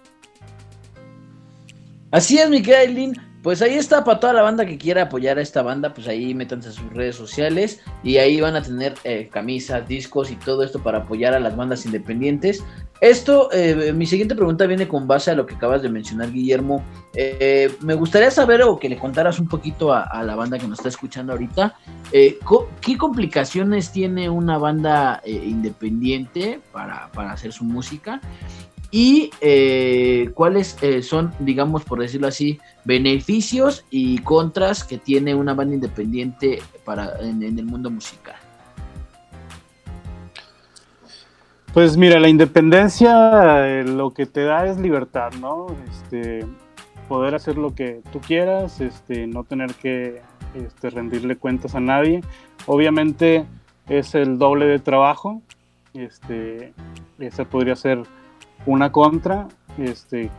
Así 2.12 2.38
es, 2.38 2.48
mi 2.48 2.62
querida 2.62 2.84
pues 3.46 3.62
ahí 3.62 3.74
está 3.74 4.02
para 4.02 4.18
toda 4.18 4.32
la 4.32 4.42
banda 4.42 4.66
que 4.66 4.76
quiera 4.76 5.02
apoyar 5.02 5.38
a 5.38 5.40
esta 5.40 5.62
banda, 5.62 5.94
pues 5.94 6.08
ahí 6.08 6.34
métanse 6.34 6.70
a 6.70 6.72
sus 6.72 6.92
redes 6.92 7.14
sociales 7.14 7.80
y 8.02 8.16
ahí 8.16 8.40
van 8.40 8.56
a 8.56 8.62
tener 8.62 8.94
eh, 9.04 9.28
camisas, 9.30 9.86
discos 9.86 10.32
y 10.32 10.34
todo 10.34 10.64
esto 10.64 10.82
para 10.82 10.98
apoyar 10.98 11.32
a 11.32 11.38
las 11.38 11.54
bandas 11.54 11.86
independientes. 11.86 12.64
Esto, 13.00 13.48
eh, 13.52 13.92
mi 13.92 14.04
siguiente 14.04 14.34
pregunta 14.34 14.66
viene 14.66 14.88
con 14.88 15.06
base 15.06 15.30
a 15.30 15.36
lo 15.36 15.46
que 15.46 15.54
acabas 15.54 15.80
de 15.80 15.88
mencionar, 15.88 16.32
Guillermo. 16.32 16.82
Eh, 17.14 17.72
me 17.82 17.94
gustaría 17.94 18.32
saber 18.32 18.62
o 18.62 18.80
que 18.80 18.88
le 18.88 18.98
contaras 18.98 19.38
un 19.38 19.46
poquito 19.46 19.92
a, 19.94 20.24
la 20.24 20.34
banda 20.34 20.58
que 20.58 20.66
nos 20.66 20.80
está 20.80 20.88
escuchando 20.88 21.32
ahorita, 21.32 21.76
¿qué 22.10 22.98
complicaciones 22.98 23.92
tiene 23.92 24.28
una 24.28 24.58
banda 24.58 25.22
independiente 25.24 26.58
para, 26.72 27.12
para 27.12 27.30
hacer 27.30 27.52
su 27.52 27.62
música? 27.62 28.20
Y 28.90 29.30
eh, 29.40 30.30
cuáles 30.34 30.76
eh, 30.82 31.02
son, 31.02 31.32
digamos, 31.38 31.84
por 31.84 32.00
decirlo 32.00 32.28
así, 32.28 32.60
beneficios 32.84 33.84
y 33.90 34.18
contras 34.18 34.84
que 34.84 34.98
tiene 34.98 35.34
una 35.34 35.54
banda 35.54 35.74
independiente 35.74 36.62
para, 36.84 37.18
en, 37.20 37.42
el 37.42 37.64
mundo 37.64 37.90
musical. 37.90 38.36
Pues 41.72 41.96
mira, 41.96 42.18
la 42.20 42.28
independencia 42.28 43.68
eh, 43.68 43.84
lo 43.84 44.14
que 44.14 44.24
te 44.24 44.44
da 44.44 44.66
es 44.66 44.78
libertad, 44.78 45.32
¿no? 45.40 45.66
Este, 45.90 46.46
poder 47.08 47.34
hacer 47.34 47.58
lo 47.58 47.74
que 47.74 48.00
tú 48.12 48.20
quieras, 48.20 48.80
este, 48.80 49.26
no 49.26 49.44
tener 49.44 49.74
que 49.74 50.22
este, 50.54 50.90
rendirle 50.90 51.36
cuentas 51.36 51.74
a 51.74 51.80
nadie. 51.80 52.22
Obviamente 52.66 53.44
es 53.88 54.14
el 54.14 54.38
doble 54.38 54.66
de 54.66 54.78
trabajo. 54.78 55.42
Este, 55.92 56.72
esa 57.18 57.44
podría 57.44 57.76
ser 57.76 58.02
una 58.64 58.90
contra, 58.92 59.48
este, 59.78 60.30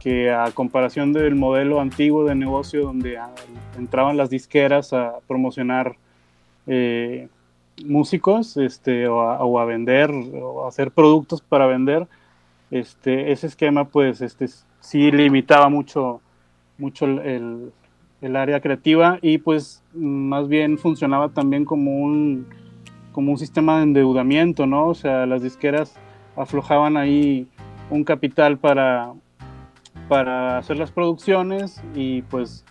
que 0.00 0.30
a 0.30 0.50
comparación 0.52 1.12
del 1.12 1.34
modelo 1.36 1.80
antiguo 1.80 2.24
de 2.24 2.34
negocio 2.34 2.82
donde 2.82 3.18
entraban 3.78 4.16
las 4.16 4.30
disqueras 4.30 4.92
a 4.92 5.18
promocionar 5.28 5.96
eh, 6.66 7.28
músicos 7.84 8.56
este, 8.56 9.06
o, 9.08 9.58
a, 9.58 9.64
vender 9.64 10.10
o 10.10 10.64
a 10.64 10.68
hacer 10.68 10.90
productos 10.90 11.42
para 11.42 11.66
vender, 11.66 12.08
este, 12.70 13.30
ese 13.30 13.46
esquema 13.46 13.84
pues 13.84 14.20
este, 14.22 14.46
sí 14.80 15.10
limitaba 15.10 15.68
mucho, 15.68 16.20
mucho 16.78 17.04
el, 17.04 17.72
el, 18.20 18.36
área 18.36 18.60
creativa 18.60 19.18
y 19.20 19.38
pues 19.38 19.82
más 19.92 20.48
bien 20.48 20.78
funcionaba 20.78 21.28
también 21.28 21.64
como 21.64 21.98
un, 21.98 22.46
como 23.12 23.32
un 23.32 23.38
sistema 23.38 23.78
de 23.78 23.84
endeudamiento, 23.84 24.66
¿no? 24.66 24.86
O 24.86 24.94
sea, 24.94 25.26
las 25.26 25.42
disqueras 25.42 25.94
aflojaban 26.36 26.96
ahí 26.96 27.48
un 27.90 28.04
capital 28.04 28.58
para, 28.58 29.12
para 30.08 30.58
hacer 30.58 30.78
las 30.78 30.90
producciones 30.90 31.82
y 31.94 32.22
pues 32.22 32.64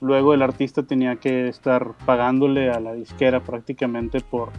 luego 0.00 0.34
el 0.34 0.42
artista 0.42 0.82
tenía 0.82 1.16
que 1.16 1.48
estar 1.48 1.92
pagándole 2.06 2.70
a 2.70 2.80
la 2.80 2.92
disquera 2.92 3.40
prácticamente 3.40 4.20
por 4.20 4.50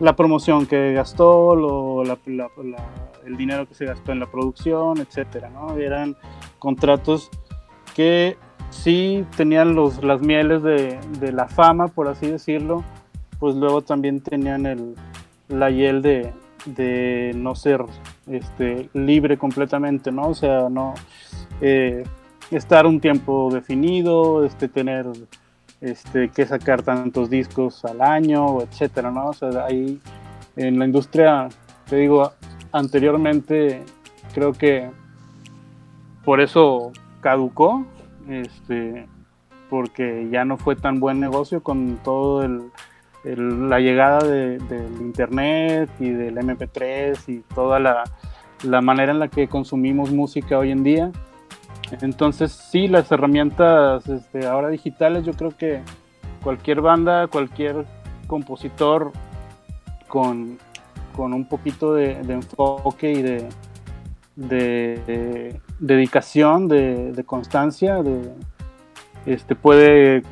la 0.00 0.16
promoción 0.16 0.66
que 0.66 0.92
gastó, 0.92 1.54
lo, 1.54 2.02
el 2.02 3.36
dinero 3.36 3.66
que 3.66 3.74
se 3.74 3.86
gastó 3.86 4.12
en 4.12 4.20
la 4.20 4.26
producción, 4.26 4.98
etcétera, 4.98 5.50
¿no? 5.50 5.76
Eran 5.76 6.16
contratos 6.58 7.30
que 7.94 8.36
sí 8.70 9.24
tenían 9.36 9.74
los, 9.74 10.02
las 10.02 10.20
mieles 10.20 10.62
de, 10.62 11.32
la 11.32 11.46
fama, 11.46 11.88
por 11.88 12.08
así 12.08 12.26
decirlo, 12.26 12.82
pues 13.38 13.54
luego 13.54 13.82
también 13.82 14.20
tenían 14.20 14.66
el, 14.66 14.94
la 15.48 15.70
hiel 15.70 16.02
de, 16.02 16.32
de 16.64 17.32
no 17.34 17.54
ser 17.54 17.84
este, 18.26 18.88
libre 18.94 19.36
completamente, 19.36 20.10
¿no? 20.10 20.28
O 20.28 20.34
sea, 20.34 20.68
no 20.68 20.94
eh, 21.60 22.04
estar 22.50 22.86
un 22.86 23.00
tiempo 23.00 23.50
definido, 23.52 24.44
este, 24.44 24.68
tener 24.68 25.06
este, 25.80 26.30
que 26.30 26.46
sacar 26.46 26.82
tantos 26.82 27.30
discos 27.30 27.84
al 27.84 28.00
año, 28.00 28.62
etcétera, 28.62 29.10
¿no? 29.10 29.28
O 29.28 29.32
sea, 29.32 29.66
ahí 29.66 30.00
en 30.56 30.78
la 30.78 30.86
industria, 30.86 31.48
te 31.88 31.96
digo, 31.96 32.32
anteriormente 32.72 33.82
creo 34.32 34.52
que 34.52 34.90
por 36.24 36.40
eso 36.40 36.92
caducó, 37.20 37.84
este, 38.28 39.06
porque 39.68 40.28
ya 40.30 40.44
no 40.44 40.56
fue 40.56 40.76
tan 40.76 41.00
buen 41.00 41.20
negocio 41.20 41.62
con 41.62 41.98
todo 42.02 42.42
el, 42.42 42.70
la 43.24 43.80
llegada 43.80 44.18
del 44.24 44.60
internet 45.00 45.90
y 45.98 46.10
del 46.10 46.36
MP3 46.36 47.18
y 47.28 47.38
toda 47.54 47.78
la, 47.78 48.04
la 48.62 48.80
manera 48.80 49.12
en 49.12 49.18
la 49.18 49.28
que 49.28 49.48
consumimos 49.48 50.10
música 50.10 50.58
hoy 50.58 50.70
en 50.70 50.84
día. 50.84 51.12
Entonces, 52.00 52.52
sí, 52.52 52.88
las 52.88 53.10
herramientas 53.12 54.06
este, 54.08 54.46
ahora 54.46 54.68
digitales, 54.68 55.24
yo 55.24 55.32
creo 55.32 55.56
que 55.56 55.82
cualquier 56.42 56.80
banda, 56.80 57.26
cualquier 57.28 57.84
compositor 58.26 59.12
con, 60.08 60.58
un 61.16 61.48
poquito 61.48 61.94
de, 61.94 62.12
enfoque 62.28 63.12
y 63.12 63.22
de, 63.22 63.48
dedicación, 65.78 66.68
de, 66.68 67.24
constancia, 67.26 68.02
de, 68.02 68.32
este, 69.26 69.54
puede 69.54 70.22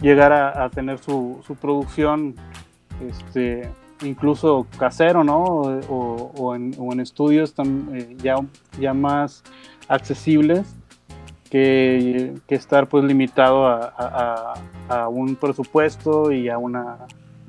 llegar 0.00 0.32
a, 0.32 0.68
tener 0.70 0.98
su, 0.98 1.42
producción 1.60 2.34
este, 3.08 3.68
incluso 4.02 4.66
casero, 4.78 5.24
¿no? 5.24 5.42
O, 5.88 6.54
en, 6.54 7.00
estudios 7.00 7.54
eh, 7.92 8.16
ya, 8.18 8.36
ya 8.78 8.94
más 8.94 9.42
accesibles 9.88 10.74
que, 11.50 12.34
estar 12.48 12.88
pues 12.88 13.04
limitado 13.04 13.66
a, 13.66 14.54
un 15.08 15.36
presupuesto 15.36 16.32
y 16.32 16.48
a 16.48 16.58
una, 16.58 16.98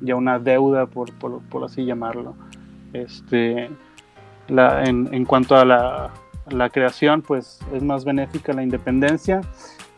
y 0.02 0.12
una 0.12 0.38
deuda, 0.38 0.86
por, 0.86 1.12
por, 1.12 1.64
así 1.64 1.84
llamarlo. 1.84 2.34
Este, 2.92 3.68
en, 4.48 5.14
en, 5.14 5.24
cuanto 5.26 5.56
a 5.56 5.64
la, 5.64 6.10
la, 6.48 6.70
creación, 6.70 7.20
pues 7.20 7.60
es 7.74 7.82
más 7.82 8.04
benéfica 8.04 8.52
la 8.54 8.62
independencia 8.62 9.42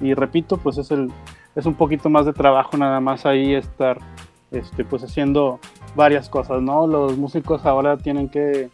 y 0.01 0.15
repito, 0.15 0.57
pues 0.57 0.79
es, 0.79 0.91
el, 0.91 1.11
es 1.55 1.67
un 1.67 1.75
poquito 1.75 2.09
más 2.09 2.27
de 2.27 2.33
trabajo 2.33 2.77
nada 2.77 3.01
más 3.01 3.27
ahí 3.27 3.55
estar 3.55 3.99
este, 4.51 4.85
pues 4.85 5.03
haciendo 5.03 5.61
varias 5.95 6.29
cosas, 6.29 6.63
¿no? 6.63 6.87
Los 6.87 7.17
músicos 7.17 7.67
ahora 7.67 7.97
tienen 7.97 8.29
que 8.29 8.71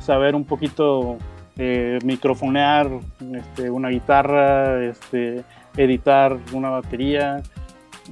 saber 0.00 0.34
un 0.34 0.44
poquito 0.44 1.16
eh, 1.56 1.98
microfonear 2.04 2.90
este, 3.34 3.70
una 3.70 3.88
guitarra, 3.88 4.84
este, 4.84 5.42
editar 5.76 6.36
una 6.52 6.70
batería, 6.70 7.42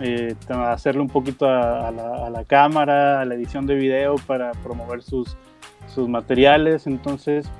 eh, 0.01 0.35
hacerle 0.49 1.03
un 1.03 1.09
poquito 1.09 1.47
a, 1.47 1.91
la, 1.91 2.45
cámara, 2.47 3.21
a 3.21 3.25
la 3.25 3.35
edición 3.35 3.67
de 3.67 3.75
video 3.75 4.17
para 4.27 4.53
promover 4.53 5.03
sus, 5.03 5.37
sus 5.95 6.09
materiales. 6.09 6.87
Entonces, 6.87 7.51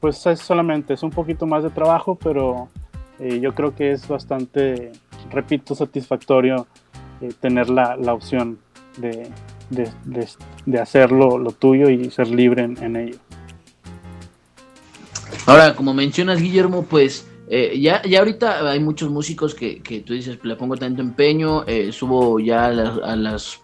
pues 0.00 0.26
es 0.26 0.40
solamente, 0.40 0.94
es 0.94 1.02
un 1.02 1.10
poquito 1.10 1.46
más 1.46 1.62
de 1.62 1.70
trabajo, 1.70 2.16
pero 2.16 2.68
eh, 3.20 3.40
yo 3.40 3.54
creo 3.54 3.74
que 3.74 3.92
es 3.92 4.06
bastante, 4.08 4.92
repito, 5.30 5.74
satisfactorio 5.74 6.66
tener 7.40 7.68
la, 7.68 7.96
opción 8.14 8.58
de, 8.96 9.28
de, 9.68 10.78
hacerlo 10.80 11.36
lo 11.38 11.52
tuyo 11.52 11.90
y 11.90 12.10
ser 12.10 12.28
libre 12.28 12.64
en 12.64 12.96
ello. 12.96 13.18
Ahora, 15.46 15.74
como 15.74 15.92
mencionas, 15.92 16.40
Guillermo, 16.40 16.84
pues 16.84 17.26
eh, 17.52 17.80
ya, 17.80 18.00
ya 18.02 18.20
ahorita 18.20 18.70
hay 18.70 18.78
muchos 18.78 19.10
músicos 19.10 19.56
que, 19.56 19.82
que 19.82 20.00
tú 20.00 20.12
dices, 20.14 20.38
le 20.44 20.54
pongo 20.54 20.76
tanto 20.76 21.02
empeño, 21.02 21.64
eh, 21.66 21.90
subo 21.90 22.38
ya 22.38 22.66
a 22.66 23.16
las, 23.16 23.60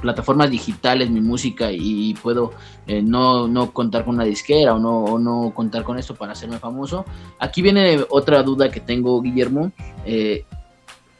plataformas 0.00 0.50
digitales 0.50 1.10
mi 1.10 1.20
música 1.20 1.70
y 1.72 2.14
puedo 2.14 2.52
eh, 2.86 3.02
no, 3.02 3.48
no, 3.48 3.72
contar 3.72 4.04
con 4.04 4.14
una 4.14 4.24
disquera 4.24 4.74
o 4.74 4.78
no, 4.78 5.18
no 5.18 5.52
contar 5.54 5.82
con 5.82 5.98
esto 5.98 6.14
para 6.14 6.32
hacerme 6.32 6.58
famoso. 6.58 7.04
Aquí 7.38 7.62
viene 7.62 8.04
otra 8.10 8.42
duda 8.42 8.70
que 8.70 8.80
tengo, 8.80 9.20
Guillermo. 9.20 9.72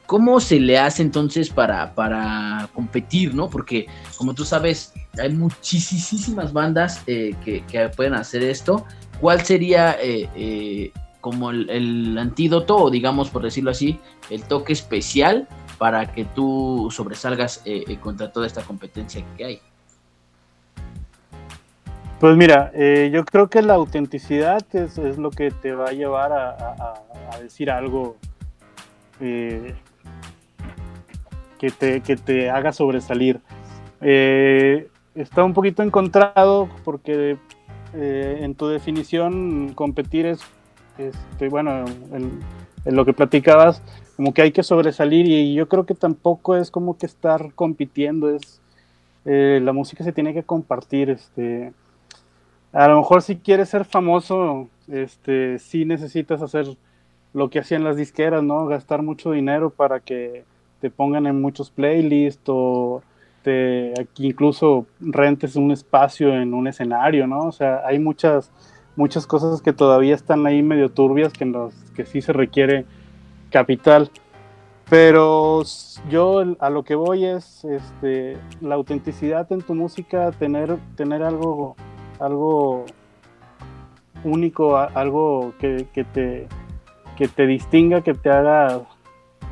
¿Cómo 0.06 0.40
se 0.40 0.58
le 0.58 0.78
hace 0.78 1.02
entonces 1.02 1.50
para, 1.50 1.94
para 1.94 2.70
competir, 2.72 3.34
no? 3.34 3.50
Porque, 3.50 3.86
como 4.16 4.32
tú 4.32 4.42
sabes, 4.42 4.94
hay 5.20 5.34
muchísimas 5.34 6.50
bandas 6.54 7.00
que, 7.00 7.36
que, 7.44 7.90
pueden 7.90 8.14
hacer 8.14 8.42
esto 8.42 8.86
¿cuál 9.20 9.44
sería 9.44 9.96
eh, 10.00 10.28
eh, 10.34 10.92
como 11.20 11.50
el, 11.50 12.16
antídoto, 12.18 12.76
o 12.76 12.90
digamos 12.90 13.30
por 13.30 13.42
decirlo 13.42 13.70
así, 13.70 13.98
el 14.30 14.42
toque 14.44 14.72
especial 14.72 15.48
para 15.78 16.12
que 16.12 16.24
tú 16.24 16.88
sobresalgas 16.90 17.62
eh, 17.64 17.96
contra 18.00 18.30
toda 18.32 18.46
esta 18.46 18.62
competencia 18.62 19.24
que 19.36 19.44
hay? 19.44 19.60
Pues 22.20 22.36
mira, 22.36 22.72
yo 23.12 23.24
creo 23.24 23.48
que 23.48 23.62
la 23.62 23.74
autenticidad 23.74 24.60
es, 24.74 24.98
lo 25.18 25.30
que 25.30 25.52
te 25.52 25.72
va 25.72 25.90
a 25.90 25.92
llevar 25.92 26.32
a, 26.32 27.38
decir 27.40 27.70
algo 27.70 28.16
que, 29.20 29.76
te, 31.78 32.00
que 32.00 32.16
te 32.16 32.50
haga 32.50 32.72
sobresalir. 32.72 33.40
está 34.00 35.44
un 35.44 35.54
poquito 35.54 35.84
encontrado 35.84 36.68
porque 36.84 37.38
eh, 37.94 38.40
en 38.42 38.54
tu 38.54 38.68
definición, 38.68 39.72
competir 39.74 40.26
es, 40.26 40.40
este, 40.98 41.48
bueno, 41.48 41.84
en, 42.12 42.40
lo 42.84 43.04
que 43.04 43.12
platicabas, 43.12 43.82
como 44.18 44.34
que 44.34 44.42
hay 44.42 44.50
que 44.50 44.64
sobresalir 44.64 45.26
y 45.28 45.54
yo 45.54 45.68
creo 45.68 45.86
que 45.86 45.94
tampoco 45.94 46.56
es 46.56 46.72
como 46.72 46.98
que 46.98 47.06
estar 47.06 47.54
compitiendo, 47.54 48.28
es 48.34 48.60
eh, 49.24 49.60
la 49.62 49.72
música 49.72 50.02
se 50.02 50.12
tiene 50.12 50.34
que 50.34 50.42
compartir, 50.42 51.08
este, 51.08 51.72
a 52.72 52.88
lo 52.88 52.96
mejor 52.96 53.22
si 53.22 53.36
quieres 53.36 53.68
ser 53.68 53.84
famoso, 53.84 54.68
este, 54.88 55.60
sí 55.60 55.84
necesitas 55.84 56.42
hacer 56.42 56.66
lo 57.32 57.48
que 57.48 57.60
hacían 57.60 57.84
las 57.84 57.96
disqueras, 57.96 58.42
¿no? 58.42 58.66
Gastar 58.66 59.02
mucho 59.02 59.30
dinero 59.30 59.70
para 59.70 60.00
que 60.00 60.42
te 60.80 60.90
pongan 60.90 61.28
en 61.28 61.40
muchos 61.40 61.70
playlists 61.70 62.42
o 62.48 63.02
aquí 64.00 64.26
incluso 64.26 64.84
rentes 64.98 65.54
un 65.54 65.70
espacio 65.70 66.34
en 66.34 66.54
un 66.54 66.66
escenario, 66.66 67.28
¿no? 67.28 67.44
O 67.44 67.52
sea, 67.52 67.82
hay 67.86 68.00
muchas, 68.00 68.50
muchas 68.96 69.28
cosas 69.28 69.62
que 69.62 69.72
todavía 69.72 70.16
están 70.16 70.44
ahí 70.44 70.60
medio 70.60 70.88
turbias 70.88 71.32
que, 71.32 71.44
los, 71.44 71.72
que 71.94 72.04
sí 72.04 72.20
se 72.20 72.32
requiere 72.32 72.84
capital. 73.50 74.10
Pero 74.88 75.62
yo 76.08 76.42
a 76.60 76.70
lo 76.70 76.82
que 76.82 76.94
voy 76.94 77.26
es 77.26 77.64
este, 77.64 78.38
la 78.62 78.76
autenticidad 78.76 79.50
en 79.52 79.60
tu 79.60 79.74
música, 79.74 80.30
tener, 80.32 80.78
tener 80.96 81.22
algo, 81.22 81.76
algo 82.18 82.86
único, 84.24 84.76
algo 84.76 85.52
que, 85.58 85.86
te, 85.92 86.46
que 87.16 87.28
te 87.28 87.46
distinga, 87.46 88.00
que 88.00 88.14
te 88.14 88.30
haga, 88.30 88.80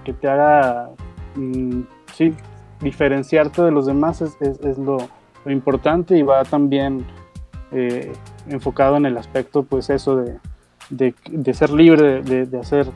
que 0.04 0.14
te 0.14 0.28
haga 0.28 0.90
mm, 1.34 1.82
sí, 2.14 2.34
diferenciarte 2.80 3.62
de 3.62 3.70
los 3.70 3.86
demás 3.86 4.22
es, 4.22 4.78
lo, 4.78 4.98
importante 5.46 6.18
y 6.18 6.22
va 6.22 6.42
también 6.44 7.06
eh, 7.70 8.12
enfocado 8.48 8.96
en 8.96 9.06
el 9.06 9.16
aspecto, 9.16 9.62
pues 9.62 9.90
eso 9.90 10.16
de, 10.90 11.54
ser 11.54 11.70
libre, 11.70 12.22
de, 12.22 12.58
hacer, 12.58 12.88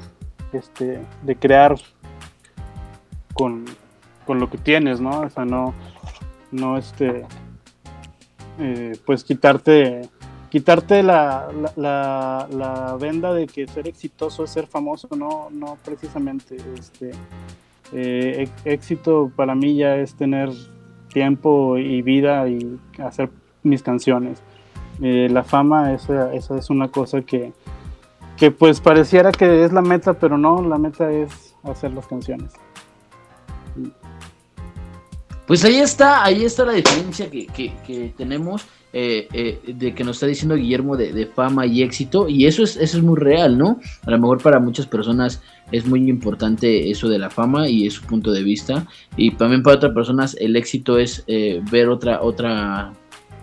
este, 0.53 1.01
de 1.23 1.37
crear 1.37 1.77
con, 3.35 3.65
lo 4.29 4.49
que 4.49 4.59
tienes, 4.59 5.01
¿no? 5.01 5.23
O 5.23 5.29
sea, 5.29 5.45
no, 5.45 5.75
no 6.53 6.79
este, 6.79 7.27
eh, 8.61 8.93
pues 9.05 9.25
quitarte, 9.25 10.03
quitarte 10.51 11.03
la, 11.03 11.49
la, 11.77 12.97
venda 13.01 13.33
de 13.35 13.49
que 13.49 13.67
ser 13.67 13.89
exitoso 13.89 14.45
es 14.45 14.51
ser 14.51 14.69
famoso, 14.69 15.09
no, 15.17 15.49
no 15.51 15.77
precisamente, 15.85 16.57
este, 16.79 17.11
eh, 17.93 18.49
éxito 18.65 19.33
para 19.35 19.57
mí 19.57 19.75
ya 19.75 19.97
es 19.97 20.15
tener 20.15 20.51
tiempo 21.13 21.77
y 21.77 22.03
vida 22.03 22.49
y 22.49 22.79
hacer 22.99 23.31
mis 23.65 23.83
canciones. 23.83 24.41
Eh, 25.03 25.29
la 25.29 25.43
fama, 25.43 25.93
esa, 25.93 26.33
esa 26.35 26.57
es 26.57 26.71
una 26.71 26.89
cosa 26.89 27.23
que, 27.23 27.53
que 28.41 28.51
pues 28.51 28.81
pareciera 28.81 29.33
que 29.33 29.65
es 29.65 29.73
la 29.73 29.83
meta, 29.83 30.15
pero 30.15 30.39
no, 30.39 30.67
la 30.67 30.79
meta 30.79 31.13
es 31.13 31.55
hacer 31.63 31.93
las 31.93 32.07
canciones. 32.07 32.51
Pues 35.47 35.63
ahí 35.63 35.77
está, 35.77 36.25
ahí 36.25 36.47
está 36.47 36.65
la 36.65 36.73
diferencia 36.73 37.31
que, 37.31 37.47
que, 37.49 38.15
tenemos 38.17 38.63
eh, 38.95 39.29
eh, 39.35 39.75
de 39.75 39.95
que 39.95 40.05
nos 40.05 40.17
está 40.17 40.27
diciendo 40.27 40.55
Guillermo 40.55 40.97
de, 40.97 41.27
fama 41.27 41.67
y 41.67 41.83
éxito, 41.83 42.31
y 42.31 42.47
eso 42.47 42.63
es, 42.63 42.79
eso 42.79 42.97
es 42.97 43.05
muy 43.05 43.19
real, 43.19 43.59
¿no? 43.59 43.79
A 44.07 44.11
lo 44.11 44.19
mejor 44.19 44.41
para 44.41 44.59
muchas 44.59 44.87
personas 44.87 45.43
es 45.71 45.85
muy 45.85 46.09
importante 46.09 46.91
eso 46.91 47.11
de 47.11 47.19
la 47.19 47.29
fama 47.29 47.69
y 47.69 47.87
es 47.87 47.93
su 47.93 48.05
punto 48.05 48.33
de 48.33 48.43
vista, 48.43 48.87
y 49.19 49.33
también 49.33 49.63
para 49.63 49.77
otras 49.77 49.93
personas 49.93 50.35
el 50.41 50.57
éxito 50.57 50.99
es 50.99 51.25
eh, 51.27 51.61
ver 51.71 51.91
otra, 51.91 52.23
otra 52.23 52.95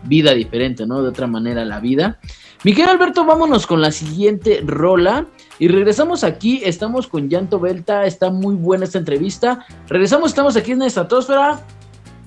vida 0.03 0.33
diferente, 0.33 0.85
¿no? 0.85 1.01
De 1.01 1.09
otra 1.09 1.27
manera 1.27 1.65
la 1.65 1.79
vida. 1.79 2.19
Miguel 2.63 2.89
Alberto, 2.89 3.23
vámonos 3.25 3.67
con 3.67 3.81
la 3.81 3.91
siguiente 3.91 4.61
rola. 4.65 5.27
Y 5.59 5.67
regresamos 5.67 6.23
aquí, 6.23 6.61
estamos 6.63 7.07
con 7.07 7.29
Llanto 7.29 7.59
Belta, 7.59 8.05
está 8.05 8.29
muy 8.29 8.55
buena 8.55 8.85
esta 8.85 8.99
entrevista. 8.99 9.65
Regresamos, 9.87 10.31
estamos 10.31 10.55
aquí 10.55 10.71
en 10.71 10.79
la 10.79 10.87
estratosfera. 10.87 11.61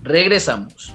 Regresamos. 0.02 0.94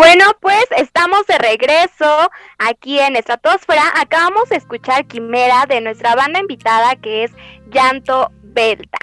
bueno, 0.00 0.24
pues 0.40 0.64
estamos 0.78 1.26
de 1.26 1.36
regreso 1.36 2.30
aquí 2.58 2.98
en 2.98 3.16
Estratosfera. 3.16 3.82
Acabamos 4.00 4.48
de 4.48 4.56
escuchar 4.56 5.04
Quimera 5.04 5.66
de 5.68 5.82
nuestra 5.82 6.14
banda 6.14 6.40
invitada 6.40 6.96
que 6.96 7.24
es 7.24 7.32
Llanto 7.70 8.30
Belta. 8.42 8.96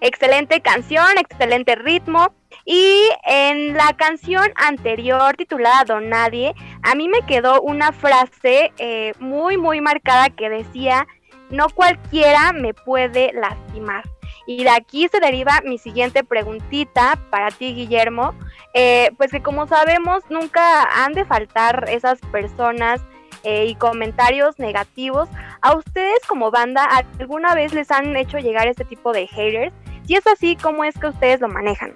Excelente 0.00 0.60
canción, 0.60 1.18
excelente 1.18 1.74
ritmo. 1.74 2.32
Y 2.64 3.08
en 3.26 3.74
la 3.74 3.96
canción 3.96 4.46
anterior 4.54 5.34
titulada 5.36 5.82
Don 5.86 6.08
Nadie, 6.08 6.54
a 6.84 6.94
mí 6.94 7.08
me 7.08 7.26
quedó 7.26 7.60
una 7.60 7.90
frase 7.90 8.72
eh, 8.78 9.12
muy, 9.18 9.56
muy 9.56 9.80
marcada 9.80 10.30
que 10.30 10.48
decía, 10.50 11.08
no 11.50 11.68
cualquiera 11.68 12.52
me 12.52 12.74
puede 12.74 13.32
lastimar. 13.32 14.04
Y 14.46 14.64
de 14.64 14.70
aquí 14.70 15.08
se 15.08 15.20
deriva 15.20 15.60
mi 15.64 15.78
siguiente 15.78 16.24
preguntita 16.24 17.18
para 17.30 17.50
ti, 17.50 17.74
Guillermo. 17.74 18.34
Eh, 18.74 19.10
pues 19.16 19.30
que 19.30 19.42
como 19.42 19.66
sabemos, 19.66 20.22
nunca 20.28 21.04
han 21.04 21.12
de 21.12 21.24
faltar 21.24 21.86
esas 21.88 22.20
personas 22.32 23.00
eh, 23.42 23.66
y 23.66 23.74
comentarios 23.74 24.58
negativos. 24.58 25.28
¿A 25.60 25.76
ustedes 25.76 26.20
como 26.26 26.50
banda 26.50 26.84
alguna 27.18 27.54
vez 27.54 27.72
les 27.72 27.90
han 27.90 28.16
hecho 28.16 28.38
llegar 28.38 28.68
este 28.68 28.84
tipo 28.84 29.12
de 29.12 29.26
haters? 29.26 29.72
Si 30.06 30.14
es 30.14 30.26
así, 30.26 30.56
¿cómo 30.56 30.84
es 30.84 30.98
que 30.98 31.06
ustedes 31.06 31.40
lo 31.40 31.48
manejan? 31.48 31.94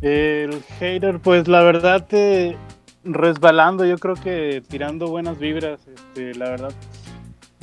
El 0.00 0.62
hater, 0.78 1.18
pues 1.18 1.46
la 1.46 1.62
verdad, 1.62 2.06
te 2.06 2.56
resbalando, 3.04 3.84
yo 3.84 3.98
creo 3.98 4.14
que 4.14 4.62
tirando 4.68 5.08
buenas 5.08 5.38
vibras, 5.38 5.86
este, 5.86 6.34
la 6.34 6.50
verdad, 6.50 6.72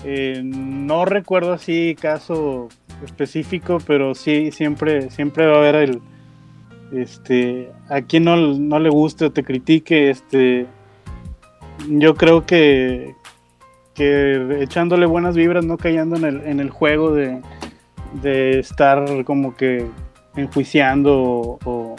eh, 0.04 0.42
no 0.44 1.06
recuerdo 1.06 1.54
así 1.54 1.96
caso 2.00 2.70
específico, 3.04 3.80
pero 3.86 4.16
sí 4.16 4.52
siempre, 4.52 5.10
siempre 5.10 5.46
va 5.48 5.56
a 5.56 5.58
haber 5.58 5.76
el, 5.76 6.02
este, 6.92 7.72
a 7.90 8.02
quien 8.02 8.26
no, 8.26 8.80
le 8.80 8.90
guste 8.90 9.26
o 9.26 9.32
te 9.32 9.44
critique, 9.44 10.10
este, 10.10 10.66
yo 11.90 12.16
creo 12.16 12.46
que, 12.46 13.16
que 13.94 14.62
echándole 14.62 15.06
buenas 15.06 15.36
vibras, 15.36 15.66
no 15.66 15.78
cayendo 15.78 16.16
en 16.16 16.26
el, 16.26 16.42
en 16.48 16.60
el 16.60 16.70
juego 16.70 17.14
de, 17.14 17.42
estar 18.24 19.24
como 19.26 19.56
que 19.56 19.86
enjuiciando 20.36 21.60
o, 21.66 21.96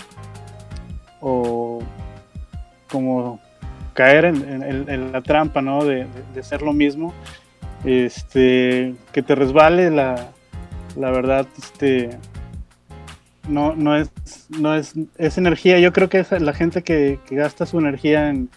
o 1.21 1.83
como 2.91 3.41
caer 3.99 4.27
en, 4.27 5.13
la 5.13 5.23
trampa, 5.23 5.61
¿no? 5.61 5.85
De, 5.85 6.07
ser 6.43 6.63
lo 6.63 6.73
mismo, 6.73 7.13
este, 7.85 8.95
que 9.12 9.22
te 9.22 9.35
resbale 9.35 9.91
la, 9.91 10.31
la 10.97 11.11
verdad, 11.11 11.47
este, 11.57 12.11
no, 13.49 13.74
no 13.74 13.97
es, 13.97 14.11
no 14.49 14.74
es, 14.74 14.95
es 15.16 15.39
energía, 15.39 15.79
yo 15.79 15.93
creo 15.93 16.09
que 16.09 16.20
es 16.20 16.31
la 16.31 16.53
gente 16.53 16.83
que, 16.83 17.18
gasta 17.31 17.66
su 17.66 17.79
energía 17.79 18.29
en, 18.31 18.51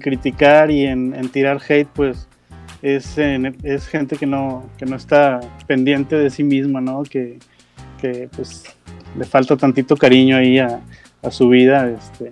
criticar 0.00 0.70
y 0.70 0.84
en, 0.84 1.28
tirar 1.28 1.60
hate, 1.66 1.88
pues 1.94 2.28
es, 2.82 3.16
es 3.18 3.86
gente 3.86 4.16
que 4.16 4.26
no, 4.26 4.68
que 4.78 4.86
no 4.86 4.96
está 4.96 5.40
pendiente 5.66 6.16
de 6.16 6.30
sí 6.30 6.42
misma, 6.42 6.80
¿no? 6.80 7.02
Que, 7.04 7.38
que 8.00 8.28
pues 8.34 8.64
le 9.16 9.24
falta 9.24 9.56
tantito 9.56 9.96
cariño 9.96 10.36
ahí 10.36 10.58
a, 10.58 10.80
a 11.22 11.30
su 11.30 11.48
vida, 11.48 11.88
este, 11.88 12.30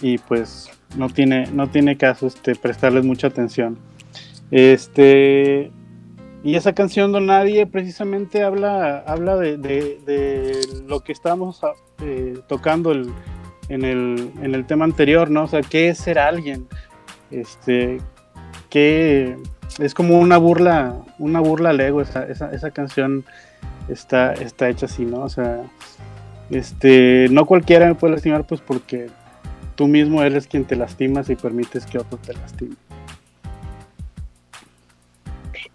y 0.00 0.18
pues 0.18 0.70
no 0.96 1.08
tiene, 1.08 1.46
no 1.52 1.68
tiene 1.68 1.96
caso 1.96 2.26
este, 2.26 2.54
prestarles 2.54 3.04
mucha 3.04 3.28
atención. 3.28 3.78
Este, 4.52 5.72
y 6.44 6.56
esa 6.56 6.74
canción 6.74 7.10
Don 7.10 7.26
Nadie 7.26 7.66
precisamente 7.66 8.42
habla, 8.42 8.98
habla 9.06 9.36
de, 9.36 10.60
lo 10.86 11.00
que 11.00 11.12
estábamos 11.12 11.60
eh, 12.02 12.38
tocando 12.48 12.92
en, 12.92 13.84
el, 13.84 14.64
tema 14.66 14.84
anterior, 14.84 15.30
¿no? 15.30 15.44
O 15.44 15.48
sea, 15.48 15.62
¿qué 15.62 15.88
es 15.88 15.98
ser 15.98 16.18
alguien? 16.18 16.68
Este, 17.30 17.98
que 18.68 19.38
es 19.78 19.94
como 19.94 20.18
una 20.18 20.36
burla, 20.36 20.96
una 21.18 21.40
burla 21.40 21.70
al 21.70 21.80
ego, 21.80 22.02
esa, 22.02 22.24
esa, 22.24 22.70
canción 22.72 23.24
está, 23.88 24.34
está 24.34 24.68
hecha 24.68 24.84
así, 24.84 25.06
¿no? 25.06 25.22
O 25.22 25.30
sea, 25.30 25.62
este, 26.50 27.28
no 27.30 27.46
cualquiera 27.46 27.86
me 27.86 27.94
puede 27.94 28.12
lastimar 28.12 28.46
pues 28.46 28.60
porque 28.60 29.06
tú 29.76 29.88
mismo 29.88 30.22
eres 30.22 30.46
quien 30.46 30.66
te 30.66 30.76
lastimas 30.76 31.30
y 31.30 31.36
permites 31.36 31.86
que 31.86 31.96
otro 31.96 32.18
te 32.18 32.34
lastime. 32.34 32.76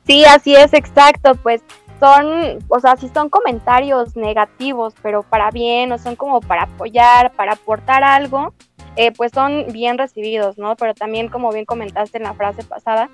Sí, 0.08 0.24
así 0.24 0.56
es, 0.56 0.74
exacto, 0.74 1.36
pues 1.36 1.62
son, 2.00 2.60
o 2.70 2.80
sea, 2.80 2.96
si 2.96 3.10
son 3.10 3.30
comentarios 3.30 4.16
negativos, 4.16 4.94
pero 5.02 5.24
para 5.24 5.52
bien, 5.52 5.92
o 5.92 5.98
son 5.98 6.16
como 6.16 6.40
para 6.40 6.64
apoyar, 6.64 7.34
para 7.34 7.54
aportar 7.54 8.04
algo, 8.04 8.54
eh, 8.96 9.12
pues 9.12 9.32
son 9.34 9.66
bien 9.74 9.98
recibidos, 9.98 10.58
¿no? 10.58 10.78
Pero 10.78 10.94
también, 10.94 11.28
como 11.28 11.52
bien 11.52 11.66
comentaste 11.66 12.18
en 12.18 12.24
la 12.24 12.34
frase 12.34 12.64
pasada, 12.64 13.10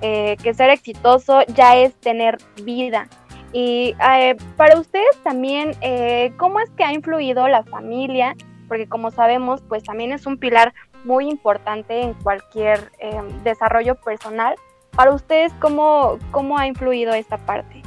eh, 0.00 0.36
que 0.42 0.54
ser 0.54 0.70
exitoso 0.70 1.42
ya 1.54 1.76
es 1.76 1.94
tener 1.96 2.38
vida. 2.62 3.08
Y 3.52 3.94
eh, 4.14 4.36
para 4.56 4.78
ustedes 4.78 5.16
también, 5.22 5.72
¿cómo 6.38 6.60
es 6.60 6.70
que 6.70 6.84
ha 6.84 6.92
influido 6.92 7.48
la 7.48 7.64
familia 7.64 8.34
porque 8.70 8.86
como 8.86 9.10
sabemos, 9.10 9.62
pues 9.68 9.82
también 9.82 10.12
es 10.12 10.26
un 10.26 10.38
pilar 10.38 10.72
muy 11.04 11.28
importante 11.28 12.02
en 12.02 12.14
cualquier 12.14 12.92
em, 13.00 13.42
desarrollo 13.42 13.96
personal. 13.96 14.54
Para 15.00 15.14
ustedes, 15.14 15.50
¿cómo, 15.60 16.18
¿cómo 16.30 16.58
ha 16.58 16.66
influido 16.66 17.14
esta 17.14 17.38
parte? 17.38 17.80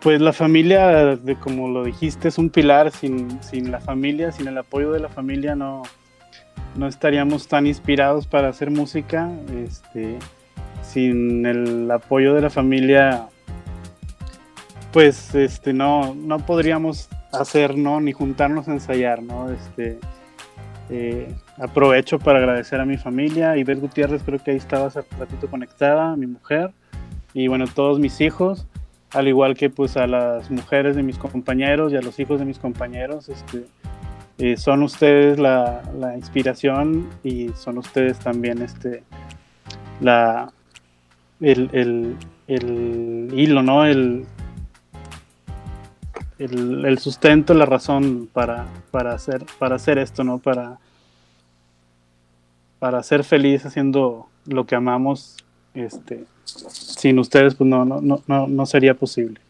Pues 0.00 0.20
la 0.20 0.34
familia, 0.34 1.18
como 1.42 1.70
lo 1.70 1.84
dijiste, 1.84 2.28
es 2.28 2.36
un 2.36 2.50
pilar. 2.50 2.90
Sin, 2.90 3.40
la 3.70 3.80
familia, 3.80 4.30
sin 4.30 4.46
el 4.46 4.58
apoyo 4.58 4.92
de 4.92 5.00
la 5.00 5.08
familia, 5.08 5.54
no, 5.54 5.84
no 6.76 6.86
estaríamos 6.86 7.48
tan 7.48 7.66
inspirados 7.66 8.26
para 8.26 8.48
hacer 8.48 8.70
música. 8.70 9.30
Este, 9.64 10.18
sin 10.82 11.46
el 11.46 11.90
apoyo 11.90 12.34
de 12.34 12.42
la 12.42 12.50
familia, 12.50 13.26
pues 14.92 15.34
este, 15.34 15.72
no, 15.72 16.14
no 16.14 16.40
podríamos 16.40 17.08
hacer, 17.32 17.74
¿no? 17.78 18.02
Ni 18.02 18.12
juntarnos 18.12 18.68
a 18.68 18.72
ensayar, 18.72 19.22
¿no? 19.22 19.50
Este, 19.50 19.98
eh, 20.90 21.32
aprovecho 21.58 22.18
para 22.18 22.38
agradecer 22.38 22.80
a 22.80 22.84
mi 22.84 22.96
familia, 22.96 23.56
Ibel 23.56 23.80
Gutiérrez 23.80 24.22
creo 24.24 24.42
que 24.42 24.50
ahí 24.50 24.56
estaba 24.56 24.86
hace 24.86 25.02
ratito 25.18 25.48
conectada, 25.48 26.16
mi 26.16 26.26
mujer, 26.26 26.72
y 27.32 27.46
bueno, 27.48 27.66
todos 27.66 27.98
mis 28.00 28.20
hijos, 28.20 28.66
al 29.12 29.28
igual 29.28 29.56
que 29.56 29.70
pues 29.70 29.96
a 29.96 30.06
las 30.06 30.50
mujeres 30.50 30.96
de 30.96 31.02
mis 31.02 31.16
compañeros 31.18 31.92
y 31.92 31.96
a 31.96 32.02
los 32.02 32.18
hijos 32.18 32.40
de 32.40 32.44
mis 32.44 32.58
compañeros, 32.58 33.28
este, 33.28 33.64
eh, 34.38 34.56
son 34.56 34.82
ustedes 34.82 35.38
la, 35.38 35.82
la, 35.98 36.16
inspiración 36.16 37.08
y 37.22 37.50
son 37.50 37.78
ustedes 37.78 38.18
también 38.18 38.62
este, 38.62 39.04
la, 40.00 40.52
el, 41.40 41.70
el, 41.72 42.16
el 42.48 43.28
hilo, 43.32 43.62
¿no? 43.62 43.84
El, 43.84 44.24
el, 46.40 46.98
sustento, 46.98 47.54
la 47.54 47.66
razón 47.66 48.28
para, 48.32 48.66
para, 48.90 49.12
hacer, 49.12 49.44
para 49.58 49.76
hacer 49.76 49.98
esto, 49.98 50.24
¿no? 50.24 50.38
Para, 50.38 50.78
para 52.78 53.02
ser 53.02 53.24
feliz 53.24 53.66
haciendo 53.66 54.28
lo 54.46 54.64
que 54.64 54.74
amamos, 54.74 55.36
este, 55.74 56.24
sin 56.44 57.18
ustedes, 57.18 57.54
pues 57.54 57.68
no, 57.68 57.84
no, 57.84 58.00
no, 58.00 58.46
no 58.46 58.66
sería 58.66 58.94
posible. 58.94 59.40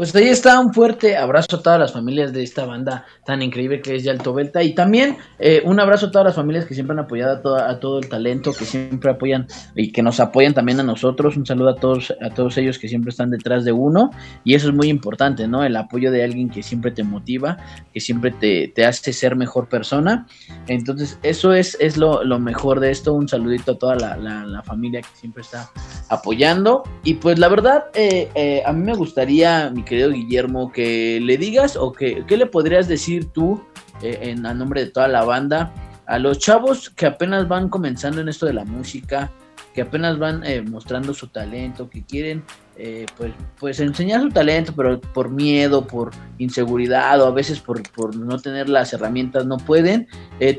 Pues 0.00 0.16
ahí 0.16 0.28
está 0.28 0.58
un 0.58 0.72
fuerte 0.72 1.18
abrazo 1.18 1.56
a 1.56 1.62
todas 1.62 1.78
las 1.78 1.92
familias 1.92 2.32
de 2.32 2.42
esta 2.42 2.64
banda 2.64 3.04
tan 3.26 3.42
increíble 3.42 3.82
que 3.82 3.96
es 3.96 4.02
Yalto 4.02 4.32
Belta. 4.32 4.62
Y 4.62 4.74
también 4.74 5.18
eh, 5.38 5.60
un 5.66 5.78
abrazo 5.78 6.06
a 6.06 6.10
todas 6.10 6.24
las 6.24 6.36
familias 6.36 6.64
que 6.64 6.72
siempre 6.72 6.94
han 6.94 7.00
apoyado 7.00 7.54
a, 7.54 7.78
todo 7.80 7.98
el 7.98 8.08
talento, 8.08 8.54
que 8.54 8.64
siempre 8.64 9.10
apoyan 9.10 9.46
y 9.76 9.92
que 9.92 10.02
nos 10.02 10.18
apoyan 10.18 10.54
también 10.54 10.80
a 10.80 10.84
nosotros. 10.84 11.36
Un 11.36 11.44
saludo 11.44 11.68
a 11.68 11.76
todos, 11.76 12.14
a 12.22 12.30
todos 12.30 12.56
ellos 12.56 12.78
que 12.78 12.88
siempre 12.88 13.10
están 13.10 13.28
detrás 13.28 13.66
de 13.66 13.72
uno. 13.72 14.10
Y 14.42 14.54
eso 14.54 14.70
es 14.70 14.74
muy 14.74 14.88
importante, 14.88 15.46
¿no? 15.46 15.64
El 15.64 15.76
apoyo 15.76 16.10
de 16.10 16.24
alguien 16.24 16.48
que 16.48 16.62
siempre 16.62 16.92
te 16.92 17.02
motiva, 17.02 17.58
que 17.92 18.00
siempre 18.00 18.30
te, 18.30 18.72
hace 18.86 19.12
ser 19.12 19.36
mejor 19.36 19.68
persona. 19.68 20.26
Entonces, 20.66 21.18
eso 21.22 21.52
es, 21.52 21.76
es 21.78 21.98
lo, 21.98 22.24
mejor 22.38 22.80
de 22.80 22.90
esto. 22.90 23.12
Un 23.12 23.28
saludito 23.28 23.72
a 23.72 23.78
toda 23.78 23.96
la, 23.96 24.62
familia 24.64 25.02
que 25.02 25.14
siempre 25.14 25.42
está 25.42 25.68
apoyando. 26.08 26.84
Y 27.04 27.14
pues 27.14 27.38
la 27.38 27.48
verdad, 27.48 27.84
eh, 27.92 28.30
eh, 28.34 28.62
a 28.64 28.72
mí 28.72 28.82
me 28.82 28.94
gustaría, 28.94 29.70
querido 29.90 30.10
Guillermo, 30.10 30.70
que 30.70 31.18
le 31.20 31.36
digas 31.36 31.76
o 31.76 31.92
que 31.92 32.24
¿qué 32.26 32.36
le 32.36 32.46
podrías 32.46 32.86
decir 32.86 33.26
tú 33.32 33.60
eh, 34.02 34.20
en 34.22 34.42
nombre 34.42 34.84
de 34.84 34.90
toda 34.90 35.08
la 35.08 35.24
banda 35.24 35.74
a 36.06 36.18
los 36.20 36.38
chavos 36.38 36.90
que 36.90 37.06
apenas 37.06 37.48
van 37.48 37.68
comenzando 37.68 38.20
en 38.20 38.28
esto 38.28 38.46
de 38.46 38.52
la 38.52 38.64
música, 38.64 39.32
que 39.74 39.82
apenas 39.82 40.16
van 40.18 40.44
eh, 40.44 40.62
mostrando 40.62 41.12
su 41.12 41.26
talento, 41.26 41.90
que 41.90 42.04
quieren 42.04 42.44
eh, 42.76 43.06
pues, 43.16 43.32
pues 43.58 43.80
enseñar 43.80 44.20
su 44.20 44.28
talento, 44.30 44.72
pero 44.76 45.00
por 45.00 45.28
miedo, 45.28 45.84
por 45.84 46.12
inseguridad 46.38 47.20
o 47.20 47.26
a 47.26 47.32
veces 47.32 47.58
por, 47.58 47.82
por 47.90 48.14
no 48.14 48.38
tener 48.38 48.68
las 48.68 48.92
herramientas 48.92 49.44
no 49.44 49.56
pueden. 49.56 50.06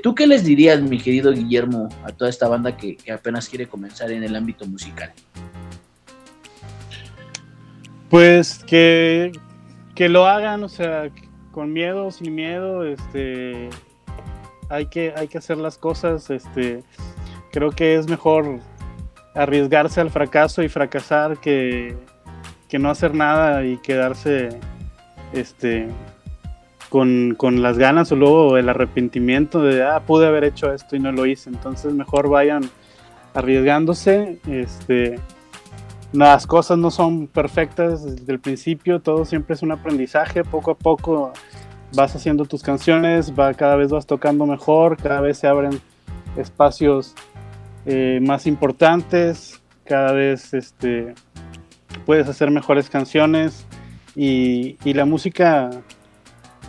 ¿Tú 0.04 0.14
qué 0.14 0.28
les 0.28 0.44
dirías, 0.44 0.82
mi 0.82 1.00
querido 1.00 1.32
Guillermo, 1.32 1.88
a 2.04 2.12
toda 2.12 2.30
esta 2.30 2.50
banda 2.50 2.76
que 2.76 2.98
apenas 3.10 3.48
quiere 3.48 3.68
comenzar 3.68 4.12
en 4.12 4.24
el 4.24 4.36
ámbito 4.36 4.66
musical? 4.68 5.14
Pues 8.12 8.62
que, 8.66 9.32
lo 9.98 10.26
hagan, 10.26 10.66
o 10.66 10.68
sea, 10.68 11.10
con 11.52 11.72
miedo, 11.72 12.12
sin 12.12 12.36
miedo, 12.36 12.84
este, 12.84 13.70
hay 14.70 14.88
que, 14.88 15.14
hay 15.16 15.30
que 15.30 15.38
hacer 15.38 15.56
las 15.56 15.78
cosas, 15.78 16.30
este, 16.30 16.84
creo 17.54 17.72
que 17.72 17.96
es 17.96 18.10
mejor 18.10 18.60
arriesgarse 19.34 20.02
al 20.02 20.10
fracaso 20.10 20.62
y 20.62 20.68
fracasar 20.68 21.38
que, 21.38 21.96
no 22.78 22.90
hacer 22.90 23.16
nada 23.16 23.64
y 23.64 23.78
quedarse, 23.78 24.60
este, 25.32 25.88
con, 26.90 27.36
con, 27.38 27.62
las 27.62 27.78
ganas 27.78 28.12
o 28.12 28.18
luego 28.18 28.58
el 28.58 28.68
arrepentimiento 28.68 29.62
de, 29.62 29.84
ah, 29.84 30.02
pude 30.06 30.28
haber 30.28 30.44
hecho 30.44 30.74
esto 30.74 30.98
y 30.98 31.00
no 31.00 31.14
lo 31.14 31.26
hice, 31.26 31.50
entonces 31.50 31.94
mejor 31.94 32.28
vayan 32.28 32.70
arriesgándose, 33.34 34.42
este, 34.50 35.18
las 36.14 36.46
cosas 36.46 36.78
no 36.78 36.92
son 36.92 37.28
perfectas 37.28 38.04
desde 38.04 38.34
el 38.34 38.40
principio, 38.40 39.00
todo 39.00 39.24
siempre 39.24 39.56
es 39.56 39.62
un 39.62 39.72
aprendizaje, 39.72 40.44
poco 40.44 40.72
a 40.72 40.76
poco 40.76 41.32
vas 41.96 42.16
haciendo 42.16 42.46
tus 42.46 42.64
canciones, 42.64 43.34
va, 43.38 43.54
cada 43.54 43.76
vez 43.76 43.92
vas 43.92 44.06
tocando 44.06 44.46
mejor, 44.46 44.98
cada 44.98 45.22
vez 45.22 45.38
se 45.38 45.48
abren 45.48 45.80
espacios 46.36 47.16
eh, 47.86 48.20
más 48.22 48.46
importantes, 48.46 49.62
cada 49.86 50.12
vez 50.12 50.54
este, 50.54 51.14
puedes 52.06 52.28
hacer 52.28 52.52
mejores 52.52 52.90
canciones 52.90 53.66
y, 54.16 54.78
la 54.94 55.06
música 55.06 55.70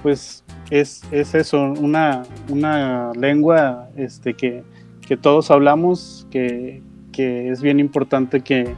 pues 0.04 0.44
es, 0.70 1.02
eso, 1.12 1.62
una, 1.62 2.22
una 2.48 3.12
lengua 3.14 3.88
este, 3.96 4.34
que, 4.34 4.62
todos 5.20 5.50
hablamos, 5.50 6.26
que 6.30 6.80
es 7.12 7.60
bien 7.60 7.80
importante 7.80 8.40
que, 8.40 8.74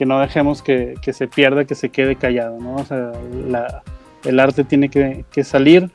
que 0.00 0.06
no 0.06 0.18
dejemos 0.18 0.62
que, 0.62 0.96
se 1.12 1.28
pierda, 1.28 1.66
que 1.66 1.74
se 1.74 1.90
quede 1.90 2.16
callado, 2.16 2.58
¿no? 2.58 2.76
O 2.76 2.84
sea, 2.86 3.12
el 4.24 4.40
arte 4.40 4.64
tiene 4.64 4.88
que, 4.88 5.44
salir, 5.44 5.90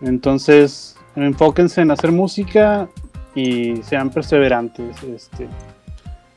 entonces 0.00 0.96
enfóquense 1.14 1.80
en 1.80 1.92
hacer 1.92 2.10
música 2.10 2.88
y 3.36 3.76
sean 3.84 4.10
perseverantes. 4.10 5.00
Este, 5.04 5.46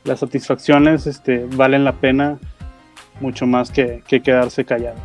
las 0.04 0.20
satisfacciones 0.20 1.08
este, 1.08 1.46
valen 1.46 1.82
la 1.82 1.94
pena 1.94 2.38
mucho 3.20 3.44
más 3.44 3.72
que, 3.72 4.04
quedarse 4.06 4.64
callado. 4.64 5.00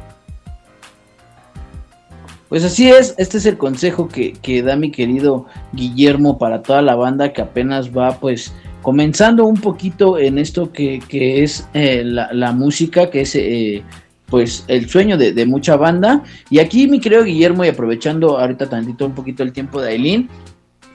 Pues 2.49 2.63
así 2.63 2.87
es, 2.87 3.15
este 3.17 3.39
es 3.39 3.47
el 3.47 3.57
consejo 3.57 4.09
que, 4.09 4.33
que, 4.33 4.61
da 4.61 4.75
mi 4.75 4.91
querido 4.91 5.47
Guillermo 5.73 6.37
para 6.37 6.61
toda 6.61 6.83
la 6.83 6.93
banda 6.93 7.33
que 7.33 7.41
apenas 7.41 7.97
va 7.97 8.19
pues 8.19 8.53
comenzando 8.85 9.47
un 9.47 9.59
poquito 9.59 10.19
en 10.19 10.37
esto 10.37 10.71
que, 10.71 11.01
que 11.07 11.41
es 11.41 11.67
eh, 11.73 12.03
la, 12.05 12.31
la, 12.31 12.51
música, 12.51 13.09
que 13.09 13.21
es 13.21 13.33
eh, 13.33 13.81
pues 14.27 14.63
el 14.67 14.87
sueño 14.87 15.17
de, 15.17 15.33
de, 15.33 15.45
mucha 15.47 15.75
banda. 15.75 16.21
Y 16.51 16.59
aquí 16.59 16.87
mi 16.87 16.99
querido 16.99 17.23
Guillermo 17.23 17.65
y 17.65 17.69
aprovechando 17.69 18.37
ahorita 18.37 18.69
tantito 18.69 19.07
un 19.07 19.15
poquito 19.15 19.41
el 19.41 19.53
tiempo 19.53 19.81
de 19.81 19.89
Aileen, 19.89 20.29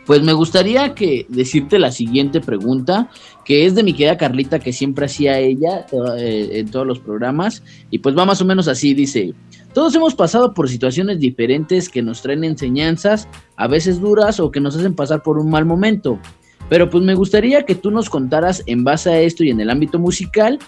pues 0.07 0.22
me 0.22 0.32
gustaría 0.32 0.95
que 0.95 1.26
decirte 1.28 1.80
la 1.80 1.91
siguiente 1.91 2.41
pregunta, 2.41 3.11
que 3.45 3.66
es 3.66 3.74
de 3.74 3.82
mi 3.82 3.93
querida 3.93 4.16
Carlita, 4.16 4.61
que 4.61 4.72
siempre 4.72 5.07
hacía 5.07 5.41
ella 5.41 5.84
eh, 6.16 6.49
en 6.53 6.70
todos 6.70 6.86
los 6.86 7.01
programas, 7.01 7.64
y 7.91 7.99
pues 7.99 8.16
va 8.16 8.24
más 8.24 8.41
o 8.41 8.45
menos 8.45 8.68
así, 8.68 8.95
dice, 8.95 9.34
todos 9.74 9.97
hemos 9.97 10.14
pasado 10.14 10.55
por 10.55 10.68
situaciones 10.68 11.18
diferentes 11.18 11.88
que 11.88 12.03
nos 12.03 12.22
traen 12.22 12.45
enseñanzas, 12.45 13.28
a 13.57 13.66
veces 13.66 14.01
duras 14.01 14.38
o 14.38 14.53
que 14.53 14.61
nos 14.61 14.76
hacen 14.76 14.95
pasar 14.95 15.24
por 15.24 15.38
un 15.38 15.51
mal 15.51 15.64
momento, 15.64 16.20
pero 16.71 16.89
pues 16.89 17.03
me 17.03 17.14
gustaría 17.14 17.64
que 17.64 17.75
tú 17.75 17.91
nos 17.91 18.09
contaras 18.09 18.62
en 18.66 18.85
base 18.85 19.11
a 19.11 19.21
esto 19.21 19.43
y 19.43 19.51
en 19.51 19.61
el 19.61 19.68
ámbito 19.71 19.99
musical, 19.99 20.61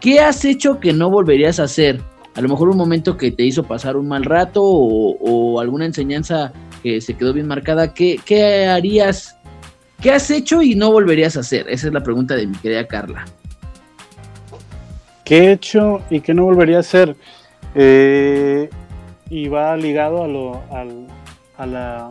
¿qué 0.00 0.18
has 0.18 0.44
hecho 0.44 0.80
que 0.80 0.92
no 0.92 1.08
volverías 1.08 1.60
a 1.60 1.64
hacer? 1.64 2.00
A 2.34 2.40
lo 2.40 2.48
mejor 2.48 2.68
un 2.68 2.76
momento 2.76 3.16
que 3.16 3.30
te 3.30 3.44
hizo 3.44 3.62
pasar 3.62 3.96
un 3.96 4.08
mal 4.08 4.24
rato 4.24 4.60
o, 4.64 5.60
alguna 5.60 5.86
enseñanza 5.86 6.52
que 6.82 7.00
se 7.00 7.14
quedó 7.14 7.32
bien 7.32 7.46
marcada, 7.46 7.94
¿qué, 7.94 8.20
¿qué, 8.24 8.66
harías? 8.66 9.38
¿Qué 10.02 10.10
has 10.10 10.28
hecho 10.32 10.60
y 10.60 10.74
no 10.74 10.90
volverías 10.90 11.36
a 11.36 11.40
hacer? 11.40 11.66
Esa 11.68 11.86
es 11.86 11.92
la 11.92 12.02
pregunta 12.02 12.34
de 12.34 12.48
mi 12.48 12.56
querida 12.56 12.88
Carla. 12.88 13.24
¿Qué 15.24 15.38
he 15.38 15.52
hecho 15.52 16.02
y 16.10 16.20
qué 16.20 16.34
no 16.34 16.44
volvería 16.44 16.78
a 16.78 16.80
hacer? 16.80 17.14
Eh, 17.76 18.68
y 19.30 19.46
va 19.46 19.76
ligado 19.76 20.24
a 20.24 20.28
lo, 20.28 20.62
a, 21.56 21.66
la, 21.66 22.10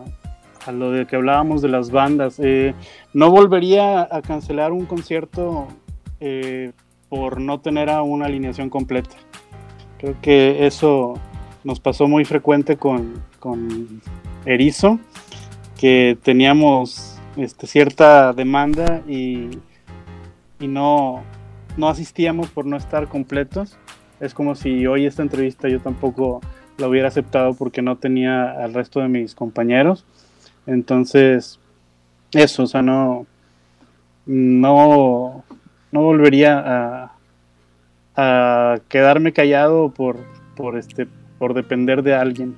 a 0.66 0.72
lo 0.72 0.91
de 0.91 1.05
que 1.05 1.16
hablábamos 1.16 1.61
de 1.61 1.70
las 1.70 1.91
bandas. 1.91 2.39
Eh, 2.39 2.74
no 3.14 3.30
volvería 3.32 4.07
a 4.09 4.22
cancelar 4.22 4.72
un 4.72 4.86
concierto 4.86 5.68
eh, 6.20 6.72
por 7.09 7.39
no 7.39 7.59
tener 7.59 7.89
a 7.89 8.01
una 8.01 8.26
alineación 8.26 8.70
completa. 8.70 9.16
Creo 9.97 10.16
que 10.22 10.66
eso 10.66 11.16
nos 11.64 11.80
pasó 11.80 12.07
muy 12.07 12.26
frecuente 12.26 12.78
con, 12.78 13.22
con 13.39 14.01
Erizo, 14.45 14.99
que 15.80 16.18
teníamos 16.22 17.20
este, 17.38 17.68
cierta 17.68 18.34
demanda 18.34 19.01
y, 19.07 19.49
y 20.59 20.68
no, 20.68 21.24
no 21.78 21.88
asistíamos 21.88 22.49
por 22.49 22.66
no 22.66 22.78
estar 22.78 23.07
completos. 23.07 23.78
Es 24.20 24.34
como 24.34 24.55
si 24.55 24.88
hoy 24.88 25.05
esta 25.05 25.22
entrevista 25.22 25.68
yo 25.68 25.80
tampoco 25.80 26.41
la 26.78 26.88
hubiera 26.88 27.07
aceptado 27.07 27.53
porque 27.53 27.82
no 27.82 27.97
tenía 27.97 28.51
al 28.51 28.74
resto 28.74 28.99
de 28.99 29.07
mis 29.07 29.36
compañeros. 29.36 30.05
Entonces, 30.66 31.59
eso, 32.34 32.64
o 32.64 32.68
sea, 32.68 32.82
no, 32.82 33.26
no, 34.26 35.43
no 35.91 36.01
volvería 36.01 36.59
a, 36.66 37.11
a 38.16 38.80
quedarme 38.88 39.34
callado 39.34 39.89
por, 39.89 40.18
por, 40.55 40.78
este, 40.78 41.07
por 41.38 41.53
depender 41.53 42.03
de 42.03 42.14
alguien. 42.14 42.55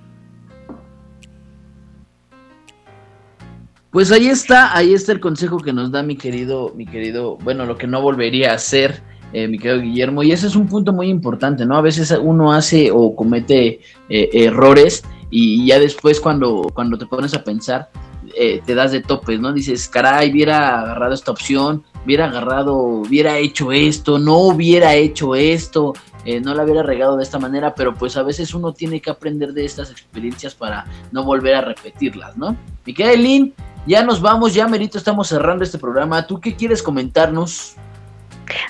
Pues 3.92 4.12
ahí 4.12 4.28
está, 4.28 4.76
ahí 4.76 4.94
está 4.94 5.14
el 5.14 5.22
consejo 5.22 5.58
que 5.58 5.72
nos 5.72 5.90
da 5.90 6.04
mi 6.04 6.18
querido, 6.18 6.74
mi 6.76 6.86
querido, 6.86 7.38
bueno, 7.38 7.66
lo 7.66 7.78
que 7.78 7.88
no 7.88 8.02
volvería 8.02 8.52
a 8.52 8.56
hacer, 8.56 9.02
eh, 9.32 9.48
mi 9.48 9.58
querido 9.58 9.82
Guillermo, 9.82 10.22
y 10.22 10.34
ese 10.34 10.48
es 10.48 10.56
un 10.58 10.68
punto 10.68 10.92
muy 10.92 11.08
importante, 11.08 11.66
¿no? 11.66 11.78
A 11.78 11.82
veces 11.82 12.14
uno 12.22 12.52
hace 12.52 12.92
o 12.92 13.16
comete 13.16 13.80
eh, 14.10 14.30
errores 14.34 15.04
y 15.38 15.66
ya 15.66 15.80
después 15.80 16.22
cuando, 16.22 16.72
cuando 16.74 16.98
te 16.98 17.08
pones 17.08 17.34
a 17.34 17.44
pensar, 17.44 17.90
eh, 18.38 18.62
te 18.66 18.74
das 18.74 18.94
de 18.94 19.02
topes, 19.02 19.38
¿no? 19.38 19.52
Dices, 19.52 19.90
caray, 19.90 20.32
hubiera 20.32 20.80
agarrado 20.80 21.14
esta 21.14 21.32
opción, 21.32 21.84
hubiera 22.06 22.28
agarrado, 22.28 22.78
hubiera 22.78 23.38
hecho 23.38 23.74
esto, 23.74 24.18
no 24.18 24.38
hubiera 24.38 24.96
hecho 24.96 25.36
esto, 25.36 25.94
eh, 26.24 26.40
no 26.40 26.56
la 26.56 26.64
hubiera 26.64 26.84
regado 26.84 27.18
de 27.18 27.24
esta 27.24 27.38
manera, 27.38 27.76
pero 27.76 27.94
pues 27.94 28.16
a 28.16 28.24
veces 28.24 28.54
uno 28.54 28.72
tiene 28.72 29.02
que 29.02 29.10
aprender 29.10 29.52
de 29.52 29.66
estas 29.66 29.92
experiencias 29.92 30.56
para 30.56 30.86
no 31.12 31.26
volver 31.26 31.56
a 31.56 31.62
repetirlas, 31.62 32.38
¿no? 32.38 32.56
Mi 32.86 32.94
querida 32.94 33.12
Eileen, 33.16 33.54
ya 33.86 34.06
nos 34.06 34.22
vamos, 34.22 34.54
ya 34.54 34.70
merito 34.70 34.98
estamos 34.98 35.28
cerrando 35.28 35.66
este 35.66 35.78
programa. 35.78 36.26
¿Tú 36.26 36.40
qué 36.40 36.56
quieres 36.56 36.82
comentarnos? 36.82 37.76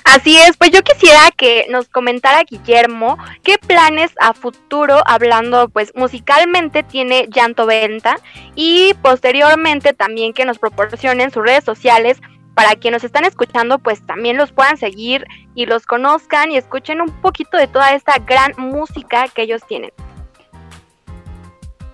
Así 0.04 0.36
es, 0.36 0.56
pues 0.56 0.70
yo 0.70 0.82
quisiera 0.82 1.30
que 1.36 1.66
nos 1.70 1.88
comentara 1.88 2.42
Guillermo 2.44 3.18
qué 3.42 3.58
planes 3.58 4.12
a 4.20 4.32
futuro, 4.32 5.02
hablando 5.06 5.68
pues 5.68 5.92
musicalmente, 5.94 6.82
tiene 6.82 7.26
Llanto 7.28 7.66
Venta 7.66 8.16
y 8.54 8.94
posteriormente 9.02 9.92
también 9.92 10.32
que 10.32 10.44
nos 10.44 10.58
proporcionen 10.58 11.30
sus 11.30 11.44
redes 11.44 11.64
sociales 11.64 12.20
para 12.54 12.74
quienes 12.74 13.02
nos 13.02 13.04
están 13.04 13.26
escuchando 13.26 13.78
pues 13.78 14.04
también 14.06 14.38
los 14.38 14.50
puedan 14.50 14.78
seguir 14.78 15.26
y 15.54 15.66
los 15.66 15.84
conozcan 15.84 16.50
y 16.50 16.56
escuchen 16.56 17.02
un 17.02 17.10
poquito 17.20 17.58
de 17.58 17.66
toda 17.66 17.92
esta 17.94 18.18
gran 18.18 18.52
música 18.56 19.28
que 19.28 19.42
ellos 19.42 19.62
tienen. 19.68 19.90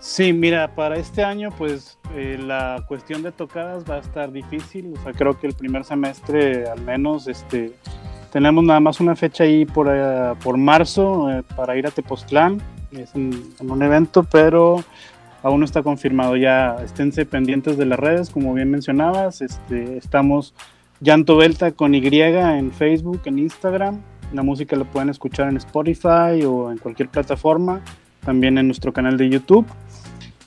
Sí, 0.03 0.33
mira, 0.33 0.75
para 0.75 0.97
este 0.97 1.23
año 1.23 1.51
pues 1.57 1.97
eh, 2.17 2.37
la 2.37 2.85
cuestión 2.89 3.23
de 3.23 3.31
tocadas 3.31 3.85
va 3.89 3.95
a 3.95 3.99
estar 4.01 4.33
difícil, 4.33 4.93
o 4.99 5.01
sea, 5.01 5.13
creo 5.13 5.39
que 5.39 5.47
el 5.47 5.55
primer 5.55 5.85
semestre 5.85 6.69
al 6.69 6.81
menos 6.81 7.29
este, 7.29 7.73
tenemos 8.33 8.65
nada 8.65 8.81
más 8.81 8.99
una 8.99 9.15
fecha 9.15 9.45
ahí 9.45 9.65
por, 9.65 9.87
uh, 9.87 10.35
por 10.43 10.57
marzo 10.57 11.31
eh, 11.31 11.45
para 11.55 11.77
ir 11.77 11.87
a 11.87 11.93
Tepoztlán, 11.93 12.61
es 12.91 13.15
en, 13.15 13.31
un 13.61 13.81
evento, 13.81 14.25
pero 14.25 14.83
aún 15.41 15.61
no 15.61 15.65
está 15.65 15.85
confirmado, 15.85 16.37
ya 16.37 16.79
esténse 16.83 17.25
pendientes 17.25 17.77
de 17.77 17.87
las 17.87 18.01
redes, 18.01 18.29
como 18.29 18.53
bien 18.55 18.73
mencionabas, 18.73 19.41
este, 19.41 19.99
estamos 19.99 20.53
Llanto 21.01 21.39
Delta 21.39 21.71
con 21.71 21.95
Y 21.95 22.05
en 22.21 22.73
Facebook, 22.73 23.21
en 23.27 23.39
Instagram, 23.39 24.01
la 24.33 24.43
música 24.43 24.75
la 24.75 24.85
pueden 24.85 25.11
escuchar 25.11 25.49
en 25.49 25.59
Spotify 25.59 26.43
o 26.45 26.73
en 26.73 26.79
cualquier 26.79 27.09
plataforma, 27.09 27.81
también 28.25 28.59
en 28.59 28.67
nuestro 28.67 28.93
canal 28.93 29.17
de 29.17 29.29
YouTube. 29.29 29.67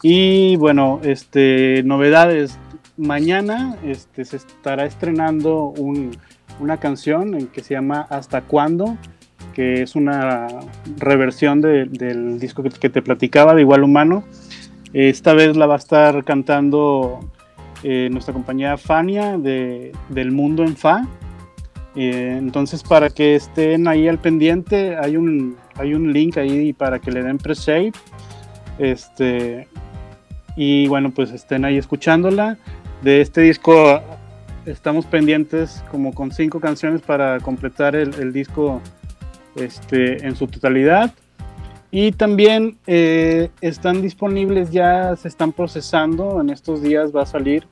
Y 0.07 0.55
bueno, 0.57 0.99
este, 1.03 1.81
novedades. 1.83 2.59
Mañana 2.95 3.75
este, 3.83 4.23
se 4.23 4.37
estará 4.37 4.85
estrenando 4.85 5.73
un, 5.75 6.11
una 6.59 6.77
canción 6.77 7.47
que 7.47 7.63
se 7.63 7.73
llama 7.73 8.05
Hasta 8.11 8.41
cuándo, 8.41 8.99
que 9.55 9.81
es 9.81 9.95
una 9.95 10.45
reversión 10.97 11.59
de, 11.59 11.85
del 11.85 12.37
disco 12.37 12.61
que, 12.61 12.87
te 12.87 13.01
platicaba 13.01 13.55
de 13.55 13.61
Igual 13.61 13.83
Humano. 13.83 14.23
Esta 14.93 15.33
vez 15.33 15.57
la 15.57 15.65
va 15.65 15.73
a 15.73 15.79
estar 15.79 16.23
cantando 16.23 17.27
eh, 17.81 18.07
nuestra 18.11 18.31
compañía 18.31 18.77
Fania 18.77 19.39
de, 19.39 19.91
del 20.09 20.31
Mundo 20.31 20.61
en 20.61 20.77
Fa. 20.77 21.07
Eh, 21.95 22.35
entonces, 22.37 22.83
para 22.83 23.09
que 23.09 23.33
estén 23.33 23.87
ahí 23.87 24.07
al 24.07 24.19
pendiente, 24.19 24.97
hay 24.97 25.17
un, 25.17 25.57
hay 25.73 25.95
un 25.95 26.13
link 26.13 26.37
ahí 26.37 26.73
para 26.73 26.99
que 26.99 27.09
le 27.09 27.23
den 27.23 27.39
pre-save. 27.39 27.93
Este, 28.77 29.67
y 30.55 30.87
bueno, 30.87 31.11
pues 31.11 31.31
estén 31.31 31.65
ahí 31.65 31.77
escuchándola. 31.77 32.57
De 33.01 33.21
este 33.21 33.41
disco 33.41 34.01
estamos 34.65 35.05
pendientes 35.05 35.83
como 35.91 36.13
con 36.13 36.31
cinco 36.31 36.59
canciones 36.59 37.01
para 37.01 37.39
completar 37.39 37.95
el, 37.95 38.13
el 38.15 38.33
disco 38.33 38.81
este, 39.55 40.25
en 40.25 40.35
su 40.35 40.47
totalidad. 40.47 41.13
Y 41.91 42.11
también 42.11 42.77
eh, 42.87 43.49
están 43.61 44.01
disponibles, 44.01 44.71
ya 44.71 45.15
se 45.15 45.27
están 45.27 45.53
procesando, 45.53 46.41
en 46.41 46.49
estos 46.49 46.81
días 46.81 47.15
va 47.15 47.21
a 47.23 47.25
salir 47.25 47.65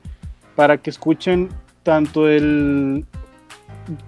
para 0.56 0.78
que 0.78 0.88
escuchen 0.90 1.50
tanto 1.82 2.28
el 2.28 3.04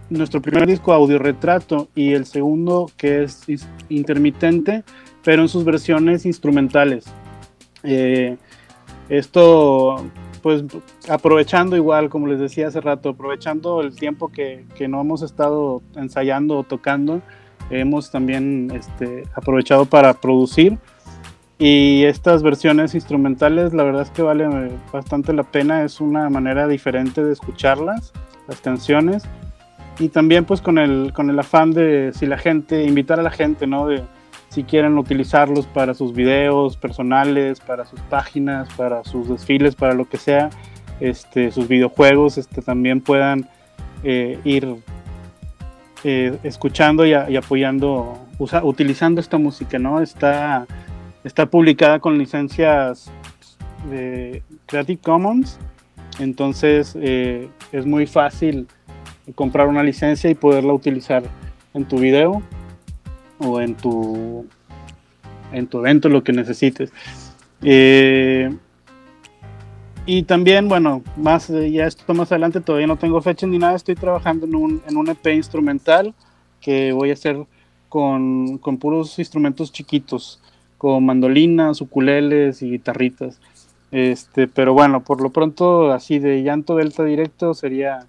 nuestro 0.08 0.40
primer 0.40 0.66
disco 0.66 0.94
audio 0.94 1.18
retrato 1.18 1.88
y 1.94 2.14
el 2.14 2.24
segundo 2.24 2.90
que 2.96 3.24
es 3.24 3.42
intermitente, 3.90 4.84
pero 5.22 5.42
en 5.42 5.48
sus 5.48 5.64
versiones 5.64 6.24
instrumentales. 6.24 7.04
Eh, 7.82 8.38
esto, 9.08 10.04
pues 10.42 10.64
aprovechando 11.08 11.76
igual, 11.76 12.08
como 12.08 12.26
les 12.26 12.40
decía 12.40 12.68
hace 12.68 12.80
rato, 12.80 13.10
aprovechando 13.10 13.80
el 13.80 13.94
tiempo 13.94 14.28
que, 14.28 14.64
que 14.76 14.88
no 14.88 15.00
hemos 15.00 15.22
estado 15.22 15.82
ensayando 15.94 16.58
o 16.58 16.62
tocando, 16.62 17.22
hemos 17.70 18.10
también 18.10 18.70
este, 18.74 19.24
aprovechado 19.34 19.86
para 19.86 20.14
producir. 20.14 20.78
Y 21.58 22.04
estas 22.04 22.42
versiones 22.42 22.94
instrumentales, 22.94 23.72
la 23.72 23.82
verdad 23.82 24.02
es 24.02 24.10
que 24.10 24.20
vale 24.20 24.46
bastante 24.92 25.32
la 25.32 25.42
pena, 25.42 25.84
es 25.84 26.00
una 26.00 26.28
manera 26.28 26.68
diferente 26.68 27.24
de 27.24 27.32
escucharlas, 27.32 28.12
las 28.46 28.60
canciones. 28.60 29.22
Y 29.98 30.10
también 30.10 30.44
pues 30.44 30.60
con 30.60 30.76
el, 30.76 31.14
con 31.14 31.30
el 31.30 31.38
afán 31.38 31.70
de 31.70 32.12
si 32.14 32.26
la 32.26 32.36
gente, 32.36 32.84
invitar 32.84 33.18
a 33.18 33.22
la 33.22 33.30
gente, 33.30 33.66
¿no? 33.66 33.86
De 33.86 34.04
si 34.56 34.64
quieren 34.64 34.96
utilizarlos 34.96 35.66
para 35.66 35.92
sus 35.92 36.14
videos 36.14 36.78
personales, 36.78 37.60
para 37.60 37.84
sus 37.84 38.00
páginas, 38.00 38.66
para 38.74 39.04
sus 39.04 39.28
desfiles, 39.28 39.74
para 39.74 39.92
lo 39.92 40.08
que 40.08 40.16
sea, 40.16 40.48
este, 40.98 41.52
sus 41.52 41.68
videojuegos, 41.68 42.38
este, 42.38 42.62
también 42.62 43.02
puedan 43.02 43.50
eh, 44.02 44.40
ir 44.44 44.76
eh, 46.04 46.38
escuchando 46.42 47.04
y, 47.04 47.12
apoyando, 47.12 48.18
usa, 48.38 48.64
utilizando 48.64 49.20
esta 49.20 49.36
música, 49.36 49.78
¿no? 49.78 50.00
Está 50.00 50.66
está 51.22 51.44
publicada 51.44 51.98
con 51.98 52.16
licencias 52.16 53.10
de 53.90 54.42
Creative 54.64 55.02
Commons, 55.02 55.58
entonces 56.18 56.96
eh, 56.98 57.50
es 57.72 57.84
muy 57.84 58.06
fácil 58.06 58.68
comprar 59.34 59.68
una 59.68 59.82
licencia 59.82 60.30
y 60.30 60.34
poderla 60.34 60.72
utilizar 60.72 61.24
en 61.74 61.84
tu 61.84 61.98
video 61.98 62.42
o 63.38 63.60
en 63.60 63.74
tu 63.74 64.46
en 65.52 65.66
tu 65.66 65.78
evento, 65.78 66.08
lo 66.08 66.22
que 66.22 66.32
necesites. 66.32 66.92
Eh, 67.62 68.50
y 70.04 70.22
también, 70.22 70.68
bueno, 70.68 71.02
más 71.16 71.48
ya 71.48 71.86
esto 71.86 72.14
más 72.14 72.30
adelante, 72.30 72.60
todavía 72.60 72.86
no 72.86 72.96
tengo 72.96 73.20
fecha 73.20 73.46
ni 73.46 73.58
nada, 73.58 73.74
estoy 73.74 73.96
trabajando 73.96 74.46
en 74.46 74.54
un, 74.54 74.82
en 74.88 74.96
un 74.96 75.08
EP 75.08 75.26
instrumental 75.34 76.14
que 76.60 76.92
voy 76.92 77.10
a 77.10 77.14
hacer 77.14 77.44
con, 77.88 78.58
con 78.58 78.78
puros 78.78 79.18
instrumentos 79.18 79.72
chiquitos, 79.72 80.40
con 80.78 81.04
mandolinas, 81.04 81.80
ukuleles 81.80 82.62
y 82.62 82.70
guitarritas. 82.70 83.40
Este, 83.90 84.46
pero 84.46 84.74
bueno, 84.74 85.02
por 85.02 85.20
lo 85.20 85.30
pronto, 85.30 85.92
así 85.92 86.18
de 86.18 86.42
llanto 86.42 86.76
delta 86.76 87.04
directo 87.04 87.54
sería 87.54 88.06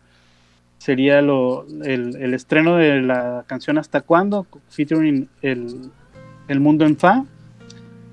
sería 0.78 1.21
lo, 1.21 1.65
el, 1.84 2.34
estreno 2.34 2.78
de 2.78 3.01
la 3.01 3.43
canción 3.47 3.78
Hasta 3.78 4.01
cuándo, 4.01 4.45
featuring 4.69 5.28
el, 5.41 5.91
el 6.47 6.59
mundo 6.59 6.86
en 6.86 6.97
Fa, 6.97 7.25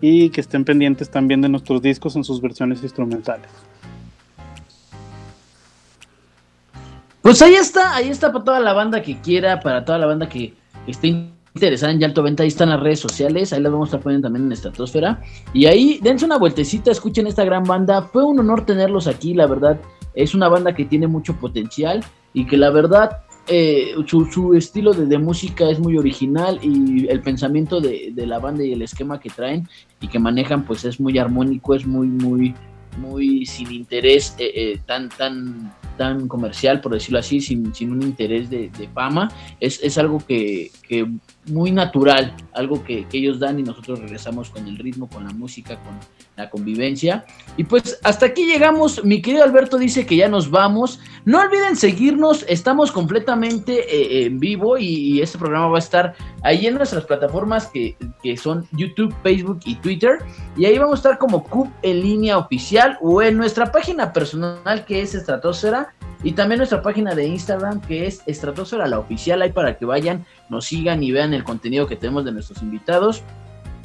y 0.00 0.30
que 0.30 0.40
estén 0.40 0.64
pendientes 0.64 1.08
también 1.10 1.40
de 1.40 1.48
nuestros 1.48 1.80
discos 1.80 2.16
en 2.16 2.24
sus 2.24 2.40
versiones 2.40 2.82
instrumentales. 2.82 3.48
Pues 7.22 7.40
ahí 7.40 7.54
está, 7.54 7.94
ahí 7.96 8.10
está 8.10 8.30
para 8.30 8.44
toda 8.44 8.60
la 8.60 8.74
banda 8.74 9.00
que 9.00 9.18
quiera, 9.20 9.60
para 9.60 9.82
toda 9.82 9.96
la 9.96 10.04
banda 10.04 10.28
que 10.28 10.52
esté 10.86 11.08
interesada 11.54 11.90
en 11.90 12.00
Yalto 12.00 12.22
Venta, 12.22 12.42
ahí 12.42 12.48
están 12.48 12.68
las 12.68 12.80
redes 12.80 13.00
sociales, 13.00 13.52
ahí 13.52 13.62
las 13.62 13.72
vamos 13.72 13.86
a 13.86 13.88
estar 13.90 14.00
poniendo 14.02 14.26
también 14.26 14.44
en 14.44 14.52
Estratosfera. 14.52 15.22
Y 15.54 15.64
ahí 15.64 16.00
dense 16.02 16.26
una 16.26 16.36
vueltecita, 16.36 16.90
escuchen 16.90 17.26
esta 17.26 17.44
gran 17.44 17.64
banda. 17.64 18.02
Fue 18.12 18.24
un 18.24 18.40
honor 18.40 18.66
tenerlos 18.66 19.06
aquí, 19.06 19.32
la 19.32 19.46
verdad. 19.46 19.78
Es 20.14 20.34
una 20.34 20.48
banda 20.48 20.74
que 20.74 20.84
tiene 20.84 21.06
mucho 21.06 21.36
potencial 21.36 22.04
y 22.32 22.46
que 22.46 22.56
la 22.56 22.70
verdad 22.70 23.22
eh, 23.46 23.94
su, 24.06 24.54
estilo 24.54 24.94
de, 24.94 25.18
música 25.18 25.68
es 25.68 25.78
muy 25.78 25.98
original 25.98 26.58
y 26.62 27.06
el 27.08 27.20
pensamiento 27.20 27.80
de, 27.80 28.10
de, 28.14 28.26
la 28.26 28.38
banda 28.38 28.64
y 28.64 28.72
el 28.72 28.80
esquema 28.80 29.20
que 29.20 29.28
traen 29.28 29.68
y 30.00 30.08
que 30.08 30.18
manejan 30.18 30.64
pues 30.64 30.84
es 30.84 30.98
muy 30.98 31.18
armónico, 31.18 31.74
es 31.74 31.86
muy, 31.86 32.06
muy, 32.06 32.54
muy 32.96 33.44
sin 33.44 33.70
interés 33.70 34.34
eh, 34.38 34.50
eh, 34.54 34.80
tan, 34.86 35.08
tan, 35.10 35.72
tan 35.98 36.28
comercial, 36.28 36.80
por 36.80 36.92
decirlo 36.92 37.18
así, 37.18 37.40
sin, 37.40 37.74
sin 37.74 37.92
un 37.92 38.02
interés 38.02 38.50
de, 38.50 38.70
fama. 38.94 39.30
Es, 39.60 39.78
es 39.82 39.98
algo 39.98 40.18
que, 40.26 40.70
que, 40.88 41.06
muy 41.46 41.70
natural, 41.70 42.34
algo 42.52 42.82
que, 42.84 43.06
ellos 43.12 43.38
dan 43.38 43.60
y 43.60 43.62
nosotros 43.62 44.00
regresamos 44.00 44.50
con 44.50 44.66
el 44.66 44.76
ritmo, 44.76 45.08
con 45.08 45.24
la 45.24 45.32
música, 45.32 45.80
con 45.82 45.98
la 46.36 46.50
convivencia. 46.50 47.24
Y 47.56 47.64
pues 47.64 47.98
hasta 48.02 48.26
aquí 48.26 48.44
llegamos. 48.44 49.04
Mi 49.04 49.22
querido 49.22 49.44
Alberto 49.44 49.78
dice 49.78 50.04
que 50.04 50.16
ya 50.16 50.28
nos 50.28 50.50
vamos. 50.50 50.98
No 51.24 51.40
olviden 51.40 51.76
seguirnos, 51.76 52.44
estamos 52.48 52.90
completamente 52.90 53.72
eh, 53.72 54.26
en 54.26 54.40
vivo 54.40 54.78
y, 54.78 55.22
este 55.22 55.38
programa 55.38 55.68
va 55.68 55.76
a 55.76 55.80
estar 55.80 56.14
ahí 56.42 56.66
en 56.66 56.74
nuestras 56.74 57.04
plataformas 57.04 57.68
que, 57.68 57.96
que 58.22 58.36
son 58.36 58.66
YouTube, 58.72 59.14
Facebook 59.22 59.60
y 59.64 59.76
Twitter. 59.76 60.18
Y 60.56 60.64
ahí 60.64 60.76
vamos 60.76 60.94
a 60.94 60.96
estar 60.96 61.18
como 61.18 61.44
CUP 61.44 61.68
en 61.82 62.00
línea 62.00 62.36
oficial 62.36 62.98
o 63.00 63.22
en 63.22 63.36
nuestra 63.36 63.70
página 63.70 64.12
personal 64.12 64.84
que 64.84 65.02
es 65.02 65.14
Estratosfera 65.14 65.93
y 66.24 66.32
también 66.32 66.58
nuestra 66.58 66.82
página 66.82 67.14
de 67.14 67.26
Instagram 67.26 67.82
que 67.82 68.06
es 68.06 68.22
Estratosfera 68.26 68.88
la 68.88 68.98
oficial, 68.98 69.42
ahí 69.42 69.52
para 69.52 69.76
que 69.76 69.84
vayan, 69.84 70.24
nos 70.48 70.64
sigan 70.64 71.02
y 71.02 71.12
vean 71.12 71.34
el 71.34 71.44
contenido 71.44 71.86
que 71.86 71.96
tenemos 71.96 72.24
de 72.24 72.32
nuestros 72.32 72.62
invitados. 72.62 73.22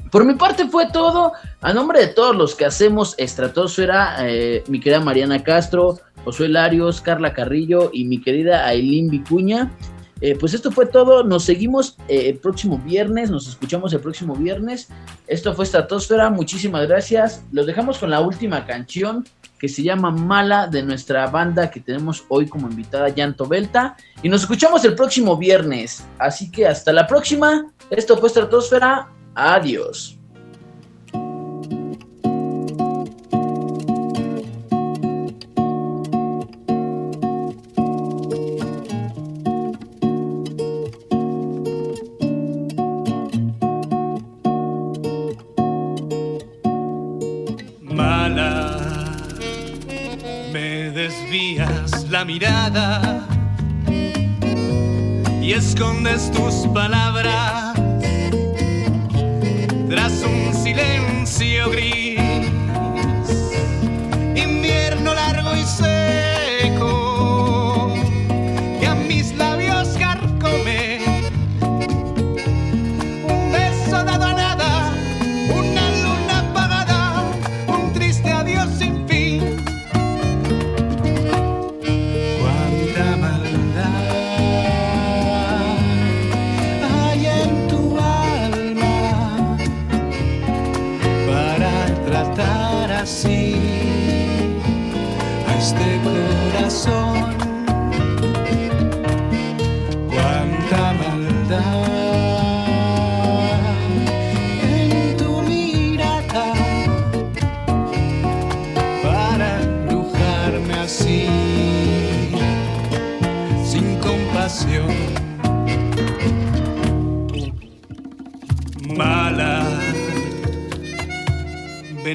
Por 0.09 0.25
mi 0.25 0.33
parte 0.33 0.67
fue 0.67 0.89
todo. 0.91 1.33
A 1.61 1.73
nombre 1.73 1.99
de 1.99 2.07
todos 2.07 2.35
los 2.35 2.55
que 2.55 2.65
hacemos 2.65 3.13
Estratosfera, 3.17 4.15
eh, 4.21 4.63
mi 4.67 4.79
querida 4.79 5.01
Mariana 5.01 5.43
Castro, 5.43 5.99
Josué 6.23 6.47
Larios, 6.47 7.01
Carla 7.01 7.33
Carrillo 7.33 7.91
y 7.93 8.05
mi 8.05 8.21
querida 8.21 8.65
Aileen 8.65 9.09
Vicuña. 9.09 9.71
Eh, 10.21 10.35
pues 10.39 10.53
esto 10.53 10.71
fue 10.71 10.85
todo. 10.85 11.23
Nos 11.23 11.43
seguimos 11.43 11.97
eh, 12.07 12.29
el 12.29 12.37
próximo 12.37 12.79
viernes. 12.79 13.29
Nos 13.29 13.47
escuchamos 13.47 13.93
el 13.93 13.99
próximo 13.99 14.33
viernes. 14.35 14.89
Esto 15.27 15.53
fue 15.53 15.65
Estratosfera. 15.65 16.29
Muchísimas 16.29 16.87
gracias. 16.87 17.43
Los 17.51 17.67
dejamos 17.67 17.99
con 17.99 18.09
la 18.09 18.21
última 18.21 18.65
canción 18.65 19.25
que 19.59 19.67
se 19.67 19.83
llama 19.83 20.09
Mala 20.09 20.67
de 20.67 20.81
nuestra 20.81 21.27
banda 21.27 21.69
que 21.69 21.81
tenemos 21.81 22.23
hoy 22.29 22.47
como 22.47 22.69
invitada 22.69 23.09
Llanto 23.09 23.45
Belta. 23.45 23.95
Y 24.23 24.29
nos 24.29 24.41
escuchamos 24.41 24.83
el 24.85 24.95
próximo 24.95 25.37
viernes. 25.37 26.05
Así 26.17 26.49
que 26.49 26.65
hasta 26.65 26.93
la 26.93 27.05
próxima. 27.05 27.71
Esto 27.89 28.17
fue 28.17 28.27
Estratosfera. 28.27 29.09
Adiós. 29.35 30.18
Mirada 52.25 53.21
y 55.41 55.53
escondes 55.53 56.31
tus 56.31 56.67
palabras 56.73 57.08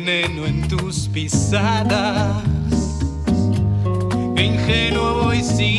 veneno 0.00 0.44
en 0.44 0.66
tus 0.66 1.06
pisadas, 1.06 2.42
ingenuo 4.36 5.22
voy 5.22 5.40
siguiendo 5.40 5.73